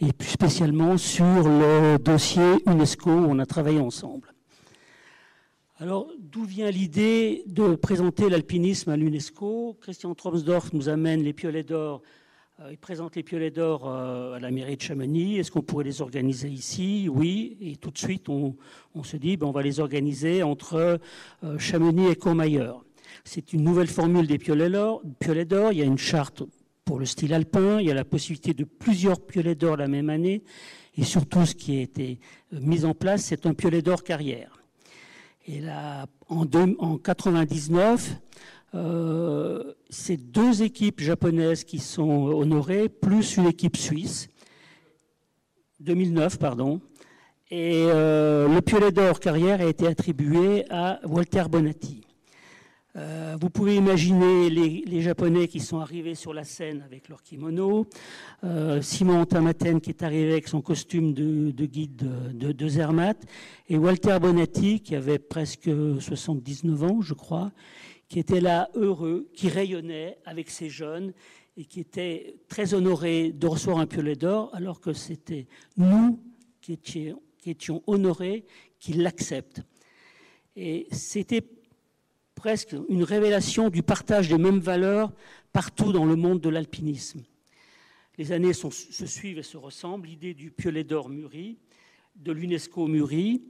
[0.00, 4.32] et plus spécialement sur le dossier UNESCO où on a travaillé ensemble.
[5.76, 9.78] Alors, d'où vient l'idée de présenter l'alpinisme à l'UNESCO?
[9.80, 12.02] Christian Tromsdorf nous amène les piolets d'or
[12.62, 15.38] euh, il présente les piolets d'or euh, à la mairie de Chamonix.
[15.38, 17.08] Est-ce qu'on pourrait les organiser ici?
[17.10, 17.56] Oui.
[17.60, 18.54] Et tout de suite, on,
[19.02, 21.00] se dit, ben, on va les organiser entre
[21.42, 22.84] euh, Chamonix et Courmayeur.
[23.24, 25.02] C'est une nouvelle formule des piolets d'or.
[25.72, 26.42] Il y a une charte
[26.84, 27.80] pour le style alpin.
[27.80, 30.42] Il y a la possibilité de plusieurs piolets d'or la même année.
[30.96, 32.20] Et surtout, ce qui a été
[32.52, 34.60] mis en place, c'est un piolet d'or carrière.
[35.46, 38.20] Et là, en, 1999,
[38.74, 44.28] euh, c'est deux équipes japonaises qui sont honorées, plus une équipe suisse.
[45.80, 46.80] 2009, pardon.
[47.50, 52.02] Et euh, le piolet d'or carrière a été attribué à Walter Bonatti.
[52.96, 57.86] Euh, vous pouvez imaginer les, Japonais qui sont arrivés sur la scène avec leur kimono,
[58.82, 63.24] Simon Tamaten qui est arrivé avec son costume de, guide de, de, Zermatt,
[63.68, 65.70] et Walter Bonatti qui avait presque
[66.00, 67.52] 79 ans, je crois,
[68.10, 71.14] qui était là heureux, qui rayonnait avec ses jeunes
[71.56, 75.46] et qui était très honoré de recevoir un piolet d'or, alors que c'était
[75.76, 76.20] nous
[76.60, 77.56] qui étions, qui
[77.86, 78.44] honorés
[78.80, 79.62] qu'il l'accepte.
[80.56, 81.44] Et c'était
[82.34, 85.12] presque une révélation du partage des mêmes valeurs
[85.52, 87.22] partout dans le monde de l'alpinisme.
[88.18, 90.08] Les années se suivent et se ressemblent.
[90.08, 91.58] L'idée du piolet d'or mûri,
[92.16, 93.42] de l'UNESCO mûri,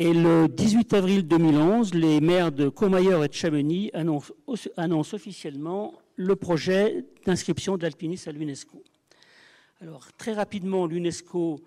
[0.00, 6.36] et le 18 avril 2011, les maires de Courmayeur et de Chamonix annoncent, officiellement le
[6.36, 8.80] projet d'inscription de l'alpinisme à l'UNESCO.
[9.80, 11.60] Alors, très rapidement, l'UNESCO,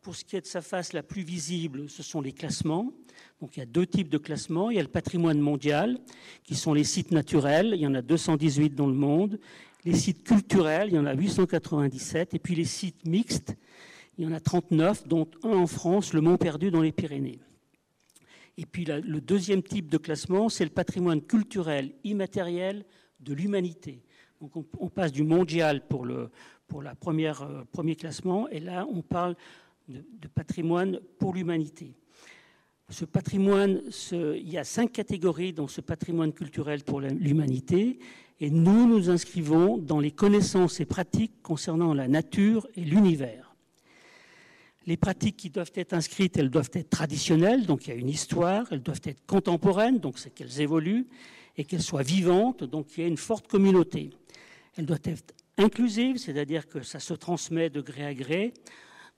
[0.00, 2.90] pour ce qui est de sa face la plus visible, ce sont les classements.
[3.42, 4.70] Donc, il y a deux types de classements.
[4.70, 5.98] Il y a le patrimoine mondial,
[6.42, 7.72] qui sont les sites naturels.
[7.74, 9.38] Il y en a 218 dans le monde.
[9.84, 12.32] Les sites culturels, il y en a 897.
[12.32, 13.54] Et puis les sites mixtes,
[14.16, 17.40] il y en a 39, dont un en France, le Mont Perdu dans les Pyrénées.
[18.56, 22.84] Et puis le deuxième type de classement, c'est le patrimoine culturel immatériel
[23.20, 24.02] de l'humanité.
[24.40, 26.30] Donc on, passe du mondial pour le
[26.74, 29.36] euh, premier classement, et là on parle
[29.88, 31.94] de, patrimoine pour l'humanité.
[32.90, 33.80] Ce patrimoine,
[34.12, 37.98] il y a cinq catégories dans ce patrimoine culturel pour l'humanité,
[38.40, 43.43] et nous nous inscrivons dans les connaissances et pratiques concernant la nature et l'univers.
[44.86, 48.10] Les pratiques qui doivent être inscrites, elles doivent être traditionnelles, donc il y a une
[48.10, 51.06] histoire, elles doivent être contemporaines, donc c'est qu'elles évoluent,
[51.56, 54.10] et qu'elles soient vivantes, donc il y a une forte communauté.
[54.76, 58.52] Elles doivent être inclusives, c'est-à-dire que ça se transmet de gré à gré,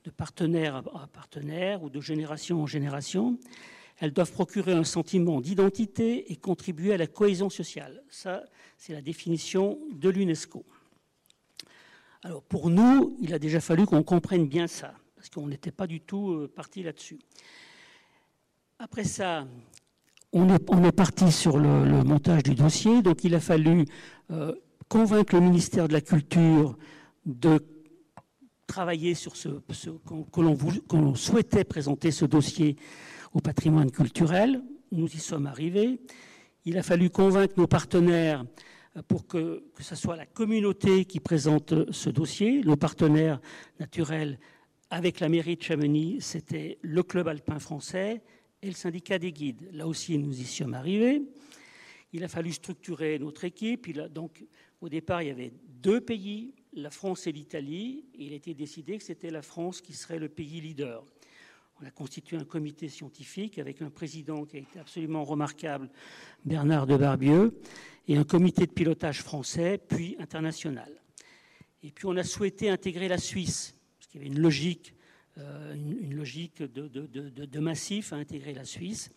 [0.05, 3.37] de partenaire à partenaire ou de génération en génération.
[3.99, 8.05] Elles doivent procurer un sentiment d'identité et contribuer à la cohésion sociale.
[8.09, 8.45] Ça,
[8.77, 10.65] c'est la définition de l'UNESCO.
[12.23, 14.95] Alors pour nous, il a déjà fallu qu'on comprenne bien ça
[15.27, 17.19] parce qu'on n'était pas du tout euh, parti là-dessus.
[18.79, 19.45] Après ça,
[20.33, 23.87] on est, parti sur le, montage du dossier, donc il a fallu
[24.31, 24.55] euh,
[24.89, 26.77] convaincre le ministère de la Culture
[27.25, 27.59] de
[28.69, 30.41] travailler sur ce, que
[30.95, 32.77] l'on souhaitait présenter ce dossier
[33.33, 34.63] au patrimoine culturel.
[34.93, 36.01] Nous y sommes arrivés.
[36.67, 38.45] Il a fallu convaincre nos partenaires
[38.97, 43.41] euh, pour que, que ce soit la communauté qui présente ce dossier, nos partenaires
[43.81, 44.39] naturels
[44.91, 48.23] avec la mairie de Chamonix, c'était le club alpin français
[48.63, 49.69] et le syndicat des guides.
[49.73, 51.23] Là aussi, nous y sommes arrivés.
[52.13, 53.91] Il a fallu structurer notre équipe.
[54.13, 54.45] donc,
[54.81, 58.05] au départ, il y avait deux pays, la France et l'Italie.
[58.15, 61.05] il a été décidé que c'était la France qui serait le pays leader.
[61.81, 65.91] On a constitué un comité scientifique avec un président qui a été absolument remarquable,
[66.45, 67.61] Bernard de Barbieux,
[68.09, 70.91] et un comité de pilotage français, puis international.
[71.83, 73.76] Et puis on a souhaité intégrer la Suisse
[74.17, 74.95] il y avait une logique,
[75.37, 79.11] euh, une, logique de, massif à intégrer la Suisse.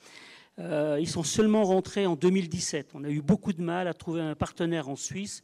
[0.60, 2.92] Euh, ils sont seulement rentrés en 2017.
[2.96, 5.42] On a eu beaucoup de mal à trouver un partenaire en Suisse,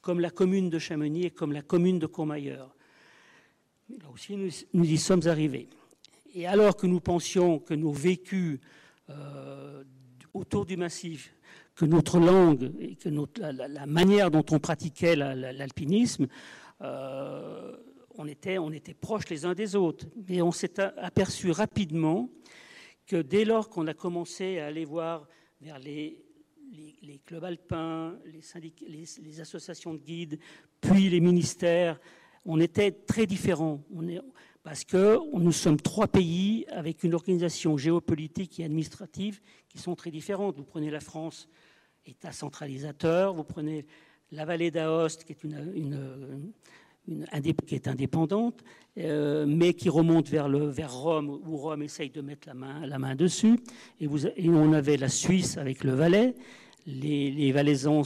[0.00, 2.74] comme la commune de Chamonix et comme la commune de Courmayeur.
[3.90, 4.36] Là aussi,
[4.72, 5.68] nous, y sommes arrivés.
[6.34, 8.58] Et alors que nous pensions que nos vécus
[9.10, 9.84] euh,
[10.32, 11.34] autour du massif,
[11.74, 16.26] que notre langue et que la, manière dont on pratiquait l'alpinisme,
[18.16, 20.06] on était, on était proches les uns des autres.
[20.28, 22.30] Mais on s'est aperçu rapidement
[23.06, 25.28] que dès lors qu'on a commencé à aller voir
[25.60, 26.24] vers les,
[27.02, 30.38] les, clubs alpins, les, associations de guides,
[30.80, 32.00] puis les ministères,
[32.44, 33.82] on était très différents.
[34.62, 40.10] Parce que nous sommes trois pays avec une organisation géopolitique et administrative qui sont très
[40.10, 40.56] différentes.
[40.56, 41.48] Vous prenez la France,
[42.06, 43.86] État centralisateur, vous prenez
[44.30, 46.52] la vallée d'Aoste, qui est une,
[47.66, 48.64] qui est indépendante,
[48.98, 53.58] euh, mais qui remonte vers, Rome, où Rome essaye de mettre la main, dessus.
[54.00, 54.08] Et,
[54.48, 56.34] on avait la Suisse avec le Valais.
[56.86, 58.02] Les, Valaisans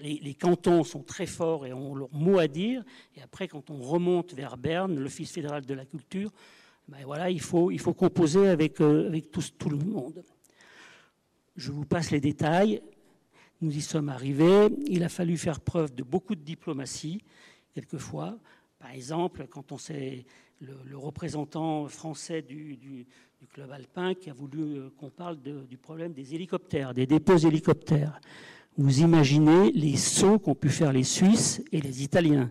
[0.00, 2.82] les, cantons sont très forts et ont leur mot à dire.
[3.16, 6.30] Et après, quand on remonte vers Berne, l'Office fédéral de la culture,
[6.88, 9.20] ben voilà, il faut, composer avec, euh,
[9.58, 10.24] tout le monde.
[11.56, 12.80] Je vous passe les détails.
[13.60, 14.68] Nous y sommes arrivés.
[14.86, 17.22] Il a fallu faire preuve de beaucoup de diplomatie
[17.74, 18.38] quelquefois.
[18.78, 20.24] Par exemple, quand on sait
[20.60, 23.06] le, représentant français du,
[23.52, 28.20] club alpin qui a voulu euh, qu'on parle du problème des hélicoptères, des dépôts hélicoptères.
[28.76, 32.50] Vous imaginez les sauts qu'ont pu faire les Suisses et les Italiens.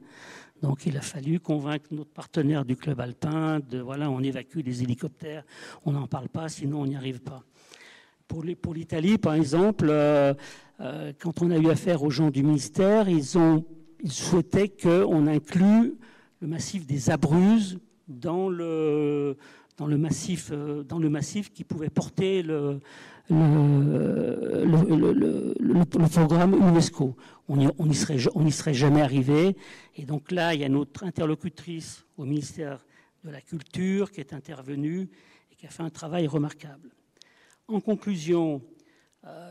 [0.61, 4.83] Donc il a fallu convaincre notre partenaire du club alpin de voilà, on évacue les
[4.83, 5.43] hélicoptères,
[5.85, 7.43] on n'en parle pas, sinon on n'y arrive pas.
[8.27, 8.43] Pour
[8.75, 10.33] l'Italie, par exemple, euh,
[10.81, 13.65] euh, quand on a eu affaire aux gens du ministère, ils ont
[14.01, 15.95] il souhaitait qu'on inclue
[16.41, 19.38] le massif des Abruzes dans le,
[19.77, 22.80] dans le, massif, euh, dans le massif qui pouvait porter le,
[26.11, 27.15] programme UNESCO.
[27.47, 28.17] On n'y serait,
[28.51, 29.55] serait jamais arrivé.
[29.95, 32.85] Et donc là, il y a notre interlocutrice au ministère
[33.23, 35.09] de la Culture qui est intervenue
[35.51, 36.89] et qui a fait un travail remarquable.
[37.67, 38.61] En conclusion,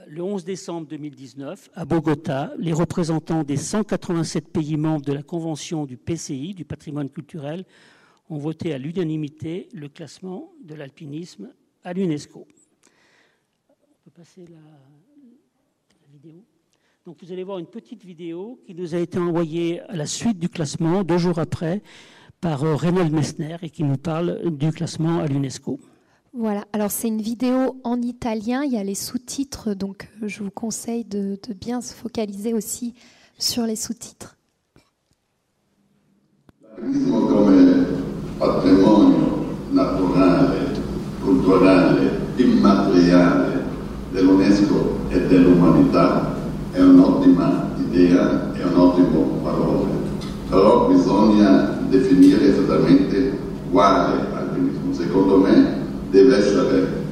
[0.07, 5.85] le 11 décembre 2019, à Bogota, les représentants des 187 pays membres de la Convention
[5.85, 7.65] du PCI, du patrimoine culturel,
[8.31, 11.51] ont voté à l'unanimité le classement de l'alpinisme
[11.85, 12.47] à l'UNESCO.
[13.69, 13.75] On
[14.05, 14.59] peut passer la,
[16.11, 16.43] vidéo.
[17.05, 20.39] Donc vous allez voir une petite vidéo qui nous a été envoyée à la suite
[20.39, 21.83] du classement, deux jours après,
[22.41, 25.79] par euh, Reynald Messner et qui nous parle du classement à l'UNESCO.
[26.41, 30.45] Voilà, alors c'est une vidéo en italien, il y a les sous-titres, donc euh, je
[30.45, 32.95] vous conseille de, de bien se focaliser aussi
[33.41, 34.37] sur les sous-titres.
[36.77, 37.87] come
[38.39, 40.59] patrimonio naturale,
[41.25, 43.65] culturale, immateriale
[44.13, 46.37] dell'UNESCO e dell'umanità
[46.71, 49.91] è un'ottima idea, è un ottimo valore,
[50.49, 53.37] però bisogna definire esattamente
[53.73, 54.93] quale alpinismo.
[54.93, 55.78] Secondo me
[56.11, 57.05] deve essere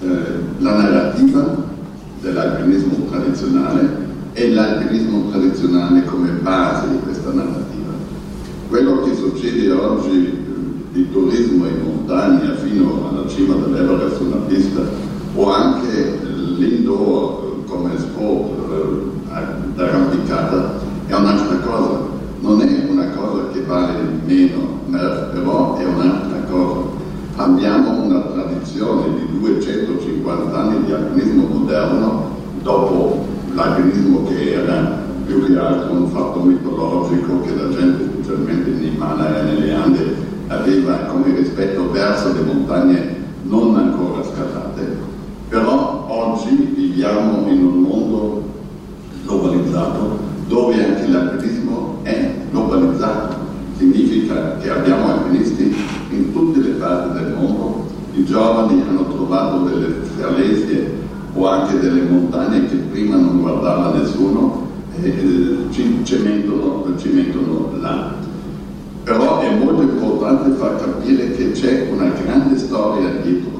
[0.00, 0.08] eh,
[0.58, 1.68] la narrativa
[2.20, 7.92] dell'alpinismo tradizionale e l'alpinismo tradizionale come base di questa narrativa.
[8.68, 10.32] Quello che succede oggi eh,
[10.92, 14.80] di turismo in montagna fino alla cima dell'Everest una pista
[15.34, 16.18] o anche
[16.56, 18.50] l'indoor eh, come sport
[19.32, 21.98] eh, d'arrampicata è un'altra cosa,
[22.40, 23.94] non è una cosa che vale
[24.24, 26.98] meno, però è un'altra cosa
[27.40, 28.20] abbiamo una
[28.70, 36.08] tradizione di 250 anni di alpinismo moderno dopo l'alpinismo che era più che altro un
[36.08, 40.14] fatto mitologico che la gente specialmente in Himalaya nelle Ande
[40.46, 45.08] aveva come rispetto verso le montagne non ancora scalate.
[45.48, 48.42] Però oggi viviamo in un mondo
[49.24, 53.36] globalizzato dove anche l'alpinismo è globalizzato.
[53.76, 55.74] Significa che abbiamo alpinisti
[56.10, 57.59] in tutte le parti del mondo,
[58.14, 60.92] i giovani hanno trovato delle falesie
[61.34, 64.68] o anche delle montagne che prima non guardava nessuno
[65.00, 68.14] e ci, ci mettono là.
[69.04, 73.50] Però è molto importante far capire che c'è una grande storia dietro,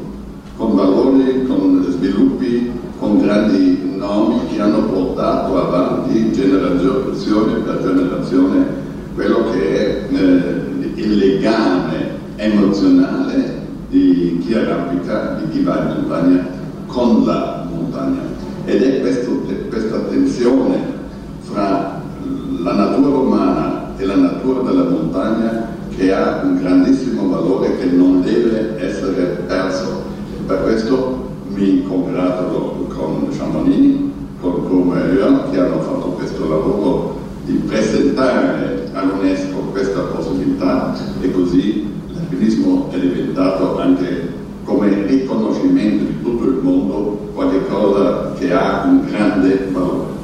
[0.56, 8.66] con valori, con sviluppi, con grandi nomi che hanno portato avanti generazione per generazione
[9.14, 13.59] quello che è eh, il legame emozionale
[13.90, 16.46] di chi arrampica, di chi va in montagna
[16.86, 18.20] con la montagna.
[18.64, 20.78] Ed è questo, questa tensione
[21.40, 22.00] fra
[22.62, 28.22] la natura umana e la natura della montagna che ha un grandissimo valore che non
[28.22, 30.02] deve essere perso.
[30.46, 33.98] Per questo mi congratulo con Chamonix,
[34.40, 41.99] con Courmayeur, che hanno fatto questo lavoro di presentare all'UNESCO questa possibilità e così
[42.30, 44.32] l'alpinismo è diventato anche
[44.64, 50.18] come riconoscimento di tutto il mondo qualcosa che ha un grande valore.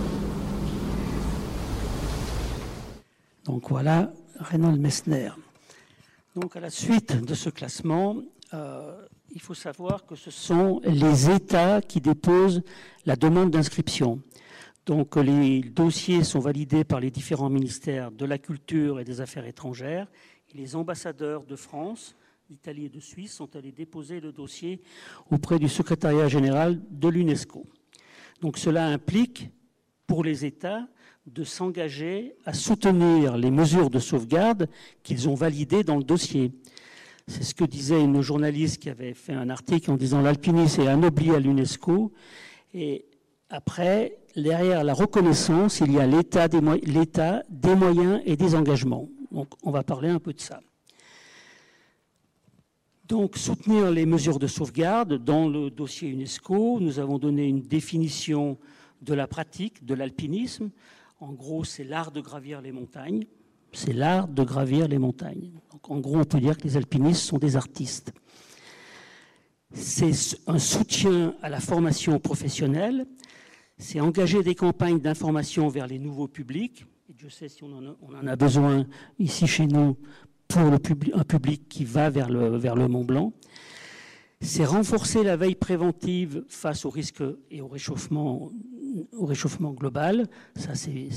[3.44, 5.32] Donc voilà, Reynald Messner.
[6.34, 8.16] Donc à la suite de ce classement,
[8.54, 8.92] euh,
[9.34, 12.62] il faut savoir que ce sont les États qui déposent
[13.04, 14.20] la demande d'inscription.
[14.84, 19.46] Donc les dossiers sont validés par les différents ministères de la Culture et des Affaires
[19.46, 20.06] étrangères.
[20.54, 22.16] Les ambassadeurs de France,
[22.48, 24.80] d'Italie et de Suisse sont allés déposer le dossier
[25.30, 27.66] auprès du secrétariat général de l'UNESCO.
[28.40, 29.50] Donc cela implique
[30.06, 30.86] pour les États
[31.26, 34.68] de s'engager à soutenir les mesures de sauvegarde
[35.02, 36.52] qu'ils ont validées dans le dossier.
[37.26, 40.86] C'est ce que disait une journaliste qui avait fait un article en disant l'alpinisme est
[40.86, 42.12] anobli à l'UNESCO.
[42.72, 43.04] Et
[43.50, 49.08] après, derrière la reconnaissance, il y a l'état des, moyens et des engagements.
[49.32, 50.60] Donc on va parler un peu de ça.
[53.08, 58.58] Donc soutenir les mesures de sauvegarde dans le dossier UNESCO, nous avons donné une définition
[59.00, 60.70] de la pratique de l'alpinisme.
[61.20, 63.24] En gros, c'est l'art de gravir les montagnes.
[63.72, 65.52] C'est l'art de gravir les montagnes.
[65.70, 68.12] Donc, en gros, on peut dire que les alpinistes sont des artistes.
[69.72, 70.12] C'est
[70.46, 73.06] un soutien à la formation professionnelle.
[73.78, 76.86] C'est engager des campagnes d'information vers les nouveaux publics.
[77.08, 78.84] Et Dieu sait si on en a, besoin
[79.20, 79.96] ici chez nous
[80.48, 80.78] pour un
[81.24, 83.32] public qui va vers le, Mont Blanc.
[84.40, 87.22] C'est renforcer la veille préventive face aux risques
[87.52, 88.50] et au réchauffement,
[89.12, 90.26] au réchauffement global.
[90.56, 91.10] Ça, c'est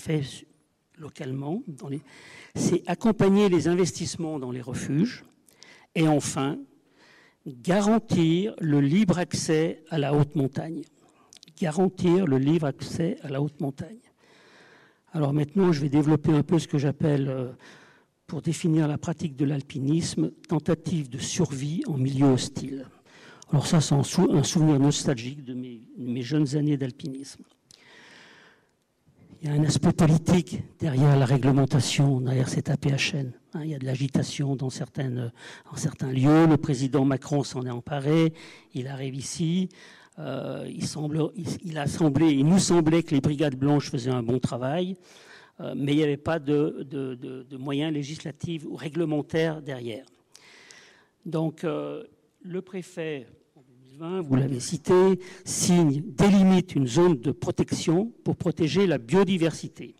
[0.00, 0.22] fait
[0.96, 1.62] localement.
[2.54, 5.22] C'est accompagner les investissements dans les refuges.
[5.94, 6.58] Et enfin,
[7.46, 10.82] garantir le libre accès à la haute montagne.
[11.60, 13.98] Garantir le libre accès à la haute montagne.
[15.12, 17.52] Alors maintenant, je vais développer un peu ce que j'appelle, euh,
[18.26, 22.86] pour définir la pratique de l'alpinisme, tentative de survie en milieu hostile.
[23.50, 27.44] Alors ça, c'est un, souvenir nostalgique de mes jeunes années d'alpinisme.
[29.42, 33.32] Il y a un aspect politique derrière la réglementation, derrière cette APHN.
[33.52, 33.60] Hein.
[33.62, 35.30] il y a de l'agitation dans, certaines,
[35.76, 36.46] certains lieux.
[36.46, 38.32] Le président Macron s'en est emparé.
[38.74, 39.68] Il arrive ici.
[40.18, 40.84] Euh, il,
[41.78, 44.96] a semblé, il nous semblait que les brigades blanches faisaient un bon travail,
[45.60, 50.06] euh, mais il n'y avait pas de, moyens législatifs ou réglementaires derrière.
[51.26, 52.04] Donc, euh,
[52.42, 53.26] le préfet
[53.98, 59.94] vous l'avez cité, signe, délimite une zone de protection pour protéger la biodiversité.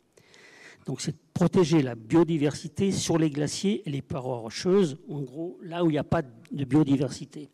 [0.85, 5.83] Donc c'est protéger la biodiversité sur les glaciers et les parois rocheuses, en gros là
[5.83, 7.49] où il n'y a pas de biodiversité.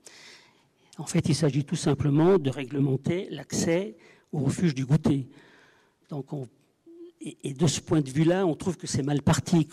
[1.02, 3.96] En fait, il s'agit tout simplement de réglementer l'accès
[4.30, 5.28] au refuge du goûter.
[7.20, 9.66] Et, de ce point de vue-là, on trouve que c'est mal parti.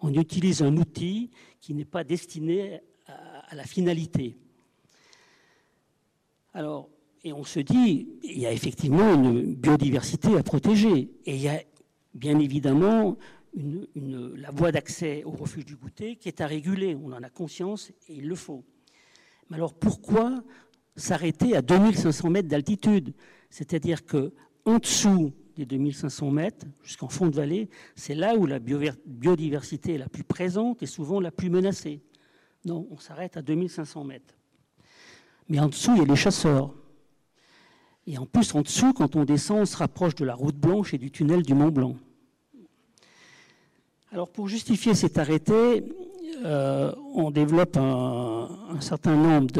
[0.00, 1.30] On utilise un outil
[1.60, 2.78] qui n'est pas destiné
[3.08, 4.36] à la finalité.
[6.54, 6.88] Alors,
[7.24, 11.10] et on se dit, il y a effectivement une biodiversité à protéger.
[11.26, 11.60] Et il y a
[12.14, 13.16] bien évidemment
[13.96, 16.94] la voie d'accès au refuge du goûter qui est à réguler.
[16.94, 18.62] On en a conscience et il le faut.
[19.50, 20.42] Mais alors pourquoi
[20.98, 23.14] s'arrêter à 2500 mètres d'altitude
[23.50, 24.32] C'est-à-dire que
[24.64, 29.98] en dessous des 2500 mètres, jusqu'en fond de vallée, c'est là où la biodiversité est
[29.98, 32.00] la plus présente et souvent la plus menacée.
[32.64, 34.34] Non, on s'arrête à 2500 mètres.
[35.48, 36.74] Mais en dessous, il y a les chasseurs.
[38.06, 40.94] Et en plus, en dessous, quand on descend, on se rapproche de la route blanche
[40.94, 41.96] et du tunnel du Mont Blanc.
[44.12, 45.84] Alors, pour justifier cet arrêté,
[46.44, 48.48] euh, on développe un,
[48.80, 49.50] certain nombre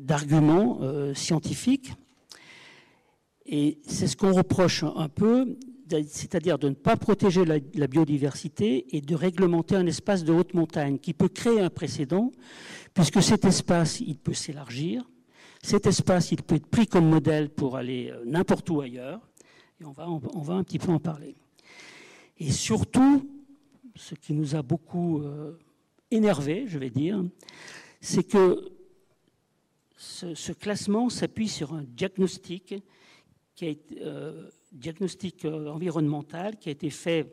[0.00, 1.92] d'arguments euh, scientifiques.
[3.44, 5.56] Et c'est ce qu'on reproche un peu,
[6.08, 10.98] c'est-à-dire de ne pas protéger la, biodiversité et de réglementer un espace de haute montagne
[10.98, 12.32] qui peut créer un précédent,
[12.92, 15.08] puisque cet espace, il peut s'élargir,
[15.62, 19.20] cet espace, il peut être pris comme modèle pour aller euh, n'importe où ailleurs,
[19.80, 21.36] et on va, un petit peu en parler.
[22.38, 23.28] Et surtout,
[23.94, 25.22] ce qui nous a beaucoup
[26.10, 27.22] énervé, je vais dire,
[28.00, 28.72] c'est que
[29.96, 32.74] ce, classement s'appuie sur un diagnostic,
[33.54, 37.26] qui a été, euh, diagnostic environnemental qui a été fait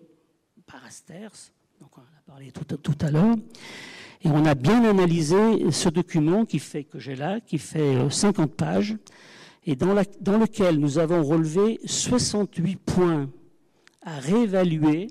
[0.66, 3.36] par Asters, donc on en a parlé tout, à l'heure,
[4.22, 8.40] et on a bien analysé ce document qui fait, que j'ai là, qui fait 50
[8.40, 8.96] euh, pages,
[9.66, 13.30] et dans lequel nous avons relevé 68 points
[14.02, 15.08] à réévaluer.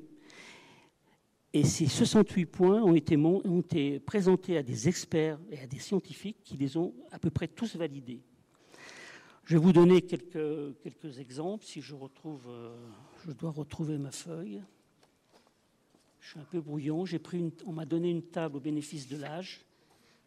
[1.54, 6.56] Et ces 68 points ont été, présentés à des experts et à des scientifiques qui
[6.56, 8.22] les ont à peu près tous validés.
[9.44, 11.64] Je vais vous donner quelques, quelques exemples.
[11.64, 12.74] Si je retrouve, euh,
[13.26, 14.62] je dois retrouver ma feuille.
[16.20, 17.04] Je suis un peu brouillon.
[17.22, 19.60] Pris on m'a donné une table au bénéfice de l'âge.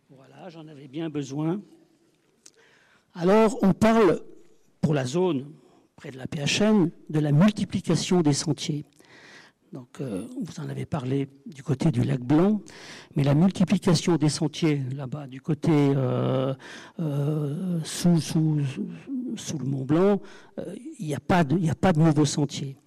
[0.10, 1.62] Voilà, j'en avais bien besoin.
[3.16, 4.22] Alors, on parle,
[4.82, 5.52] pour la zone
[5.96, 8.86] près de la PHN, de la multiplication des sentiers.
[9.76, 12.62] Donc, euh, vous en avez parlé du côté du lac Blanc,
[13.18, 16.54] mais la multiplication des sentiers là-bas, du côté euh,
[17.02, 18.16] euh, sous,
[18.56, 20.22] le Mont Blanc,
[20.98, 22.78] il n'y a, pas de, a pas de nouveaux sentiers.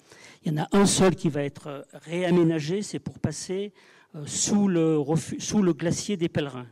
[0.43, 3.75] Il y en a un seul qui va être réaménagé, c'est pour passer
[4.25, 6.69] sous le, glacier des pèlerins.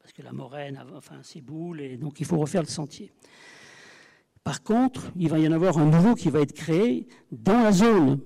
[0.00, 3.12] Parce que la moraine, enfin, s'éboule et donc il faut refaire le sentier.
[4.42, 7.70] Par contre, il va y en avoir un nouveau qui va être créé dans la
[7.70, 8.18] zone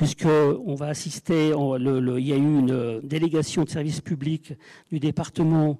[0.00, 4.54] puisqu'on va assister, il y a eu une délégation de service public
[4.90, 5.78] du département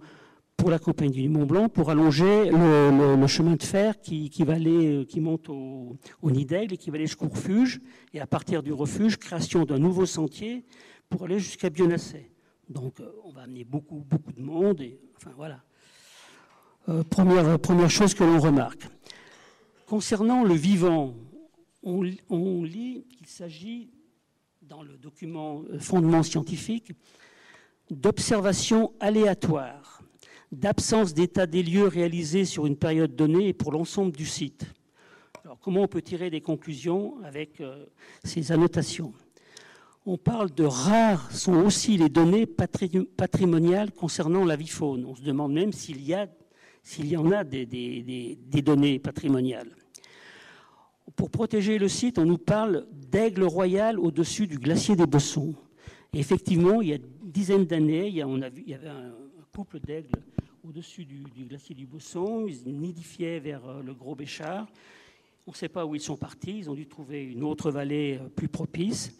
[0.58, 5.48] pour la compagnie du Mont Blanc pour allonger le, chemin de fer qui, qui monte
[5.48, 7.80] au, au et qui va aller jusqu'au refuge.
[8.12, 10.66] Et à partir du refuge, création d'un nouveau sentier
[11.08, 12.30] pour aller jusqu'à Bionasset.
[12.68, 14.84] Donc euh, on va amener beaucoup, beaucoup de monde.
[15.16, 15.62] Enfin voilà.
[16.90, 18.86] Euh, première, chose que l'on remarque.
[19.86, 21.14] Concernant le vivant,
[21.82, 23.88] on, on lit qu'il s'agit
[24.70, 26.92] dans le document euh, fondement scientifique
[27.90, 30.00] d'observations aléatoires,
[30.52, 34.64] d'absence d'état des lieux réalisés sur une période donnée et pour l'ensemble du site.
[35.44, 37.84] Alors comment on peut tirer des conclusions avec euh,
[38.22, 39.12] ces annotations?
[40.06, 45.04] On parle de rares sont aussi les données patrimoniales concernant la vie faune.
[45.04, 46.28] On se demande même s'il y, a,
[46.96, 49.74] y en a des, des données patrimoniales.
[51.16, 55.54] Pour protéger le site, on nous parle d'aigle royal au-dessus du glacier des Bossons.
[56.12, 59.12] effectivement, il y a une dizaine d'années, il, y avait un,
[59.52, 60.16] couple d'aigles
[60.66, 62.46] au-dessus du, glacier du Bosson.
[62.48, 64.68] Ils nidifiaient vers euh, le Gros Béchard.
[65.46, 66.58] On ne sait pas où ils sont partis.
[66.58, 69.12] Ils ont dû trouver une autre vallée euh, plus propice.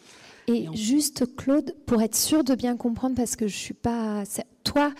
[0.47, 4.25] Et, juste, Claude, pour être sûr de bien comprendre, parce que je suis pas.
[4.65, 4.93] Toi,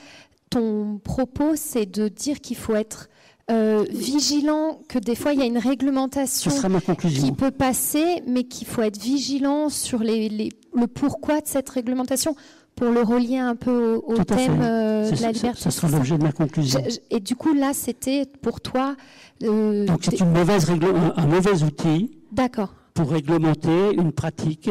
[0.51, 3.09] ton propos, c'est de dire qu'il faut être
[3.51, 6.51] euh, vigilant que des fois il y a une réglementation
[6.99, 12.37] qui peut passer, mais qu'il faut être vigilant sur les, le pourquoi de cette réglementation
[12.77, 15.61] pour le relier un peu au, thème euh, de la liberté.
[15.61, 16.81] Ça, sera l'objet de ma conclusion.
[17.11, 18.97] et du coup, là, c'était pour toi.
[19.43, 22.19] Euh, Donc c'est une mauvaise un mauvais outil.
[22.33, 22.75] D'accord.
[22.95, 24.71] Pour réglementer une pratique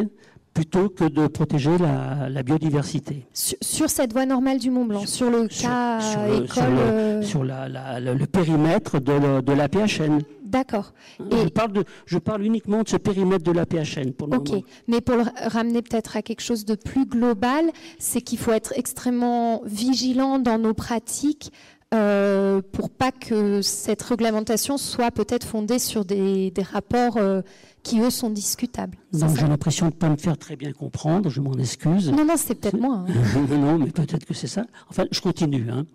[0.59, 3.25] plutôt que de protéger la, biodiversité.
[3.33, 7.23] Sur, cette voie normale du Mont Blanc, sur, le cas sur, le, école...
[7.23, 10.19] Sur, euh, le, périmètre de, de la PHN.
[10.43, 10.93] D'accord.
[11.19, 14.51] Je, parle de, je parle uniquement de ce périmètre de la PHN pour le Ok,
[14.87, 17.65] mais pour le ramener peut-être à quelque chose de plus global,
[17.99, 21.51] c'est qu'il faut être extrêmement vigilant dans nos pratiques
[21.91, 27.41] euh, pour pas que cette réglementation soit peut-être fondée sur des, des rapports euh,
[27.81, 28.97] qui, eux, sont discutables.
[29.11, 32.11] Donc j'ai l'impression de ne pas me faire très bien comprendre, je m'en excuse.
[32.11, 33.05] Non, non, c'est peut-être moi.
[33.07, 33.47] Hein.
[33.49, 34.65] non, mais peut-être que c'est ça.
[34.89, 35.67] Enfin, je continue.
[35.71, 35.85] Hein.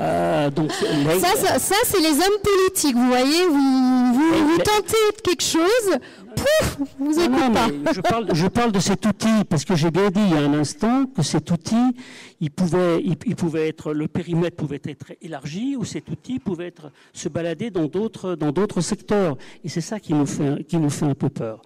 [0.00, 2.96] Euh, donc, ça, ça, c'est les hommes politiques.
[2.96, 5.98] Vous voyez, vous, vous, tentez quelque chose,
[6.34, 7.92] pouf, vous êtes pas.
[7.92, 10.40] je, parle, je parle de cet outil parce que j'ai bien dit il y a
[10.40, 11.94] un instant que cet outil,
[12.40, 16.90] il pouvait, il, pouvait être, le périmètre pouvait être élargi ou cet outil pouvait être
[17.12, 19.36] se balader dans d'autres, dans d'autres secteurs.
[19.64, 21.62] Et c'est ça qui nous fait, qui nous fait un peu peur.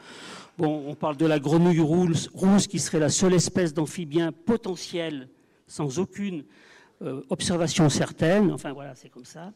[0.59, 5.29] Bon, on parle de la grenouille rousse, rousse qui serait la seule espèce d'amphibien potentiel,
[5.67, 6.45] sans aucune
[7.03, 9.53] euh, observation certaine, enfin voilà, c'est comme ça.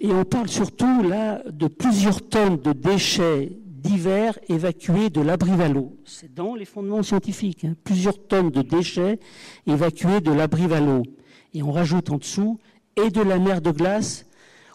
[0.00, 5.96] Et on parle surtout là de plusieurs tonnes de déchets divers évacués de l'abri Valo.
[6.04, 7.74] C'est dans les fondements scientifiques, hein.
[7.84, 9.18] plusieurs tonnes de déchets
[9.66, 11.02] évacués de l'abri Valo.
[11.54, 12.58] Et on rajoute en dessous
[12.96, 14.26] et de la mer de glace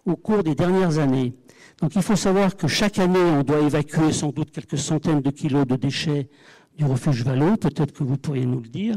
[0.06, 1.34] au cours des dernières années.
[1.82, 5.32] Donc il faut savoir que chaque année, on doit évacuer sans doute quelques centaines de
[5.32, 6.30] kilos de déchets
[6.78, 8.96] du refuge Valo, peut-être que vous pourriez nous le dire.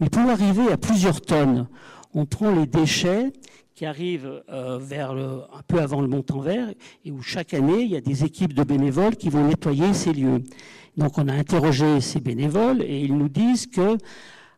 [0.00, 1.68] Mais pour arriver à plusieurs tonnes,
[2.14, 3.32] on prend les déchets
[3.74, 6.72] qui arrivent euh, vers un peu avant le Mont-en-Vert
[7.04, 10.12] et où chaque année, il y a des équipes de bénévoles qui vont nettoyer ces
[10.12, 10.42] lieux.
[10.96, 13.98] Donc on a interrogé ces bénévoles et ils nous disent que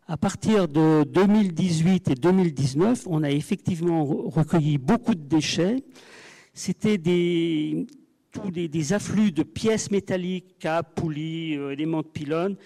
[0.09, 5.83] à partir de 2018 et 2019, on a effectivement recueilli beaucoup de déchets.
[6.55, 7.87] C'était des,
[8.53, 12.57] des, afflux de pièces métalliques, câbles, poulies, euh, éléments de pylônes,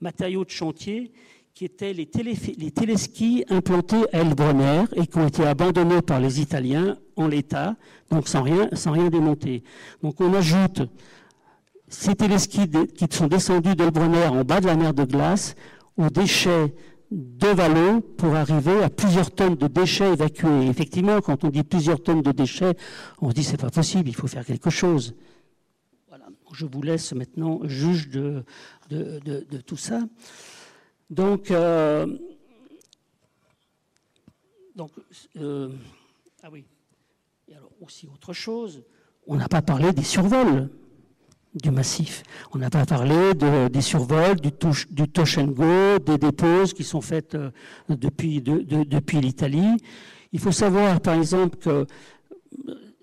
[0.00, 1.10] matériaux de chantier,
[1.54, 6.98] qui étaient les, téléskis implantés à Elbronner et qui ont été abandonnés par les Italiens
[7.14, 7.76] en l'état,
[8.10, 9.62] donc sans rien, sans rien démonter.
[10.02, 10.82] Donc on ajoute
[11.86, 15.54] ces téléskis qui sont descendus d'Elbronner en bas de la mer de glace
[15.96, 16.74] aux déchets
[17.12, 20.66] de Vallon pour arriver à plusieurs tonnes de déchets évacués.
[20.66, 22.74] effectivement, quand on dit plusieurs tonnes de déchets,
[23.20, 25.14] on se dit c'est pas possible, il faut faire quelque chose.
[26.08, 26.24] Voilà.
[26.52, 28.44] Je vous laisse maintenant juge de,
[28.90, 30.00] de, tout ça.
[31.14, 32.08] Donc, euh,
[35.36, 35.68] euh,
[36.42, 36.64] ah oui.
[37.46, 38.82] Et alors aussi autre chose,
[39.28, 40.68] on n'a pas parlé des survols
[41.54, 42.24] du massif.
[42.52, 47.52] On n'a pas parlé des survols, du, touch, des déposes qui sont faites euh,
[47.88, 49.76] depuis, depuis l'Italie.
[50.32, 51.86] Il faut savoir, par exemple, que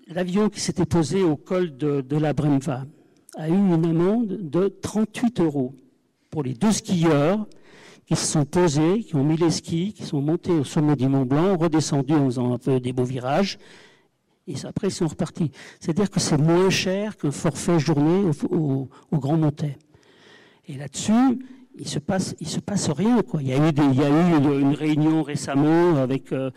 [0.06, 2.84] l'avion qui s'était posé au col de, la Bremva
[3.38, 5.74] a eu une amende de 38 euros
[6.28, 7.46] pour les deux skieurs
[8.06, 11.08] qui se sont posés, qui ont mis les skis, qui sont montés au sommet du
[11.08, 13.58] Mont Blanc, redescendus en faisant un peu des beaux virages,
[14.48, 15.52] et après, ils sont repartis.
[15.78, 19.78] C'est-à-dire que c'est moins cher qu'un forfait journée au, Grand Montet.
[20.66, 21.38] Et là-dessus,
[21.78, 23.22] il se passe, se passe rien.
[23.40, 26.50] Il y a eu, une, réunion récemment avec euh,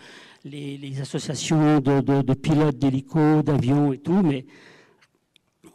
[0.44, 4.46] les, associations de, pilotes d'hélicos, d'avions et tout, mais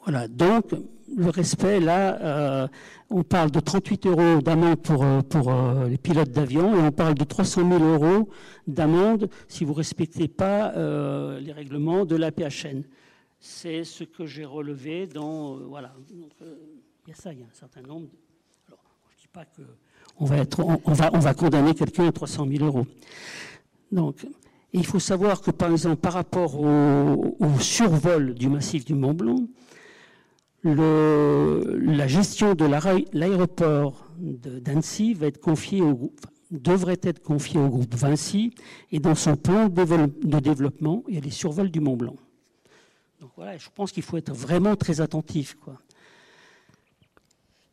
[0.05, 0.26] voilà.
[0.26, 0.72] Donc
[1.16, 2.69] le respect, là, euh,
[3.11, 5.53] on parle de 38 euros d'amende pour, euh, pour
[5.89, 8.28] les pilotes d'avion et on parle de 300 000 euros
[8.66, 10.73] d'amende si vous ne respectez pas
[11.41, 12.82] les règlements de la PHN.
[13.39, 15.57] C'est ce que j'ai relevé dans.
[15.57, 15.95] voilà.
[16.11, 18.09] il y a ça, il y a un certain nombre
[19.32, 22.87] pas qu'on va, être, on, va, on va condamner quelqu'un à 300 000 euros.
[23.93, 24.27] Donc,
[24.73, 29.47] il faut savoir que, par exemple, par rapport au, survol du massif du Mont Blanc,
[30.62, 32.65] le, la gestion de
[33.12, 36.20] l'aéroport d'Annecy va être confiée au groupe,
[36.51, 38.55] devrait être confiée au groupe Vinci,
[38.91, 42.16] et dans son plan de développement, il y a les survols du Mont Blanc.
[43.20, 45.57] Donc voilà, je pense qu'il faut être vraiment très attentif.
[45.61, 45.78] Quoi.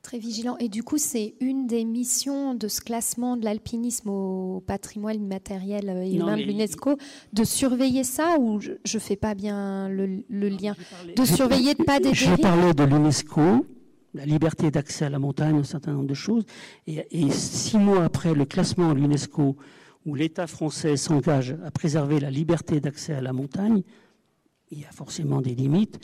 [0.07, 0.55] Très vigilant.
[0.59, 5.89] Et du coup, c'est une des missions de ce classement de l'alpinisme au patrimoine immatériel
[6.01, 6.95] et humain de l'UNESCO,
[7.34, 10.77] de surveiller ça ou je ne fais pas bien le, lien
[11.17, 13.65] De surveiller de pas des Je parlais de l'UNESCO,
[14.13, 16.45] la liberté d'accès à la montagne, un certain nombre de choses.
[16.88, 19.57] Et, et six mois après le classement à l'UNESCO,
[20.05, 23.84] où l'État français s'engage à préserver la liberté d'accès à la montagne,
[24.71, 25.99] il y a forcément des limites.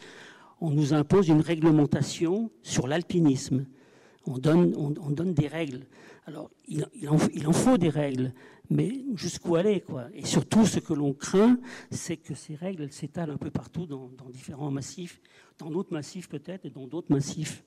[0.59, 3.65] On nous impose une réglementation sur l'alpinisme
[4.25, 5.81] on donne, on, donne des règles.
[6.25, 8.33] Alors, il, en, faut des règles,
[8.69, 11.59] mais jusqu'où aller quoi Et surtout, ce que l'on craint,
[11.91, 15.21] c'est que ces règles s'étalent un peu partout dans, différents massifs,
[15.59, 17.63] dans d'autres massifs peut-être, et dans d'autres massifs.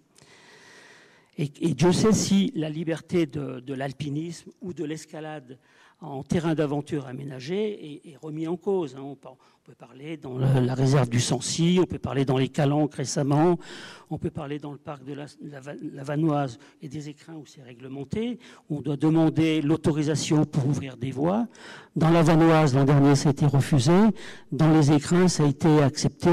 [1.38, 5.58] Et, Dieu sait si la liberté de l'alpinisme ou de l'escalade
[6.00, 8.96] en terrain d'aventure aménagé est, remis en cause.
[8.96, 9.02] Hein.
[9.02, 9.16] On,
[9.64, 13.58] peut parler dans la, réserve du Sancy, on peut parler dans les Calanques récemment,
[14.10, 18.38] on peut parler dans le parc de la, Vanoise et des écrins où c'est réglementé.
[18.70, 21.48] On doit demander l'autorisation pour ouvrir des voies.
[21.96, 23.92] Dans la Vanoise, l'an dernier, ça a été refusé.
[24.52, 26.30] Dans les écrins, ça a été accepté.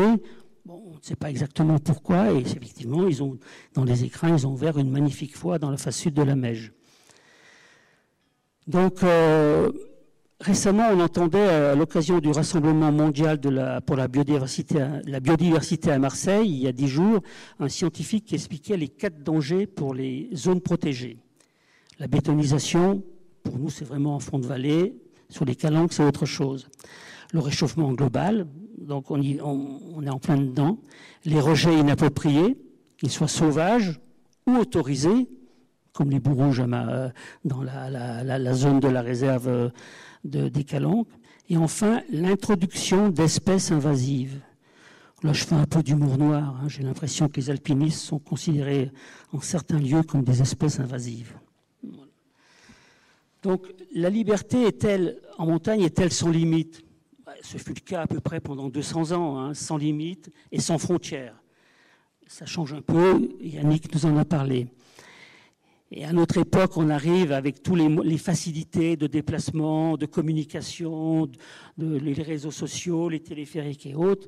[0.66, 3.40] Bon, on ne sait pas exactement pourquoi, et effectivement, ils ont,
[3.74, 6.36] dans les écrins, ils ont ouvert une magnifique voie dans la face sud de la
[6.36, 6.72] Meige.
[8.68, 9.72] Donc, euh,
[10.40, 13.40] récemment, on entendait à l'occasion du Rassemblement mondial
[13.86, 17.20] pour la biodiversité, à Marseille, il y a dix jours,
[17.60, 21.18] un scientifique qui expliquait les quatre dangers pour les zones protégées.
[22.00, 23.04] La bétonisation,
[23.44, 24.96] pour nous, c'est vraiment en fond de vallée.
[25.30, 26.70] Sur les calanques, c'est autre chose.
[27.34, 30.78] Le réchauffement global, donc on, on est en plein dedans.
[31.26, 32.58] Les rejets inappropriés,
[32.98, 34.00] qu'ils soient sauvages
[34.48, 35.28] ou autorisés,
[35.94, 37.10] comme les euh,
[37.46, 39.70] dans la, zone de la réserve euh,
[40.24, 41.08] de, des Calanques.
[41.50, 44.42] Et enfin, l'introduction d'espèces invasives.
[45.22, 46.58] Là, je fais un peu d'humour noir.
[46.62, 46.68] Hein.
[46.68, 48.92] J'ai l'impression que les alpinistes sont considérés
[49.32, 51.34] en certains lieux comme des espèces invasives.
[53.44, 56.84] Donc, la liberté est-elle en montagne est-elle sans limite
[57.42, 60.78] Ce fut le cas à peu près pendant 200 ans, hein, sans limite et sans
[60.78, 61.36] frontières.
[62.28, 63.30] Ça change un peu.
[63.42, 64.68] Yannick nous en a parlé.
[65.96, 71.30] Et à notre époque, on arrive avec tous les, facilités de déplacement, de communication,
[71.78, 74.28] les réseaux sociaux, les téléphériques et autres.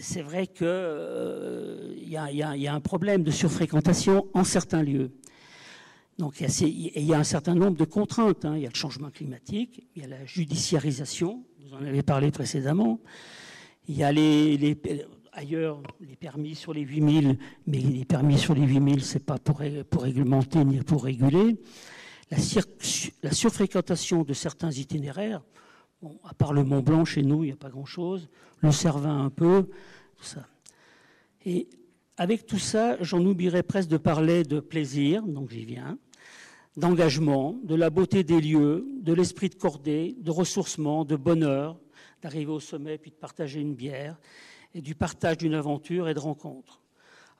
[0.00, 5.12] C'est vrai qu'il euh, y, a un problème de surfréquentation en certains lieux.
[6.18, 8.44] Donc il y, a, un certain nombre de contraintes.
[8.44, 8.56] Hein.
[8.56, 12.32] Il y a le changement climatique, il y a la judiciarisation, vous en avez parlé
[12.32, 12.98] précédemment.
[13.86, 14.76] Il y a les,
[15.32, 19.38] ailleurs les permis sur les 8000, mais les permis sur les 8000, ce n'est pas
[19.38, 21.56] pour, réglementer ni pour réguler.
[22.30, 22.38] La,
[23.22, 25.42] la, surfréquentation de certains itinéraires,
[26.00, 28.28] bon, à part le Mont Blanc, chez nous, il n'y a pas grand-chose,
[28.60, 29.68] le Cervin un peu,
[30.16, 30.46] tout ça.
[31.44, 31.68] Et
[32.16, 35.98] avec tout ça, j'en oublierais presque de parler de plaisir, donc j'y viens,
[36.76, 41.78] d'engagement, de la beauté des lieux, de l'esprit de cordée, de ressourcement, de bonheur,
[42.22, 44.18] d'arriver au sommet puis de partager une bière
[44.74, 46.80] et du partage d'une aventure et de rencontres.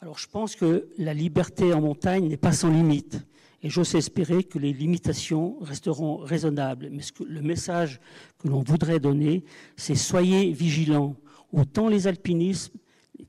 [0.01, 3.25] Alors je pense que la liberté en montagne n'est pas sans limite.
[3.63, 6.91] Et j'ose espérer que les limitations resteront raisonnables.
[6.91, 8.01] Mais le message
[8.39, 9.45] que l'on voudrait donner,
[9.77, 11.15] c'est soyez vigilants,
[11.53, 12.73] autant les alpinistes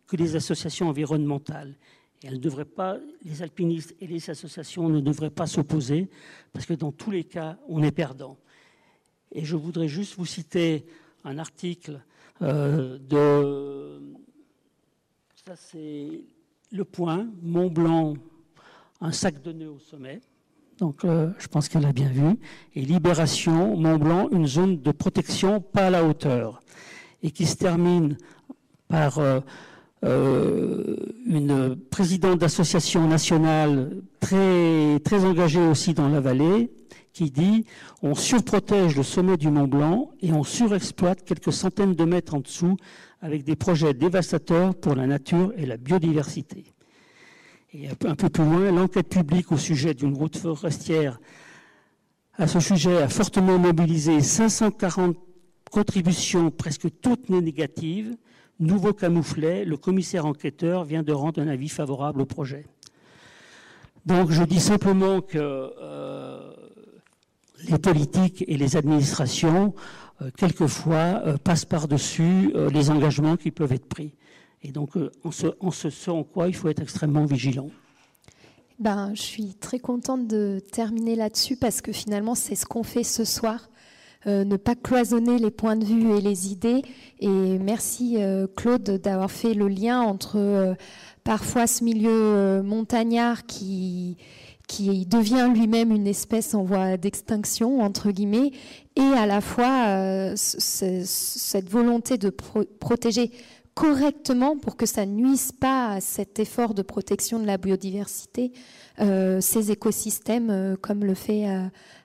[0.08, 1.76] que les associations environnementales.
[2.24, 6.10] Et elles ne pas, les alpinistes et les associations ne devraient pas s'opposer,
[6.52, 8.38] parce que dans tous les cas, on est perdant.
[9.32, 10.86] Et je voudrais juste vous citer
[11.24, 12.02] un article
[12.42, 14.02] de,
[15.46, 16.26] ça c'est
[16.72, 18.16] le point, Mont Blanc,
[19.00, 20.22] un sac de nœuds au sommet.
[20.80, 22.38] Donc euh, je pense qu'elle a bien vu.
[22.74, 26.62] Et Libération, Mont Blanc, une zone de protection pas à la hauteur.
[27.22, 28.18] Et qui se termine
[28.88, 29.40] par euh,
[30.04, 36.70] une présidente d'association nationale très, engagée aussi dans la vallée,
[37.14, 37.66] qui dit
[38.02, 42.40] on surprotège le sommet du Mont Blanc et on surexploite quelques centaines de mètres en
[42.40, 42.76] dessous
[43.22, 46.66] avec des projets dévastateurs pour la nature et la biodiversité.
[47.74, 51.20] Et un peu plus loin, l'enquête publique au sujet d'une route forestière
[52.38, 55.16] à ce sujet a fortement mobilisé 540
[55.72, 58.16] contributions, presque toutes négatives.
[58.64, 62.66] Nouveau camouflet, le commissaire enquêteur vient de rendre un avis favorable au projet.
[64.06, 66.54] Donc je dis simplement que euh,
[67.68, 69.74] les politiques et les administrations,
[70.22, 74.16] euh, quelquefois, euh, passent par-dessus les engagements qui peuvent être pris.
[74.62, 74.92] Et donc,
[75.26, 77.68] en ce, en ce, en quoi il faut être extrêmement vigilant.
[78.80, 83.04] Ben, je suis très contente de terminer là-dessus parce que finalement, c'est ce qu'on fait
[83.04, 83.68] ce soir.
[84.26, 86.82] Ne pas cloisonner les points de vue et les idées.
[87.20, 88.18] Et merci
[88.56, 90.76] Claude d'avoir fait le lien entre
[91.24, 94.18] parfois ce milieu montagnard qui,
[94.68, 98.52] qui devient lui-même une espèce en voie d'extinction, entre guillemets,
[98.96, 103.32] et à la fois euh, cette volonté de protéger
[103.74, 108.52] correctement pour que ça nuise pas à cet effort de protection de la biodiversité,
[109.00, 111.46] euh, ces écosystèmes, euh, comme le fait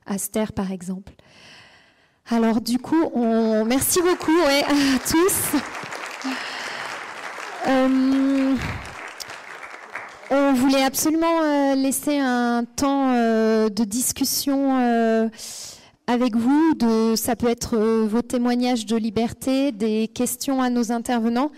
[0.07, 1.13] Aster par exemple.
[2.31, 3.65] Alors du coup, on...
[3.65, 5.59] merci beaucoup à tous.
[10.31, 15.29] On voulait absolument euh, laisser un temps euh, de discussion euh,
[16.07, 16.75] avec vous.
[17.17, 21.51] Ça peut être vos témoignages de liberté, des questions à nos intervenants.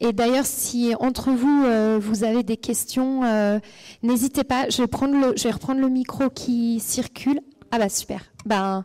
[0.00, 1.64] Et d'ailleurs, si entre vous,
[2.00, 3.22] vous avez des questions,
[4.02, 4.70] n'hésitez pas.
[4.70, 4.88] Je vais,
[5.36, 7.40] je vais reprendre le micro qui circule.
[7.70, 8.22] Ah bah super.
[8.46, 8.84] Ben,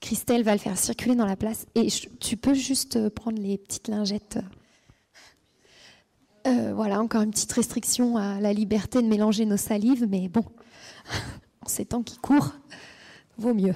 [0.00, 1.66] Christelle va le faire circuler dans la place.
[1.74, 1.88] Et
[2.20, 4.38] tu peux juste prendre les petites lingettes.
[6.46, 10.44] Euh, voilà, encore une petite restriction à la liberté de mélanger nos salives, mais bon,
[11.62, 12.52] en ces temps qui courent,
[13.36, 13.74] vaut mieux.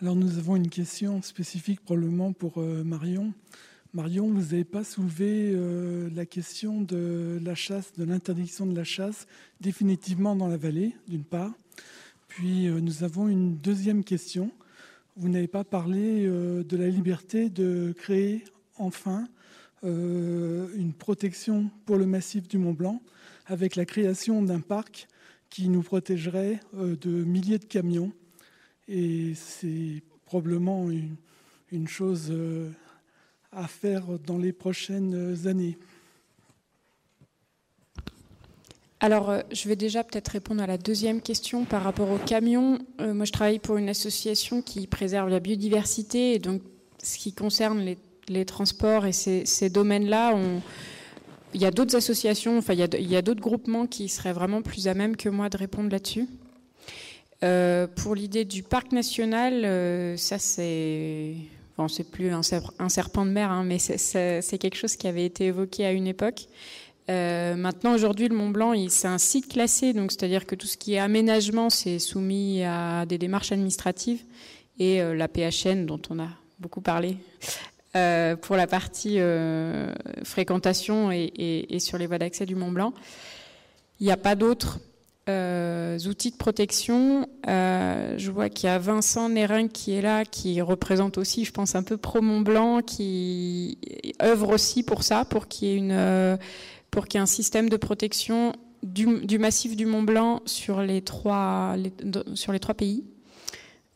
[0.00, 3.32] Alors nous avons une question spécifique probablement pour euh, Marion.
[3.94, 8.82] Marion, vous n'avez pas soulevé euh, la question de la chasse, de l'interdiction de la
[8.82, 9.28] chasse
[9.60, 11.52] définitivement dans la vallée, d'une part.
[12.26, 14.50] Puis euh, nous avons une deuxième question.
[15.14, 18.42] Vous n'avez pas parlé euh, de la liberté de créer
[18.78, 19.28] enfin
[19.84, 23.02] une protection pour le massif du Mont Blanc
[23.44, 25.08] avec la création d'un parc
[25.50, 28.10] qui nous protégerait de milliers de camions.
[28.88, 30.88] Et c'est probablement
[31.70, 32.32] une chose
[33.56, 35.78] à faire dans les prochaines années.
[39.04, 42.78] Alors, euh, je vais déjà peut-être répondre à la deuxième question par rapport aux camions.
[43.02, 46.32] Euh, moi, je travaille pour une association qui préserve la biodiversité.
[46.32, 46.62] Et donc,
[47.02, 47.84] ce qui concerne
[48.28, 50.38] les, transports et ces, domaines-là,
[51.52, 54.88] il y a d'autres associations, enfin, il y a, d'autres groupements qui seraient vraiment plus
[54.88, 56.26] à même que moi de répondre là-dessus.
[57.42, 61.34] Euh, pour l'idée du parc national, ça c'est.
[61.76, 65.46] Bon, c'est plus un, serpent de mer, hein, mais c'est quelque chose qui avait été
[65.46, 66.46] évoqué à une époque.
[67.10, 70.76] Euh, maintenant, aujourd'hui, le Mont Blanc, c'est un site classé, donc c'est-à-dire que tout ce
[70.76, 74.22] qui est aménagement, c'est soumis à des démarches administratives.
[74.78, 76.28] Et euh, la PHN, dont on a
[76.60, 77.16] beaucoup parlé,
[77.96, 79.18] euh, pour la partie
[80.22, 82.94] fréquentation et, sur les voies d'accès du Mont Blanc.
[84.00, 84.78] Il n'y a pas d'autres
[85.28, 87.28] outils de protection.
[87.46, 91.74] je vois qu'il y a Vincent Nérin qui est là, qui représente aussi, je pense,
[91.74, 93.78] un peu Pro Mont Blanc, qui
[94.22, 96.38] œuvre aussi pour ça, pour qu'il y ait une
[96.90, 98.52] pour qu'il y ait un système de protection
[98.84, 101.76] du, massif du Mont Blanc sur les trois,
[102.34, 103.04] sur les trois pays.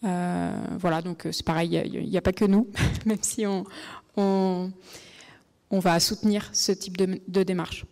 [0.05, 2.69] Euh, voilà, donc euh, c'est pareil, il n'y a, pas que nous,
[3.07, 4.73] même si on,
[5.71, 7.85] va soutenir ce type de, démarche.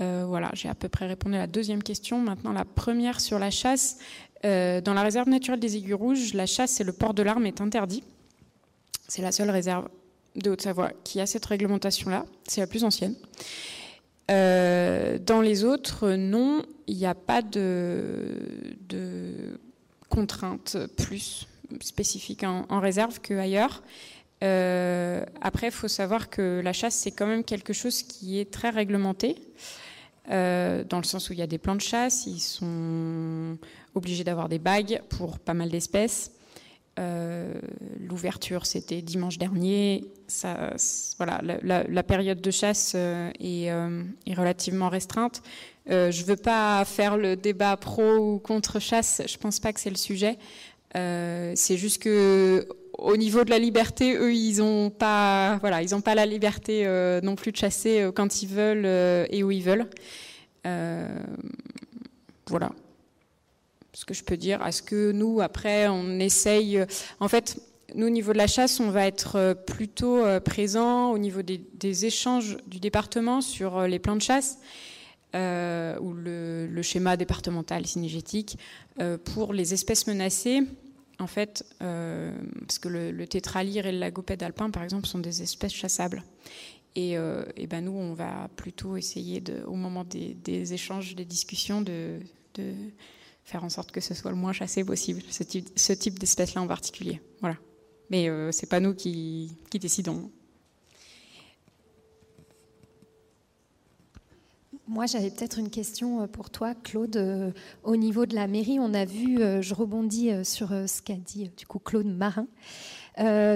[0.00, 2.18] Euh, voilà, j'ai à peu près répondu à la deuxième question.
[2.18, 3.98] Maintenant, la première sur la chasse.
[4.42, 7.60] dans la réserve naturelle des Aiguilles Rouges, la chasse et le port de l'arme est
[7.60, 8.02] interdit.
[9.08, 9.88] C'est la seule réserve
[10.36, 12.26] de Haute-Savoie qui a cette réglementation-là.
[12.46, 13.14] C'est la plus ancienne.
[14.30, 18.38] Euh, dans les autres, non, il n'y a pas de,
[20.08, 21.46] contraintes plus
[21.80, 23.82] spécifiques en, réserve qu'ailleurs.
[24.42, 28.50] Euh, après, il faut savoir que la chasse, c'est quand même quelque chose qui est
[28.50, 29.36] très réglementé,
[30.30, 33.58] euh, dans le sens où il y a des plans de chasse, ils sont
[33.94, 36.32] obligés d'avoir des bagues pour pas mal d'espèces.
[37.98, 40.04] L'ouverture, c'était dimanche dernier.
[41.18, 45.42] Voilà, la, période de chasse est, est relativement restreinte.
[45.88, 49.22] je ne veux pas faire le débat pro ou contre chasse.
[49.26, 50.38] Je ne pense pas que c'est le sujet.
[50.94, 52.68] c'est juste que
[52.98, 57.20] au niveau de la liberté, eux, ils n'ont pas, voilà, ils pas la liberté euh,
[57.20, 59.86] non plus de chasser euh, quand ils veulent euh, et où ils veulent.
[62.48, 62.70] voilà.
[63.92, 64.64] Ce que je peux dire.
[64.66, 66.84] Est-ce que nous, après, on essaye.
[67.20, 67.60] En fait,
[67.94, 72.56] nous, au niveau de la chasse, on va être plutôt présent au niveau des, échanges
[72.66, 74.58] du département sur les plans de chasse.
[75.32, 78.58] ou le, le, schéma départemental synergétique
[79.22, 80.64] pour les espèces menacées
[81.18, 85.18] en fait, euh, parce que le, le, tétralyre et le lagopède alpin, par exemple, sont
[85.18, 86.22] des espèces chassables.
[86.96, 92.20] Et, euh, ben nous, on va plutôt essayer, au moment des, échanges, des discussions, de,
[93.44, 96.62] faire en sorte que ce soit le moins chassé possible, ce type, ce type d'espèce-là
[96.62, 97.20] en particulier.
[97.40, 97.58] Voilà.
[98.10, 100.30] Mais euh, c'est pas nous qui décidons.
[104.86, 107.16] Moi, j'avais peut-être une question euh, pour toi, Claude.
[107.16, 107.52] Euh,
[107.84, 111.50] au niveau de la mairie, on a vu, euh, je rebondis sur ce qu'a dit
[111.56, 112.46] du coup Claude Marin,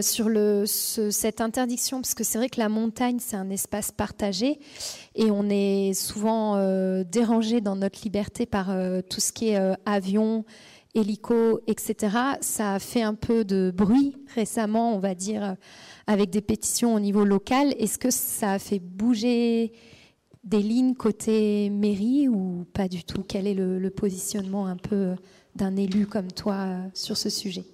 [0.01, 0.31] sur
[0.67, 4.59] cette interdiction, parce que c'est vrai que la montagne, c'est un espace partagé
[5.15, 6.57] et on est souvent
[7.03, 8.69] dérangé dans notre liberté par
[9.11, 10.45] tout ce qui est avion,
[10.95, 12.17] hélico, etc.
[12.41, 15.57] Ça a fait un peu de bruit récemment, on va dire,
[16.07, 17.75] avec des pétitions au niveau local.
[17.79, 19.73] Est-ce que ça a fait bouger
[20.49, 23.23] des lignes côté mairie ou pas du tout?
[23.23, 25.15] Quel est le, positionnement un peu
[25.55, 27.65] d'un élu comme toi euh, sur ce sujet?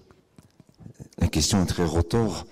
[1.18, 2.46] La question est très rotor.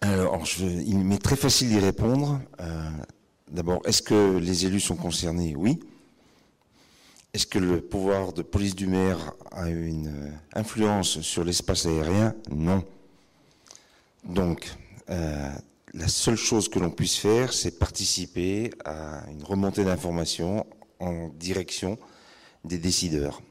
[0.00, 2.40] Alors, il m'est très facile d'y répondre.
[2.60, 2.90] Euh,
[3.50, 5.54] d'abord, est-ce que les élus sont concernés?
[5.56, 5.80] Oui.
[7.34, 12.34] Est-ce que le pouvoir de police du maire a une euh, influence sur l'espace aérien?
[12.50, 12.84] Non.
[14.24, 14.72] Donc,
[15.92, 20.66] la seule chose que l'on puisse faire, c'est participer à une remontée d'informations
[21.00, 21.98] en direction
[22.64, 23.42] des décideurs.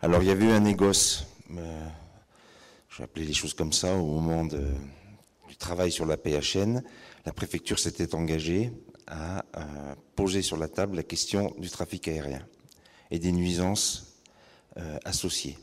[0.00, 1.88] Alors il y avait eu un négoce, euh,
[2.88, 6.82] je vais appeler les choses comme ça, au moment du travail sur la PHN,
[7.26, 8.72] la préfecture s'était engagée
[9.06, 12.46] à euh, poser sur la table la question du trafic aérien
[13.10, 14.22] et des nuisances
[14.76, 15.58] euh, associées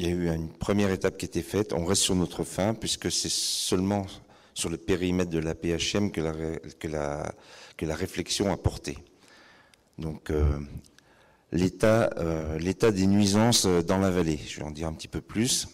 [0.00, 1.74] il y a eu une première étape qui était faite.
[1.74, 4.06] On reste sur notre fin, puisque c'est seulement
[4.54, 6.32] sur le périmètre de la PHM que la,
[6.78, 7.34] que la,
[7.76, 8.96] que la réflexion a porté.
[9.98, 10.58] Donc, euh,
[11.52, 15.68] euh, l'état des nuisances dans la vallée, je vais en dire un petit peu plus.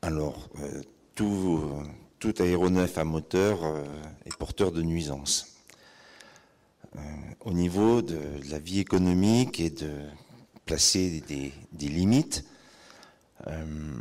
[0.00, 0.80] Alors, euh,
[1.14, 1.70] tout,
[2.18, 3.58] tout aéronef à moteur
[4.24, 5.54] est porteur de nuisances.
[7.40, 8.18] au niveau de
[8.50, 9.90] la vie économique et de
[10.70, 12.44] placer des, limites.
[13.48, 13.98] Euh,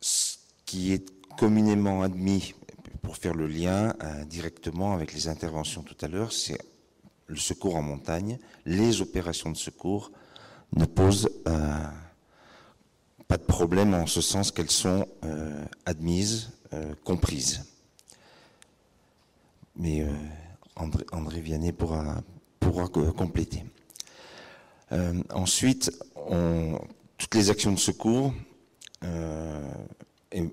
[0.00, 0.36] ce
[0.66, 1.08] qui est
[1.38, 2.54] communément admis,
[3.02, 6.58] pour faire le lien euh, directement avec les interventions tout à l'heure, c'est
[7.28, 8.40] le secours en montagne.
[8.66, 10.10] Les opérations de secours
[10.74, 11.84] ne posent euh,
[13.28, 15.06] pas de problème en ce sens qu'elles sont
[15.86, 16.50] admises,
[17.04, 17.64] comprises.
[19.76, 20.04] Mais
[21.12, 22.24] André, Vianney pourra
[23.16, 23.64] compléter.
[24.92, 25.90] Euh, ensuite,
[27.18, 28.34] toutes les actions de secours,
[29.02, 29.70] euh,
[30.32, 30.44] et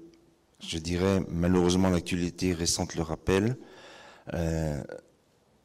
[0.59, 3.57] je dirais malheureusement l'actualité récente le rappelle,
[4.33, 4.81] euh,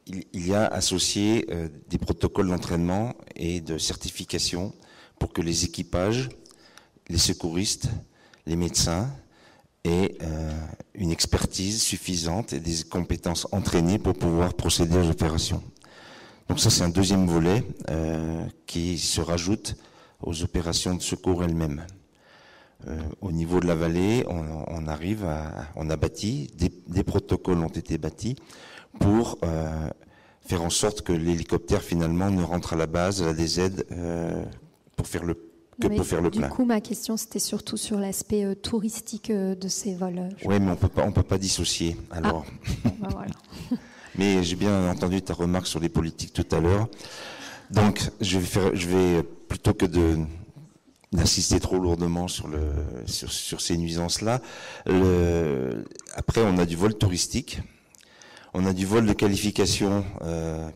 [0.05, 1.45] il, y a associé
[1.89, 4.73] des protocoles d'entraînement et de certification
[5.19, 6.29] pour que les équipages,
[7.09, 7.89] les secouristes,
[8.45, 9.11] les médecins
[9.83, 10.17] aient
[10.93, 15.61] une expertise suffisante et des compétences entraînées pour pouvoir procéder aux opérations.
[16.47, 19.75] Donc ça, c'est un deuxième volet euh, qui se rajoute
[20.21, 21.85] aux opérations de secours elles-mêmes.
[22.87, 27.67] Euh, au niveau de la vallée, on, arrive à, on a bâti, des, protocoles ont
[27.67, 28.35] été bâtis
[28.99, 29.89] pour euh,
[30.41, 33.83] faire en sorte que l'hélicoptère finalement ne rentre à la base, à la DZ,
[34.95, 35.35] pour faire le
[35.79, 36.47] que pour faire le du plein.
[36.47, 40.29] Du coup, ma question c'était surtout sur l'aspect touristique de ces vols.
[40.45, 41.97] Oui, mais on peut pas, on peut pas dissocier.
[42.09, 42.45] Alors.
[42.83, 42.89] Ah.
[42.99, 43.31] Bah voilà.
[44.17, 46.87] Mais j'ai bien entendu ta remarque sur les politiques tout à l'heure.
[47.71, 50.17] Donc, je vais, faire, je vais plutôt que de
[51.13, 52.59] d'insister trop lourdement sur, le,
[53.05, 54.41] sur, ces nuisances-là.
[56.15, 57.61] Après, on a du vol touristique.
[58.53, 60.69] On a du vol de qualification euh,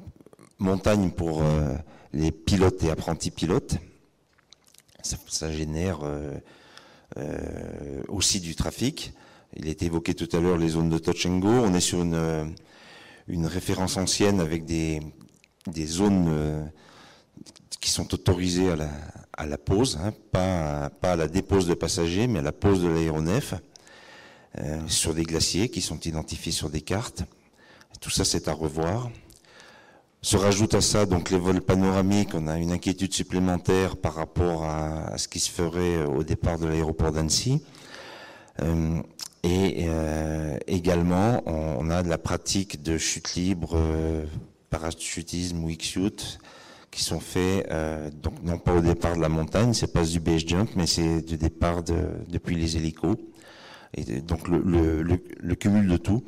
[0.60, 1.76] montagne pour euh,
[2.14, 3.76] les pilotes et apprentis pilotes.
[5.02, 6.40] Ça, génère euh,
[8.08, 9.14] aussi du trafic.
[9.56, 11.50] Il été évoqué tout à l'heure les zones de touch and go.
[11.50, 12.54] On est sur une
[13.27, 15.02] une référence ancienne avec des,
[15.85, 16.65] zones euh,
[17.80, 18.89] qui sont autorisés à la,
[19.38, 22.88] à pose, hein, pas, pas à la dépose de passagers, mais à la pose de
[22.88, 23.56] l'aéronef,
[24.60, 27.23] euh, sur des glaciers qui sont identifiés sur des cartes.
[28.02, 29.10] Tout ça, c'est à revoir.
[30.23, 32.35] Se rajoute à ça donc les vols panoramiques.
[32.35, 36.68] On a une inquiétude supplémentaire par rapport à, ce qui se ferait au départ de
[36.68, 37.64] l'aéroport d'Annecy.
[38.61, 39.02] Euh,
[39.44, 44.26] et euh, également, on, a de la pratique de chute libre, euh,
[44.70, 46.40] parachutisme ou X-shoot,
[46.92, 50.20] qui sont faits, euh, donc non pas au départ de la montagne, c'est pas du
[50.20, 51.96] base jump, mais c'est du départ de,
[52.30, 53.18] depuis les hélicos.
[53.94, 56.24] Et donc le, le, le, cumul de tout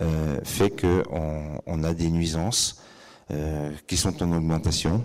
[0.00, 2.80] euh, fait qu'on on a des nuisances
[3.32, 5.02] euh, qui sont en augmentation.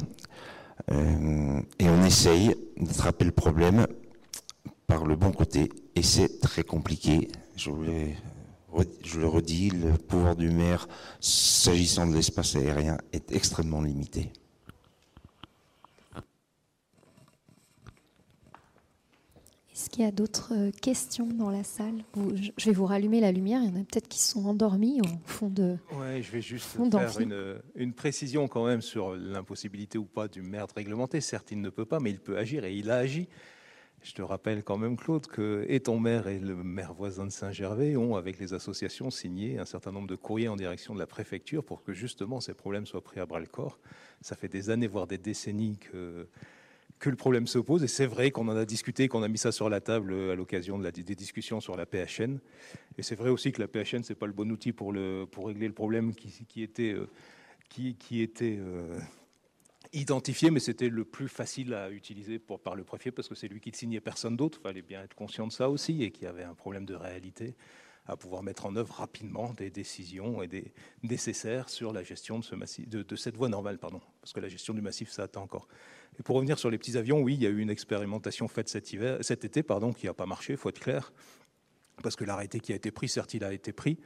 [0.92, 3.88] Euh, et on essaye d'attraper le problème
[4.88, 5.70] par le bon côté.
[5.96, 7.30] Et c'est très compliqué.
[7.56, 7.70] Je,
[9.04, 10.88] je le redis, le pouvoir du maire,
[11.20, 14.32] s'agissant de l'espace aérien, est extrêmement limité.
[19.74, 22.04] Est-ce qu'il y a d'autres euh, questions dans la salle?
[22.16, 23.60] Je vais vous rallumer la lumière.
[23.64, 25.78] Il y en a peut-être qui sont endormis au fond de.
[25.94, 30.44] Oui, je vais juste faire une, une, précision quand même sur l'impossibilité ou pas du
[30.44, 31.22] maire de réglementer.
[31.22, 33.28] Certes, il ne peut pas, mais il peut agir et il a agi.
[34.04, 37.32] Je te rappelle quand même, Claude, que et ton maire et le maire voisin de
[37.32, 41.08] Saint-Gervais ont, avec les associations, signé un certain nombre de courriers en direction de la
[41.08, 43.80] préfecture pour que justement ces problèmes soient pris à bras le corps.
[44.22, 46.28] Ça fait des années, voire des décennies que
[47.04, 47.84] que le problème se pose.
[47.84, 50.32] Et c'est vrai qu'on en a discuté, qu'on a mis ça sur la table euh,
[50.32, 52.40] à l'occasion de des discussions sur la PHN.
[52.98, 55.48] Et c'est vrai aussi que la PHN, c'est pas le bon outil pour, le, pour
[55.48, 57.08] régler le problème qui, était, euh,
[57.68, 58.98] qui, était euh,
[59.94, 63.62] identifié, mais c'était le plus facile à utiliser par le préfet parce que c'est lui
[63.62, 64.60] qui signait personne d'autre.
[64.62, 66.96] Il fallait bien être conscient de ça aussi et qu'il y avait un problème de
[66.96, 67.56] réalité
[68.06, 72.44] à pouvoir mettre en œuvre rapidement des décisions et des nécessaires sur la gestion de,
[72.44, 75.44] ce massif, de, cette voie normale, pardon, parce que la gestion du massif, ça attend
[75.44, 75.68] encore.
[76.20, 78.68] Et pour revenir sur les petits avions, oui, il y a eu une expérimentation faite
[78.68, 81.14] cet été pardon, qui n'a pas marché, il faut être clair,
[82.02, 83.98] parce que l'arrêté qui a été pris, certes, il a été pris,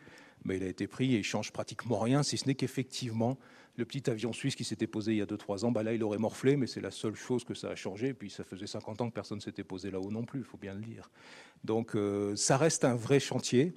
[0.46, 3.38] mais il a été pris et il change pratiquement rien, si ce n'est qu'effectivement,
[3.78, 6.04] le petit avion suisse qui s'était posé il y a 2-3 ans, bah là, il
[6.04, 8.08] aurait morflé, mais c'est la seule chose que ça a changé.
[8.10, 10.46] Et puis, ça faisait 50 ans que personne ne s'était posé là-haut non plus, il
[10.46, 11.12] faut bien le dire.
[11.64, 13.74] Donc, euh, ça reste un vrai chantier.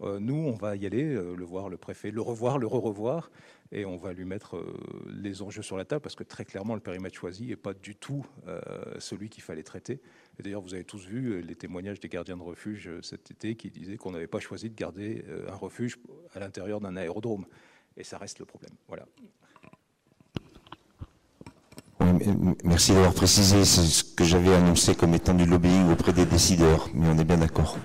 [0.00, 3.30] Euh, nous, on va y aller, euh, le voir, le préfet, le revoir, le re-revoir
[3.72, 4.78] et on va lui mettre euh,
[5.08, 7.96] les enjeux sur la table parce que très clairement le périmètre choisi n'est pas du
[7.96, 8.60] tout euh,
[8.98, 10.00] celui qu'il fallait traiter.
[10.38, 13.70] D'ailleurs vous avez tous vu euh, les témoignages des gardiens de refuge cet été qui
[13.70, 15.98] disaient qu'on n'avait pas choisi de garder un refuge
[16.34, 17.46] à l'intérieur d'un aérodrome.
[17.96, 18.72] Et ça reste le problème.
[18.88, 19.06] Voilà.
[22.64, 27.06] merci d'avoir précisé ce que j'avais annoncé comme étant du lobbying auprès des décideurs, mais
[27.08, 27.78] on est bien d'accord.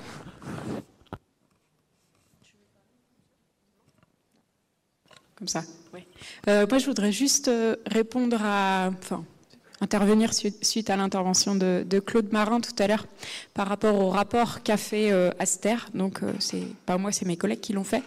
[5.37, 5.63] Comme ça.
[6.47, 9.23] Euh, moi, je voudrais juste euh, répondre à, enfin,
[9.81, 13.05] intervenir suite, à l'intervention de, Claude Marin tout à l'heure
[13.53, 15.75] par rapport au rapport qu'a fait euh, Aster.
[15.93, 18.03] Donc, c'est pas moi, c'est mes collègues qui l'ont fait.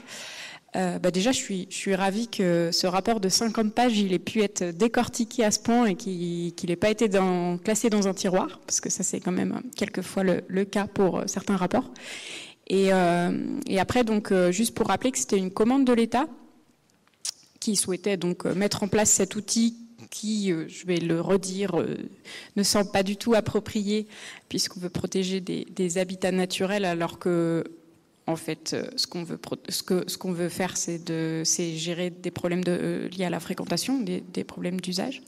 [0.73, 4.21] Bah déjà, je suis, je suis ravie que ce rapport de 50 pages, il ait
[4.21, 8.15] pu être décortiqué à ce point et qu'il n'ait pas été dans, classé dans un
[8.15, 11.91] tiroir, parce que ça, c'est quand même quelquefois le, le cas pour certains rapports.
[12.69, 12.91] Et,
[13.67, 16.29] et après, donc, juste pour rappeler que c'était une commande de l'État
[17.61, 19.77] qui souhaitait donc euh, mettre en place cet outil
[20.11, 21.97] qui, euh, je vais le redire, euh,
[22.57, 24.09] ne semble pas du tout approprié
[24.49, 27.65] puisqu'on veut protéger des, habitats naturels alors que
[28.27, 29.25] en fait, ce qu'on
[30.33, 35.21] veut, faire, c'est gérer des problèmes liés à la fréquentation, des problèmes d'usage.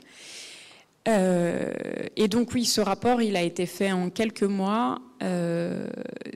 [1.09, 1.73] Euh,
[2.17, 5.89] et donc oui, ce rapport, il a été fait en quelques mois, euh,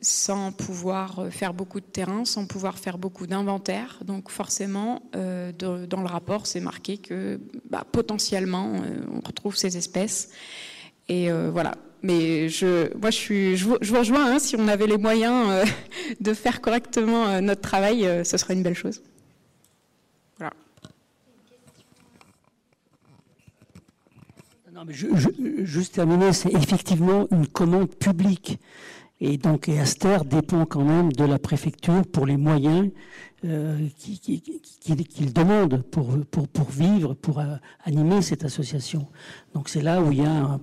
[0.02, 4.00] sans pouvoir faire beaucoup de terrain, sans pouvoir faire beaucoup d'inventaire.
[4.04, 7.40] Donc forcément, euh, dans le rapport, c'est marqué que
[7.70, 8.72] bah, potentiellement,
[9.12, 10.30] on retrouve ces espèces.
[11.08, 11.72] Et voilà.
[12.02, 14.32] Mais je, moi, je, vous, rejoins.
[14.32, 15.64] Hein, si on avait les moyens
[16.20, 19.00] de faire correctement notre travail, ce serait une belle chose.
[24.76, 28.58] Non, mais juste terminer, c'est effectivement une commande publique.
[29.22, 32.90] Et donc, Aster dépend quand même de la préfecture pour les moyens
[33.46, 36.10] euh, qu'il demande pour,
[36.68, 39.06] vivre, pour euh, animer cette association.
[39.54, 40.60] Donc, c'est là où il y a un,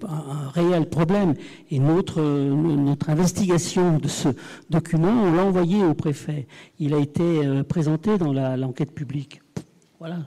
[0.53, 1.33] réel problème.
[1.71, 4.29] Et notre, notre investigation de ce
[4.69, 6.45] document, on l'a envoyé au préfet.
[6.77, 9.41] Il a été euh, présenté dans l'enquête publique.
[9.97, 10.19] Voilà.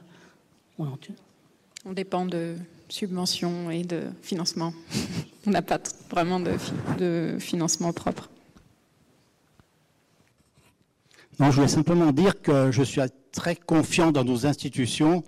[1.84, 2.56] On dépend de,
[2.88, 4.72] subventions et de financement.
[5.46, 5.78] On n'a pas
[6.10, 8.28] vraiment de, financement propre.
[11.38, 13.00] Non, je voulais simplement dire que je suis
[13.30, 15.22] très confiant dans nos institutions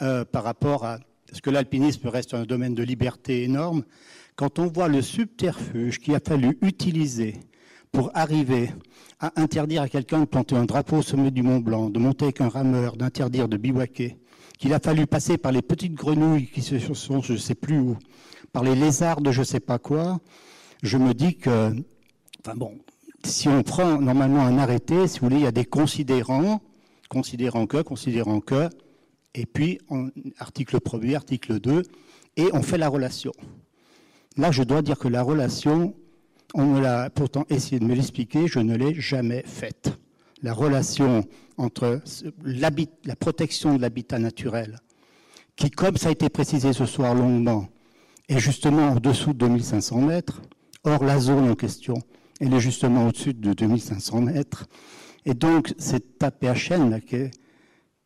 [0.00, 3.84] euh, par rapport à, parce que l'alpinisme reste un domaine de liberté énorme,
[4.36, 7.36] quand on voit le subterfuge qu'il a fallu utiliser
[7.92, 8.70] pour arriver
[9.20, 12.24] à interdire à quelqu'un de planter un drapeau au sommet du Mont Blanc, de monter
[12.24, 14.16] avec un rameur, d'interdire de bivouaquer,
[14.60, 17.78] qu'il a fallu passer par les petites grenouilles qui se sont je ne sais plus
[17.78, 17.96] où,
[18.52, 20.20] par les lézards de je ne sais pas quoi,
[20.82, 21.74] je me dis que,
[22.40, 22.78] enfin bon,
[23.24, 26.60] si on prend normalement un arrêté, si vous voulez, il y a des considérants,
[27.08, 28.68] considérant que, considérant que,
[29.34, 29.78] et puis
[30.38, 31.82] article 1er, article 2,
[32.36, 33.32] et on fait la relation.
[34.36, 35.94] Là, je dois dire que la relation,
[36.52, 39.98] on me l'a pourtant essayé de me l'expliquer, je ne l'ai jamais faite.
[40.42, 41.24] La relation
[41.60, 42.00] entre
[42.44, 44.80] la protection de l'habitat naturel,
[45.56, 47.68] qui, comme ça a été précisé ce soir longuement,
[48.28, 50.42] est justement en dessous de 2500 mètres,
[50.84, 51.94] or la zone en question,
[52.40, 54.66] elle est justement au-dessus de 2500 mètres,
[55.24, 57.30] et donc cette APHN qui,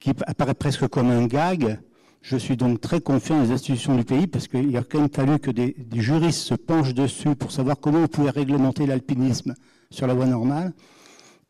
[0.00, 1.78] qui apparaît presque comme un gag,
[2.24, 5.38] je suis donc très confiant les institutions du pays parce qu'il a quand même fallu
[5.38, 9.54] que des, juristes se penchent dessus pour savoir comment on pouvait réglementer l'alpinisme
[9.90, 10.72] sur la voie normale.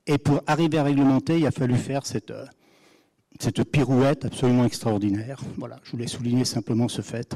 [0.06, 2.44] Et pour arriver à réglementer, il a fallu faire cette, euh,
[3.40, 5.40] cette pirouette absolument extraordinaire.
[5.56, 7.34] Voilà, je voulais souligner simplement ce fait.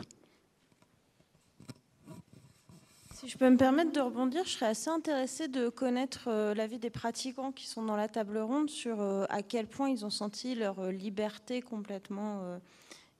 [3.14, 6.78] Si je peux me permettre de rebondir, je serais assez intéressée de connaître euh, l'avis
[6.78, 10.10] des pratiquants qui sont dans la table ronde sur euh, à quel point ils ont
[10.10, 12.42] senti leur liberté complètement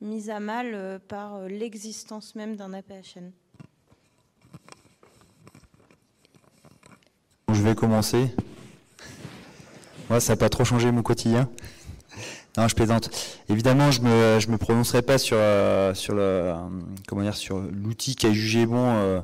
[0.00, 3.32] mise à mal par l'existence même d'un APHN
[7.50, 8.30] Je vais commencer.
[10.10, 11.48] Moi, ça n'a pas trop changé mon quotidien.
[12.56, 13.10] Non, je plaisante.
[13.48, 16.54] Évidemment, je me me prononcerai pas sur euh, sur le
[18.26, 19.22] a jugé bon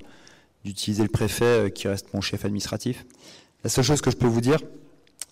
[0.65, 3.05] d'utiliser le préfet, qui reste mon chef administratif.
[3.65, 4.61] La seule chose que je peux vous dire,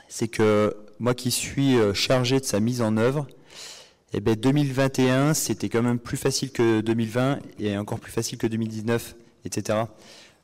[0.08, 3.26] c'est que moi qui suis chargé de sa mise en œuvre,
[4.14, 8.46] eh ben 2021, c'était quand même plus facile que 2020 et encore plus facile que
[8.46, 9.78] 2019, etc.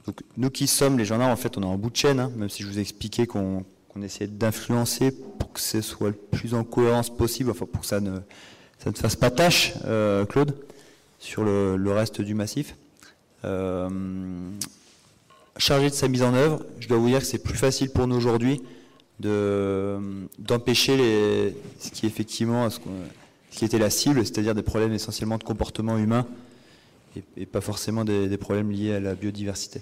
[0.06, 2.32] Donc nous qui sommes les gendarmes, en fait, on est en bout de chaîne, hein,
[2.36, 3.64] même si je vous ai expliqué qu'on
[4.02, 8.00] essayait d'influencer pour que ce soit le plus en cohérence possible, enfin pour que ça
[8.00, 8.20] ne,
[8.94, 10.54] fasse pas tâche, euh, Claude,
[11.18, 12.76] sur le, reste du massif.
[13.44, 13.88] Euh,
[15.56, 18.06] chargé de sa mise en œuvre, je dois vous dire que c'est plus facile pour
[18.06, 18.62] nous aujourd'hui
[19.20, 20.96] d'empêcher
[21.80, 22.78] ce qui effectivement ce
[23.50, 26.24] qui était la cible, c'est-à-dire des problèmes essentiellement de comportement humain
[27.36, 29.80] et, pas forcément des, problèmes liés à la biodiversité.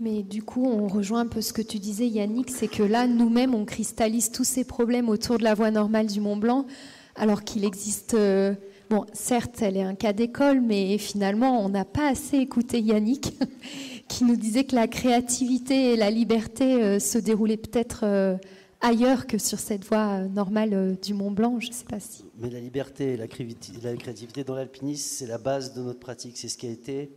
[0.00, 3.06] Mais du coup, on rejoint un peu ce que tu disais, Yannick, c'est que là,
[3.06, 6.66] nous-mêmes, on cristallise tous ces problèmes autour de la voie normale du Mont Blanc,
[7.14, 8.14] alors qu'il existe.
[8.14, 8.54] Euh,
[8.90, 13.38] bon, certes, elle est un cas d'école, mais finalement, on n'a pas assez écouté Yannick,
[14.08, 18.00] qui nous disait que la créativité et la liberté euh, se déroulaient peut-être.
[18.02, 18.36] Euh,
[18.80, 22.26] ailleurs que sur cette voie normale du Mont Blanc, je ne sais pas si.
[22.38, 26.36] Mais la liberté et la créativité dans l'alpinisme, c'est la base de notre pratique.
[26.36, 27.10] C'est ce qui a été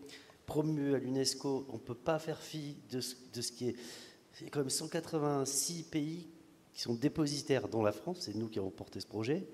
[0.47, 1.67] promu à l'UNESCO.
[1.69, 3.75] On ne peut pas faire fi de ce, de ce qui est.
[4.39, 6.27] Il y a quand même 186 pays
[6.73, 9.47] qui sont dépositaires, dont la France, c'est nous qui avons porté ce projet.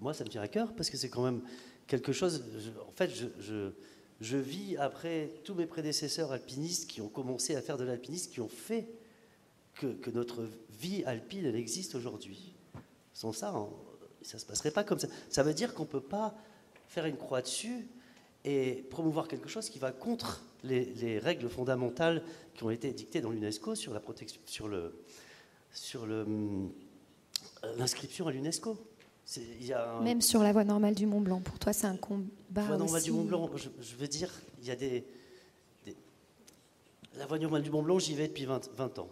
[0.00, 1.42] Moi, ça me tient à cœur parce que c'est quand même
[1.88, 2.44] quelque chose.
[2.86, 3.72] en fait, je,
[4.20, 8.40] je vis après tous mes prédécesseurs alpinistes qui ont commencé à faire de l'alpinisme, qui
[8.40, 8.88] ont fait
[9.74, 10.46] que, notre
[10.78, 12.52] vie alpine, elle existe aujourd'hui.
[13.14, 13.54] Sans ça,
[14.22, 15.08] ça ne se passerait pas comme ça.
[15.30, 16.34] Ça veut dire qu'on ne peut pas
[16.86, 17.88] faire une croix dessus
[18.44, 22.22] et promouvoir quelque chose qui va contre les, règles fondamentales
[22.54, 24.94] qui ont été dictées dans l'UNESCO sur la protection, sur le,
[25.72, 28.76] sur le, euh, l'inscription à l'UNESCO.
[30.02, 32.24] Même sur la voie normale du Mont Blanc, pour toi, c'est un combat.
[32.54, 35.04] La voie normale du Mont Blanc, je, veux dire, il y a des,
[37.16, 39.08] La voie normale du Mont Blanc, j'y vais depuis 20, 20 ans.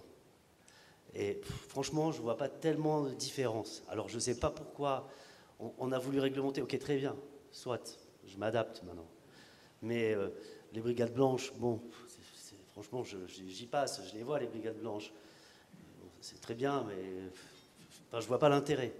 [1.15, 3.83] Et franchement, je ne vois pas tellement de différence.
[3.89, 5.09] Alors je ne sais pas pourquoi
[5.79, 6.63] on, a voulu réglementer.
[6.63, 7.17] Ok, très bien,
[7.51, 9.07] soit, je m'adapte maintenant.
[9.83, 10.29] Mais euh,
[10.73, 11.81] les brigades blanches, bon,
[12.73, 15.13] franchement, j'y passe, je les vois, les brigades blanches.
[16.21, 16.97] C'est très bien, mais
[18.09, 18.93] enfin, je vois pas l'intérêt.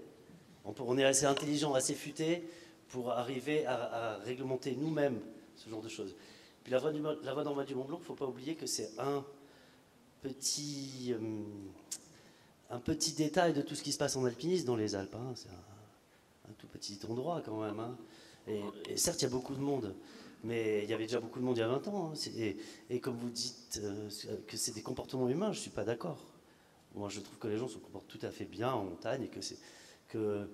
[0.65, 2.43] On, est assez intelligent, assez futé
[2.89, 5.19] pour arriver à, réglementer nous-mêmes
[5.55, 6.15] ce genre de choses.
[6.63, 8.91] Puis la voie, du, normale du Mont Blanc, il ne faut pas oublier que c'est
[8.99, 9.25] un
[10.21, 11.13] petit...
[11.13, 11.19] Euh,
[12.69, 15.15] un petit détail de tout ce qui se passe en alpinisme dans les Alpes.
[15.15, 15.33] Hein.
[15.35, 17.79] C'est un, tout petit endroit quand même.
[17.79, 17.97] Hein.
[18.47, 19.95] Et, certes, il y a beaucoup de monde,
[20.43, 22.13] mais il y avait déjà beaucoup de monde il y a 20 ans.
[22.13, 22.55] Hein.
[22.89, 24.09] Et, comme vous dites euh,
[24.47, 26.25] que c'est des comportements humains, je ne suis pas d'accord.
[26.95, 29.27] Moi, je trouve que les gens se comportent tout à fait bien en montagne et
[29.27, 29.57] que c'est
[30.07, 30.47] que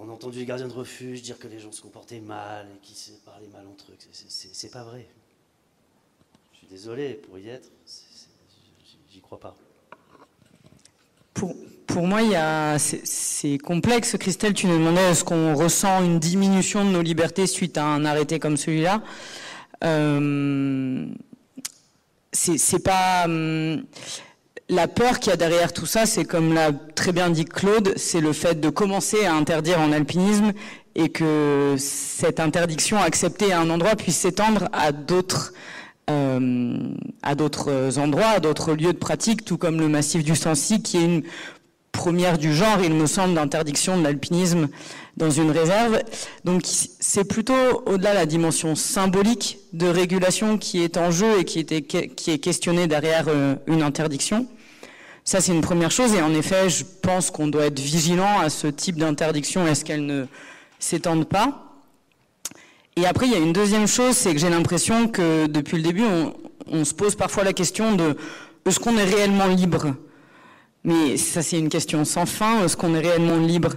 [0.00, 2.78] on a entendu les gardiens de refuge dire que les gens se comportaient mal et
[2.78, 3.96] qu'ils se parlaient mal entre eux.
[4.12, 5.08] C'est pas vrai.
[6.52, 7.68] Je suis désolé pour y être,
[9.10, 9.56] j'y crois pas
[11.98, 12.20] pour, moi,
[12.78, 14.16] c'est complexe.
[14.20, 18.04] Christelle, tu nous demandais est-ce qu'on ressent une diminution de nos libertés suite à un
[18.04, 19.02] arrêté comme celui-là.
[19.82, 21.06] Euh,
[22.32, 23.82] c'est pas hum,
[24.68, 27.92] la peur qu'il y a derrière tout ça, c'est comme l'a très bien dit Claude,
[27.96, 30.52] c'est le fait de commencer à interdire en alpinisme
[30.94, 35.52] et que cette interdiction acceptée à un endroit puisse s'étendre à d'autres
[36.10, 36.78] euh,
[37.22, 40.96] à d'autres endroits, à d'autres lieux de pratique, tout comme le massif du Sancy, qui
[40.96, 41.22] est une
[41.98, 44.68] première du genre, il me semble, d'interdiction de l'alpinisme
[45.16, 46.00] dans une réserve.
[46.44, 51.44] Donc c'est plutôt au-delà de la dimension symbolique de régulation qui est en jeu et
[51.44, 54.46] qui, est questionnée derrière euh, une interdiction.
[55.24, 56.14] Ça, c'est une première chose.
[56.14, 59.66] Et en effet, je pense qu'on doit être vigilant à ce type d'interdiction.
[59.66, 60.26] Est-ce qu'elle ne
[60.78, 61.64] s'étendent pas?
[62.94, 65.82] Et après, il y a une deuxième chose, c'est que j'ai l'impression que depuis le
[65.82, 66.04] début,
[66.66, 68.16] on, se pose parfois la question de
[68.66, 69.94] est-ce qu'on est réellement libre?
[70.84, 72.64] Mais ça, c'est une question sans fin.
[72.64, 73.74] Est-ce qu'on est réellement libre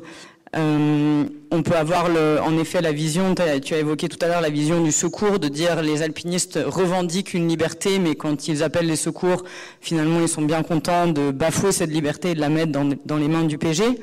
[0.54, 2.10] euh, on peut avoir
[2.46, 3.42] en effet la vision, tu
[3.74, 7.48] as évoqué tout à l'heure la vision du secours, de dire les alpinistes revendiquent une
[7.48, 9.46] liberté, mais quand ils appellent les secours,
[9.80, 13.16] finalement ils sont bien contents de bafouer cette liberté et de la mettre dans, dans
[13.16, 13.98] les mains du PG.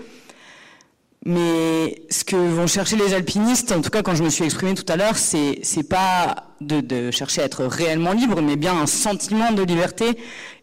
[1.31, 4.73] Mais ce que vont chercher les alpinistes, en tout cas quand je me suis exprimé
[4.73, 8.75] tout à l'heure, c'est c'est pas de, de, chercher à être réellement libre, mais bien
[8.81, 10.17] un sentiment de liberté.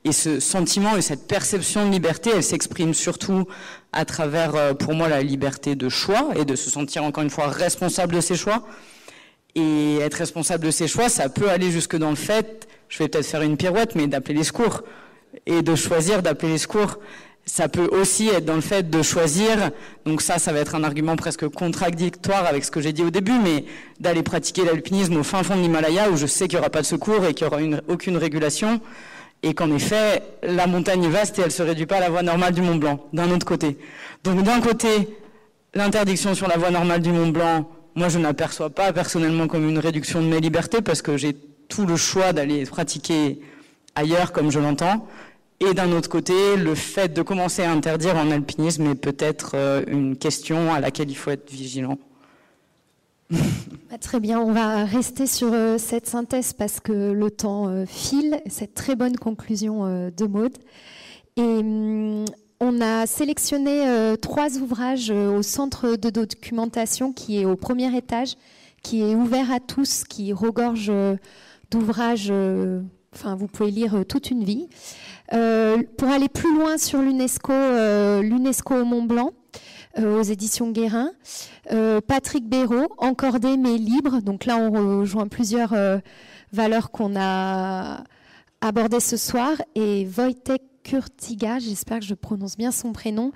[0.06, 3.46] Et ce sentiment et cette perception de liberté, elle s'exprime surtout
[3.92, 7.30] à travers, euh, pour moi, la liberté de choix et de se sentir encore une
[7.30, 8.66] fois responsable de ses choix.
[9.54, 13.08] Et être responsable de ses choix, ça peut aller jusque dans le fait, je vais
[13.08, 14.82] peut-être faire une pirouette, mais d'appeler les secours
[15.46, 16.98] et de choisir d'appeler les secours
[17.46, 19.72] ça peut aussi être dans le fait de choisir,
[20.06, 23.12] donc ça, ça va être un argument presque contradictoire avec ce que j'ai dit au
[23.12, 23.66] début, mais
[24.00, 26.82] d'aller pratiquer l'alpinisme au fin fond de l'Himalaya où je sais qu'il n'y aura pas
[26.82, 28.82] de secours et qu'il n'y aura une, aucune régulation,
[29.44, 32.10] et qu'en effet, la montagne est vaste et elle ne se réduit pas à la
[32.10, 33.78] voie normale du Mont Blanc, d'un autre côté.
[34.24, 35.08] Donc d'un côté,
[35.76, 39.78] l'interdiction sur la voie normale du Mont Blanc, moi je n'aperçois pas personnellement comme une
[39.78, 41.38] réduction de mes libertés parce que j'ai
[41.70, 43.40] tout le choix d'aller pratiquer
[43.94, 45.08] ailleurs comme je l'entends.
[45.62, 49.84] Et d'un autre côté, le fait de commencer à interdire en alpinisme est peut-être euh,
[49.88, 51.98] une question à laquelle il faut être vigilant.
[53.90, 57.86] Bah, très bien, on va rester sur euh, cette synthèse parce que le temps euh,
[57.86, 60.58] file, cette très bonne conclusion de Maude.
[61.38, 62.26] Et hum,
[62.60, 68.36] on a sélectionné trois ouvrages au centre de documentation qui est au premier étage,
[68.82, 70.92] qui est ouvert à tous, qui regorge
[71.70, 72.32] d'ouvrages,
[73.14, 74.68] enfin vous pouvez lire toute une vie.
[75.34, 79.32] Euh, pour aller plus loin sur l'UNESCO, euh, l'UNESCO au Mont Blanc,
[79.98, 81.12] euh, aux éditions Guérin.
[82.08, 84.22] Patrick Béraud, encordé mais libre.
[84.22, 85.74] Donc là, on rejoint plusieurs
[86.54, 88.04] valeurs qu'on a
[88.62, 89.54] abordées ce soir.
[89.74, 93.32] Et Wojtek Kurtiga, j'espère que je prononce bien son prénom.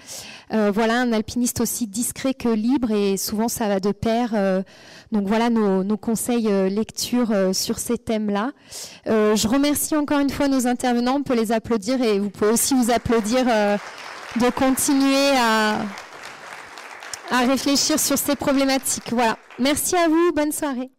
[0.53, 4.31] Euh, voilà, un alpiniste aussi discret que libre et souvent ça va de pair.
[4.35, 4.61] Euh,
[5.11, 8.51] donc voilà nos, conseils euh, lecture sur ces thèmes-là.
[9.07, 12.75] je remercie encore une fois nos intervenants, on peut les applaudir et vous pouvez aussi
[12.75, 15.79] vous applaudir de continuer à,
[17.31, 19.11] à réfléchir sur ces problématiques.
[19.11, 20.91] Voilà, merci à vous, bonne soirée.